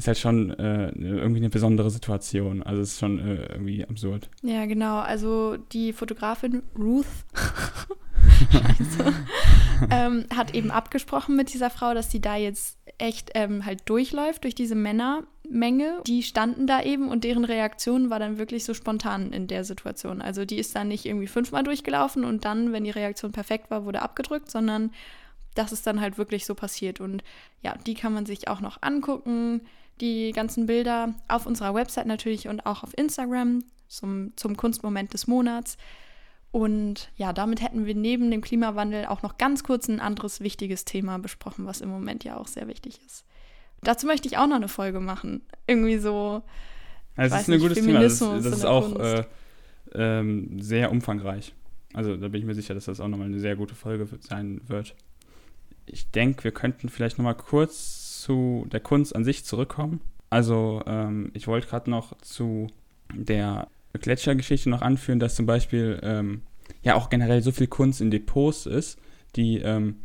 ist 0.00 0.08
halt 0.08 0.18
schon 0.18 0.50
äh, 0.58 0.90
irgendwie 0.92 1.40
eine 1.40 1.50
besondere 1.50 1.90
Situation. 1.90 2.62
Also 2.62 2.80
es 2.80 2.92
ist 2.92 3.00
schon 3.00 3.18
äh, 3.18 3.52
irgendwie 3.52 3.86
absurd. 3.86 4.30
Ja, 4.42 4.64
genau. 4.64 4.98
Also 4.98 5.58
die 5.72 5.92
Fotografin 5.92 6.62
Ruth 6.78 7.04
ähm, 9.90 10.24
hat 10.34 10.54
eben 10.54 10.70
abgesprochen 10.70 11.36
mit 11.36 11.52
dieser 11.52 11.68
Frau, 11.68 11.92
dass 11.92 12.10
sie 12.10 12.20
da 12.20 12.36
jetzt 12.36 12.78
echt 12.96 13.32
ähm, 13.34 13.66
halt 13.66 13.82
durchläuft 13.90 14.44
durch 14.44 14.54
diese 14.54 14.74
Männermenge. 14.74 16.00
Die 16.06 16.22
standen 16.22 16.66
da 16.66 16.82
eben 16.82 17.08
und 17.08 17.24
deren 17.24 17.44
Reaktion 17.44 18.08
war 18.08 18.18
dann 18.18 18.38
wirklich 18.38 18.64
so 18.64 18.72
spontan 18.72 19.32
in 19.32 19.48
der 19.48 19.64
Situation. 19.64 20.22
Also 20.22 20.46
die 20.46 20.58
ist 20.58 20.74
dann 20.74 20.88
nicht 20.88 21.04
irgendwie 21.04 21.26
fünfmal 21.26 21.62
durchgelaufen 21.62 22.24
und 22.24 22.46
dann, 22.46 22.72
wenn 22.72 22.84
die 22.84 22.90
Reaktion 22.90 23.32
perfekt 23.32 23.70
war, 23.70 23.84
wurde 23.84 24.00
abgedrückt, 24.00 24.50
sondern 24.50 24.92
das 25.54 25.72
ist 25.72 25.86
dann 25.86 26.00
halt 26.00 26.16
wirklich 26.16 26.46
so 26.46 26.54
passiert. 26.54 27.00
Und 27.00 27.22
ja, 27.62 27.76
die 27.86 27.94
kann 27.94 28.14
man 28.14 28.24
sich 28.24 28.48
auch 28.48 28.60
noch 28.60 28.78
angucken. 28.80 29.62
Die 30.00 30.32
ganzen 30.32 30.66
Bilder 30.66 31.14
auf 31.28 31.46
unserer 31.46 31.74
Website 31.74 32.06
natürlich 32.06 32.48
und 32.48 32.64
auch 32.66 32.82
auf 32.82 32.96
Instagram 32.96 33.64
zum, 33.88 34.32
zum 34.36 34.56
Kunstmoment 34.56 35.12
des 35.12 35.26
Monats. 35.26 35.76
Und 36.52 37.10
ja, 37.16 37.32
damit 37.32 37.62
hätten 37.62 37.86
wir 37.86 37.94
neben 37.94 38.30
dem 38.30 38.40
Klimawandel 38.40 39.06
auch 39.06 39.22
noch 39.22 39.38
ganz 39.38 39.62
kurz 39.62 39.88
ein 39.88 40.00
anderes 40.00 40.40
wichtiges 40.40 40.84
Thema 40.84 41.18
besprochen, 41.18 41.66
was 41.66 41.80
im 41.80 41.90
Moment 41.90 42.24
ja 42.24 42.36
auch 42.36 42.48
sehr 42.48 42.66
wichtig 42.66 43.00
ist. 43.06 43.24
Dazu 43.82 44.06
möchte 44.06 44.26
ich 44.26 44.36
auch 44.36 44.46
noch 44.46 44.56
eine 44.56 44.68
Folge 44.68 45.00
machen. 45.00 45.42
Irgendwie 45.66 45.98
so. 45.98 46.42
Also 47.16 47.34
das 47.34 47.42
ist 47.42 47.54
ein 47.54 47.60
gutes 47.60 47.84
Thema. 47.84 48.00
Das, 48.00 48.18
das 48.18 48.44
ist 48.46 48.64
auch 48.64 48.98
äh, 48.98 49.24
ähm, 49.94 50.60
sehr 50.60 50.90
umfangreich. 50.90 51.54
Also 51.92 52.16
da 52.16 52.28
bin 52.28 52.40
ich 52.40 52.46
mir 52.46 52.54
sicher, 52.54 52.74
dass 52.74 52.84
das 52.84 53.00
auch 53.00 53.08
nochmal 53.08 53.26
eine 53.26 53.40
sehr 53.40 53.56
gute 53.56 53.74
Folge 53.74 54.08
sein 54.20 54.60
wird. 54.66 54.94
Ich 55.86 56.10
denke, 56.10 56.44
wir 56.44 56.52
könnten 56.52 56.88
vielleicht 56.88 57.18
nochmal 57.18 57.36
kurz 57.36 57.99
zu 58.20 58.66
der 58.70 58.80
Kunst 58.80 59.14
an 59.14 59.24
sich 59.24 59.44
zurückkommen. 59.44 60.00
Also 60.28 60.82
ähm, 60.86 61.30
ich 61.34 61.46
wollte 61.46 61.66
gerade 61.66 61.90
noch 61.90 62.16
zu 62.18 62.68
der 63.12 63.68
Gletschergeschichte 63.94 64.70
noch 64.70 64.82
anführen, 64.82 65.18
dass 65.18 65.34
zum 65.34 65.46
Beispiel 65.46 65.98
ähm, 66.02 66.42
ja 66.82 66.94
auch 66.94 67.10
generell 67.10 67.42
so 67.42 67.50
viel 67.50 67.66
Kunst 67.66 68.00
in 68.00 68.10
Depots 68.10 68.66
ist, 68.66 68.98
die 69.34 69.58
ähm, 69.58 69.96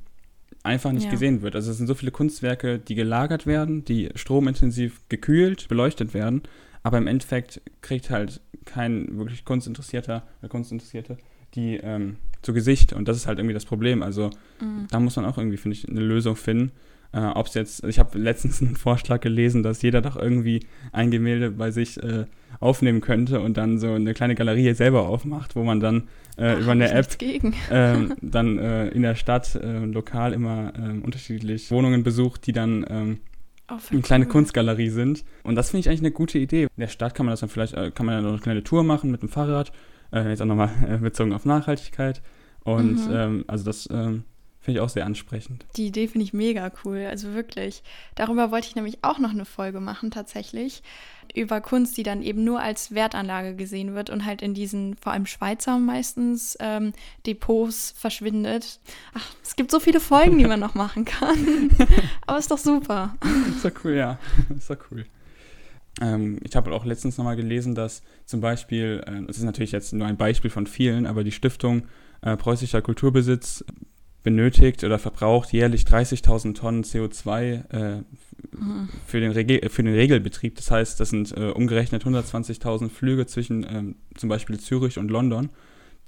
einfach 0.63 0.91
nicht 0.91 1.06
ja. 1.06 1.12
gesehen 1.12 1.41
wird. 1.41 1.56
Also 1.56 1.69
es 1.69 1.78
sind 1.78 1.88
so 1.88 1.93
viele 1.93 2.12
Kunstwerke, 2.12 2.80
die 2.80 2.95
gelagert 2.95 3.45
werden, 3.45 3.86
die 3.86 4.10
stromintensiv 4.15 5.01
gekühlt, 5.10 5.67
beleuchtet 5.67 6.13
werden, 6.15 6.41
aber 6.82 6.97
im 6.97 7.06
Endeffekt 7.06 7.62
kriegt 7.82 8.10
halt 8.10 8.41
kein 8.65 9.19
wirklich 9.19 9.45
Kunstinteressierter 9.45 10.23
oder 10.39 10.49
Kunstinteressierte 10.49 11.17
die 11.56 11.78
ähm, 11.78 12.17
zu 12.41 12.54
Gesicht 12.54 12.93
und 12.93 13.08
das 13.08 13.17
ist 13.17 13.28
halt 13.28 13.39
irgendwie 13.39 13.54
das 13.54 13.65
Problem. 13.65 14.04
Also 14.04 14.30
mhm. 14.60 14.88
da 14.89 14.99
muss 14.99 15.15
man 15.15 15.25
auch 15.25 15.38
irgendwie, 15.38 15.58
finde 15.58 15.78
ich, 15.78 15.88
eine 15.88 16.01
Lösung 16.01 16.36
finden. 16.36 16.71
Äh, 17.15 17.19
Ob 17.34 17.47
es 17.47 17.54
jetzt, 17.54 17.84
ich 17.86 17.97
habe 17.97 18.17
letztens 18.19 18.62
einen 18.62 18.75
Vorschlag 18.75 19.21
gelesen, 19.21 19.63
dass 19.63 19.82
jeder 19.82 20.01
doch 20.01 20.17
irgendwie 20.17 20.65
ein 20.91 21.12
Gemälde 21.12 21.51
bei 21.51 21.71
sich 21.71 22.01
äh, 22.04 22.25
aufnehmen 22.60 22.99
könnte 22.99 23.39
und 23.39 23.56
dann 23.56 23.80
so 23.80 23.93
eine 23.93 24.13
kleine 24.13 24.36
Galerie 24.36 24.73
selber 24.73 25.08
aufmacht, 25.08 25.56
wo 25.56 25.63
man 25.63 25.80
dann 25.80 26.10
äh, 26.38 26.51
Ach, 26.51 26.60
über 26.60 26.71
eine 26.73 26.91
App 26.91 27.08
ähm, 27.71 28.15
dann 28.21 28.60
äh, 28.60 28.89
in 28.89 29.01
der 29.01 29.15
Stadt 29.15 29.56
äh, 29.56 29.86
lokal 29.86 30.34
immer 30.34 30.73
ähm, 30.78 31.04
unterschiedlich 31.04 31.71
Wohnungen 31.71 32.04
besucht, 32.04 32.45
die 32.47 32.51
dann 32.51 32.86
ähm, 32.89 33.19
Oh, 33.67 33.78
eine 33.89 34.01
kleine 34.01 34.25
cool. 34.25 34.32
Kunstgalerie 34.32 34.89
sind. 34.89 35.25
Und 35.41 35.56
das 35.56 35.71
finde 35.71 35.80
ich 35.80 35.89
eigentlich 35.89 36.01
eine 36.01 36.12
gute 36.12 36.38
Idee. 36.38 36.63
In 36.65 36.69
der 36.78 36.88
Stadt 36.88 37.15
kann 37.15 37.25
man 37.25 37.34
das 37.34 37.39
dann 37.39 37.49
vielleicht, 37.49 37.73
äh, 37.73 37.89
kann 37.89 38.06
man 38.06 38.21
noch 38.21 38.30
eine 38.30 38.39
kleine 38.39 38.63
Tour 38.63 38.84
machen 38.84 39.10
mit 39.10 39.23
dem 39.23 39.30
Fahrrad, 39.30 39.71
äh, 40.13 40.30
jetzt 40.30 40.39
auch 40.39 40.45
nochmal 40.45 40.69
äh, 40.88 40.97
bezogen 40.97 41.34
auf 41.34 41.45
Nachhaltigkeit. 41.45 42.21
Und 42.63 43.08
mhm. 43.08 43.15
ähm, 43.15 43.43
also 43.47 43.65
das 43.65 43.89
ähm, 43.91 44.23
Finde 44.65 44.80
ich 44.80 44.84
auch 44.84 44.89
sehr 44.89 45.06
ansprechend. 45.06 45.63
Die 45.78 45.86
Idee 45.86 46.08
finde 46.08 46.23
ich 46.23 46.34
mega 46.34 46.71
cool, 46.84 47.06
also 47.08 47.36
wirklich. 47.36 47.84
Darüber 48.15 48.49
wollte 48.49 48.67
ich 48.67 48.75
nämlich 48.75 48.97
auch 49.04 49.19
noch 49.19 49.30
eine 49.30 49.45
Folge 49.45 49.80
machen, 49.80 50.10
tatsächlich. 50.10 50.82
Über 51.36 51.62
Kunst, 51.62 51.95
die 51.97 52.01
dann 52.01 52.23
eben 52.23 52.43
nur 52.43 52.62
als 52.62 52.95
Wertanlage 52.95 53.56
gesehen 53.56 53.93
wird 53.93 54.10
und 54.10 54.25
halt 54.25 54.41
in 54.41 54.56
diesen, 54.56 54.95
vor 54.95 55.13
allem 55.13 55.28
Schweizer 55.28 55.78
meistens, 55.78 56.58
ähm, 56.60 56.93
Depots 57.28 57.93
verschwindet. 57.95 58.80
Ach, 59.13 59.36
es 59.43 59.56
gibt 59.56 59.69
so 59.69 59.80
viele 59.80 59.99
Folgen, 59.99 60.39
die 60.39 60.45
man 60.45 60.60
noch 60.60 60.73
machen 60.73 61.06
kann. 61.06 61.69
Aber 62.25 62.39
ist 62.39 62.49
doch 62.49 62.58
super. 62.58 63.13
Ist 63.56 63.65
doch 63.65 63.84
cool, 63.84 63.93
ja. 63.93 64.17
Ist 64.58 64.71
doch 64.71 64.80
cool. 64.89 65.06
Ähm, 66.01 66.39
ich 66.41 66.56
habe 66.56 66.73
auch 66.73 66.86
letztens 66.86 67.19
nochmal 67.19 67.36
gelesen, 67.36 67.75
dass 67.75 68.01
zum 68.25 68.41
Beispiel, 68.41 69.04
äh, 69.06 69.28
das 69.28 69.38
ist 69.38 69.43
natürlich 69.43 69.73
jetzt 69.73 69.93
nur 69.93 70.08
ein 70.08 70.17
Beispiel 70.17 70.49
von 70.49 70.65
vielen, 70.65 71.06
aber 71.06 71.23
die 71.23 71.32
Stiftung 71.32 71.84
äh, 72.21 72.36
Preußischer 72.36 72.82
Kulturbesitz 72.82 73.63
benötigt 74.25 74.83
oder 74.83 74.97
verbraucht 74.97 75.53
jährlich 75.53 75.83
30.000 75.83 76.55
Tonnen 76.55 76.83
CO2 76.83 77.71
äh, 77.71 77.97
mhm. 78.51 78.89
für, 79.05 79.19
den 79.21 79.33
für 79.33 79.83
den 79.83 79.93
Regelbetrieb. 79.93 80.55
Das 80.55 80.71
heißt, 80.71 80.99
das 80.99 81.11
sind 81.11 81.31
äh, 81.38 81.51
umgerechnet 81.51 82.03
120.000 82.03 82.89
Flüge 82.89 83.27
zwischen 83.27 83.65
ähm, 83.69 83.95
zum 84.15 84.27
Beispiel 84.27 84.59
Zürich 84.59 84.97
und 84.97 85.11
London, 85.11 85.49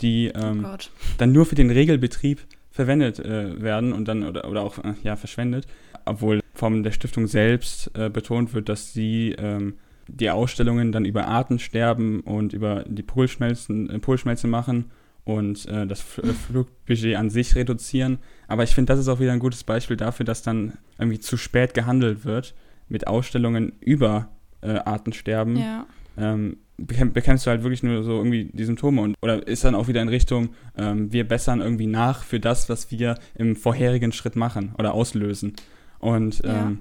die 0.02 0.32
ähm, 0.34 0.66
oh 0.68 0.78
dann 1.20 1.32
nur 1.32 1.46
für 1.46 1.54
den 1.54 1.70
Regelbetrieb 1.70 2.42
verwendet 2.72 3.20
äh, 3.20 3.62
werden 3.62 3.94
und 3.94 4.08
dann 4.08 4.24
oder, 4.24 4.50
oder 4.50 4.64
auch 4.64 4.80
äh, 4.80 4.96
ja, 5.04 5.16
verschwendet. 5.16 5.68
Obwohl 6.06 6.42
von 6.56 6.82
der 6.82 6.94
Stiftung 6.94 7.28
selbst 7.28 7.92
äh, 7.96 8.10
betont 8.10 8.56
wird, 8.56 8.68
dass 8.68 8.94
sie 8.94 9.36
ähm, 9.38 9.76
die 10.08 10.32
Ausstellungen 10.32 10.92
dann 10.92 11.06
über 11.06 11.28
Artensterben 11.28 12.22
und 12.22 12.54
über 12.54 12.84
die 12.88 13.04
Polschmelzen, 13.04 13.92
äh, 13.92 14.00
Polschmelze 14.00 14.48
machen 14.48 14.86
und 15.28 15.66
äh, 15.66 15.86
das 15.86 16.00
äh, 16.20 16.32
Flugbudget 16.32 17.18
an 17.18 17.30
sich 17.30 17.56
reduzieren. 17.56 18.20
Aber 18.48 18.64
ich 18.64 18.74
finde, 18.74 18.94
das 18.94 19.00
ist 19.02 19.10
auch 19.10 19.20
wieder 19.20 19.34
ein 19.34 19.40
gutes 19.40 19.66
Beispiel 19.66 19.98
dafür, 19.98 20.26
dass 20.26 20.42
dann 20.42 20.78
irgendwie 20.98 21.20
zu 21.20 21.36
spät 21.36 21.74
gehandelt 21.74 22.24
wird 22.24 22.56
mit 22.88 23.08
Ausstellungen 23.08 23.74
über 23.82 24.30
äh, 24.62 24.78
Artensterben. 24.78 25.58
Ja. 25.58 25.86
Ähm, 26.18 26.58
bekämpfst 26.78 27.46
du 27.46 27.50
halt 27.50 27.64
wirklich 27.64 27.84
nur 27.84 28.04
so 28.04 28.14
irgendwie 28.14 28.46
die 28.54 28.64
Symptome 28.64 29.02
und 29.02 29.16
oder 29.22 29.46
ist 29.46 29.66
dann 29.66 29.76
auch 29.76 29.90
wieder 29.90 30.02
in 30.02 30.08
Richtung, 30.08 30.50
ähm, 30.78 31.12
wir 31.12 31.28
bessern 31.28 31.60
irgendwie 31.60 31.88
nach 31.88 32.24
für 32.24 32.40
das, 32.40 32.70
was 32.70 32.90
wir 32.92 33.20
im 33.36 33.58
vorherigen 33.58 34.14
Schritt 34.14 34.38
machen 34.38 34.76
oder 34.78 34.94
auslösen. 34.94 35.56
Und 36.00 36.42
ähm, 36.46 36.80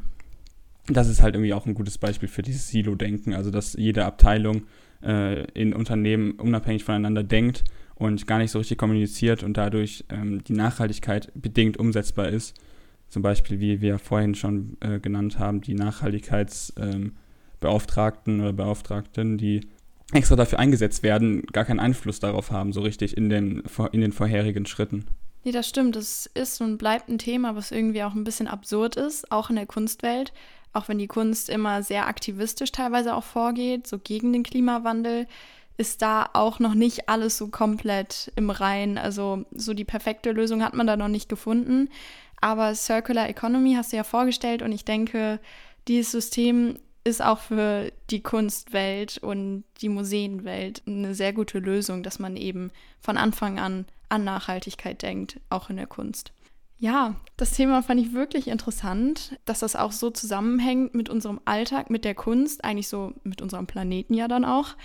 ja. 0.87 0.95
das 0.95 1.09
ist 1.09 1.21
halt 1.21 1.35
irgendwie 1.35 1.53
auch 1.53 1.67
ein 1.67 1.75
gutes 1.75 1.99
Beispiel 1.99 2.29
für 2.29 2.43
dieses 2.43 2.69
Silo-Denken, 2.69 3.35
also 3.35 3.51
dass 3.51 3.73
jede 3.73 4.05
Abteilung 4.05 4.63
äh, 5.03 5.51
in 5.51 5.73
Unternehmen 5.73 6.33
unabhängig 6.33 6.85
voneinander 6.85 7.25
denkt 7.25 7.65
und 7.97 8.27
gar 8.27 8.39
nicht 8.39 8.51
so 8.51 8.59
richtig 8.59 8.79
kommuniziert 8.79 9.43
und 9.43 9.57
dadurch 9.57 10.05
ähm, 10.11 10.45
die 10.45 10.53
Nachhaltigkeit 10.53 11.33
bedingt 11.35 11.79
umsetzbar 11.79 12.29
ist. 12.29 12.55
Zum 13.09 13.23
Beispiel, 13.23 13.61
wie 13.61 13.81
wir 13.81 13.99
vorhin 13.99 14.35
schon 14.35 14.77
äh, 14.81 15.01
genannt 15.01 15.39
haben, 15.39 15.61
die 15.61 15.75
Nachhaltigkeitsbeauftragten 15.75 18.35
ähm, 18.35 18.41
oder 18.41 18.53
Beauftragten, 18.53 19.39
die 19.39 19.61
extra 20.13 20.37
dafür 20.37 20.59
eingesetzt 20.59 21.03
werden, 21.03 21.43
gar 21.47 21.65
keinen 21.65 21.81
Einfluss 21.81 22.21
darauf 22.21 22.51
haben, 22.51 22.73
so 22.73 22.81
richtig 22.81 23.17
in 23.17 23.29
den, 23.29 23.63
in 23.93 24.01
den 24.01 24.13
vorherigen 24.13 24.67
Schritten. 24.67 25.07
Nee, 25.45 25.53
das 25.53 25.69
stimmt. 25.69 25.97
Das 25.97 26.29
ist 26.35 26.61
und 26.61 26.77
bleibt 26.77 27.09
ein 27.09 27.19
Thema, 27.19 27.55
was 27.55 27.71
irgendwie 27.71 28.03
auch 28.03 28.15
ein 28.15 28.25
bisschen 28.25 28.49
absurd 28.49 28.97
ist, 28.97 29.31
auch 29.31 29.49
in 29.49 29.57
der 29.57 29.67
Kunstwelt. 29.67 30.33
Auch 30.73 30.89
wenn 30.89 30.99
die 30.99 31.07
Kunst 31.07 31.49
immer 31.49 31.83
sehr 31.83 32.09
aktivistisch 32.09 32.73
teilweise 32.73 33.15
auch 33.15 33.25
vorgeht, 33.25 33.87
so 33.87 33.99
gegen 33.99 34.33
den 34.33 34.43
Klimawandel, 34.43 35.27
ist 35.77 36.03
da 36.03 36.31
auch 36.33 36.59
noch 36.59 36.75
nicht 36.75 37.09
alles 37.09 37.37
so 37.37 37.49
komplett 37.49 38.33
im 38.37 38.51
Rein. 38.51 38.99
Also 38.99 39.45
so 39.55 39.75
die 39.75 39.85
perfekte 39.85 40.33
Lösung 40.33 40.63
hat 40.63 40.75
man 40.75 40.87
da 40.87 40.97
noch 40.97 41.09
nicht 41.09 41.29
gefunden. 41.29 41.89
Aber 42.41 42.75
Circular 42.75 43.29
Economy 43.29 43.75
hast 43.75 43.93
du 43.93 43.97
ja 43.97 44.05
vorgestellt 44.05 44.63
und 44.63 44.73
ich 44.73 44.85
denke, 44.85 45.41
dieses 45.89 46.13
System 46.13 46.79
ist 47.05 47.23
auch 47.23 47.39
für 47.39 47.93
die 48.11 48.23
Kunstwelt 48.23 49.19
und 49.19 49.65
die 49.81 49.89
Museenwelt 49.89 50.83
eine 50.87 51.15
sehr 51.15 51.33
gute 51.33 51.61
Lösung, 51.61 52.03
dass 52.03 52.19
man 52.19 52.37
eben 52.37 52.71
von 53.01 53.17
Anfang 53.17 53.59
an 53.59 53.87
an 54.09 54.25
Nachhaltigkeit 54.25 55.03
denkt, 55.03 55.41
auch 55.51 55.71
in 55.71 55.77
der 55.77 55.87
Kunst. 55.87 56.33
Ja, 56.79 57.17
das 57.37 57.53
Thema 57.53 57.83
fand 57.83 58.01
ich 58.01 58.13
wirklich 58.13 58.49
interessant, 58.49 59.39
dass 59.47 59.61
das 59.61 59.77
auch 59.77 59.93
so 59.93 60.11
zusammenhängt 60.11 60.95
mit 60.95 61.09
unserem 61.09 61.41
Alltag, 61.45 61.89
mit 61.89 62.05
der 62.05 62.15
Kunst, 62.15 62.65
eigentlich 62.65 62.89
so 62.89 63.15
mit 63.25 63.41
unserem 63.41 63.67
Planeten 63.67 64.13
ja 64.13 64.29
dann 64.29 64.45
auch. 64.45 64.77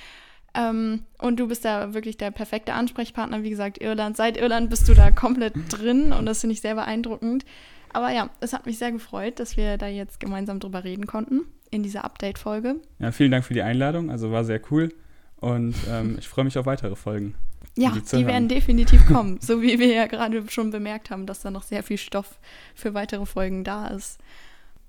Ähm, 0.53 1.03
und 1.17 1.39
du 1.39 1.47
bist 1.47 1.63
da 1.63 1.93
wirklich 1.93 2.17
der 2.17 2.31
perfekte 2.31 2.73
Ansprechpartner. 2.73 3.43
Wie 3.43 3.49
gesagt, 3.49 3.81
Irland. 3.81 4.17
Seit 4.17 4.37
Irland 4.37 4.69
bist 4.69 4.87
du 4.87 4.93
da 4.93 5.11
komplett 5.11 5.53
drin 5.69 6.11
und 6.11 6.25
das 6.25 6.41
finde 6.41 6.53
ich 6.53 6.61
sehr 6.61 6.75
beeindruckend. 6.75 7.45
Aber 7.93 8.11
ja, 8.11 8.29
es 8.39 8.53
hat 8.53 8.65
mich 8.65 8.77
sehr 8.77 8.91
gefreut, 8.91 9.39
dass 9.39 9.57
wir 9.57 9.77
da 9.77 9.87
jetzt 9.87 10.19
gemeinsam 10.19 10.59
drüber 10.59 10.83
reden 10.83 11.07
konnten 11.07 11.41
in 11.71 11.83
dieser 11.83 12.05
Update-Folge. 12.05 12.75
Ja, 12.99 13.11
vielen 13.11 13.31
Dank 13.31 13.45
für 13.45 13.53
die 13.53 13.61
Einladung. 13.61 14.09
Also 14.09 14.31
war 14.31 14.43
sehr 14.43 14.61
cool 14.71 14.93
und 15.37 15.75
ähm, 15.89 16.17
ich 16.19 16.27
freue 16.27 16.45
mich 16.45 16.57
auf 16.57 16.65
weitere 16.65 16.95
Folgen. 16.95 17.35
Ja, 17.77 17.91
die, 17.91 18.01
die 18.17 18.25
werden 18.25 18.47
definitiv 18.47 19.05
kommen. 19.11 19.39
so 19.41 19.61
wie 19.61 19.79
wir 19.79 19.87
ja 19.87 20.05
gerade 20.07 20.43
schon 20.49 20.71
bemerkt 20.71 21.09
haben, 21.09 21.25
dass 21.25 21.41
da 21.41 21.51
noch 21.51 21.63
sehr 21.63 21.83
viel 21.83 21.97
Stoff 21.97 22.39
für 22.75 22.93
weitere 22.93 23.25
Folgen 23.25 23.63
da 23.63 23.87
ist. 23.87 24.19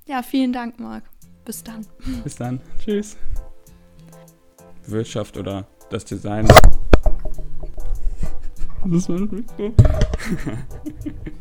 Ja, 0.07 0.23
vielen 0.23 0.53
Dank, 0.53 0.81
Marc. 0.81 1.05
Bis 1.45 1.63
dann. 1.63 1.87
Bis 2.25 2.37
dann. 2.37 2.61
Tschüss. 2.85 3.17
Wirtschaft 4.87 5.37
oder 5.37 5.67
das 5.91 6.05
Design. 6.05 6.49
Das 8.85 8.93
ist 8.93 9.09
mein 9.09 9.29
Mikro. 9.31 9.73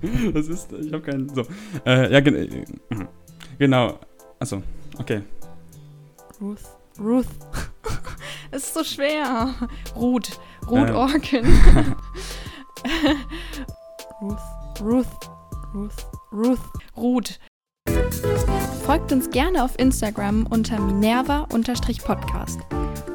das 0.33 0.47
ist, 0.47 0.71
ich 0.73 0.93
habe 0.93 1.01
keinen, 1.01 1.27
so. 1.29 1.43
Äh, 1.85 2.11
ja, 2.13 2.19
gen 2.19 2.65
genau. 3.57 3.99
Achso, 4.39 4.61
okay. 4.99 5.23
Ruth. 6.39 6.59
Ruth. 6.99 7.27
Es 8.53 8.63
ist 8.63 8.73
so 8.73 8.83
schwer. 8.83 9.55
Ruth. 9.95 10.37
Ruth 10.69 10.89
ähm. 10.89 10.95
Orkin. 10.95 11.45
Ruth. 14.21 14.37
Ruth. 14.81 15.07
Ruth. 15.73 16.05
Ruth. 16.33 16.59
Ruth. 16.97 17.39
Folgt 18.85 19.13
uns 19.13 19.29
gerne 19.29 19.63
auf 19.63 19.79
Instagram 19.79 20.45
unter 20.47 20.81
minerva-podcast 20.81 22.59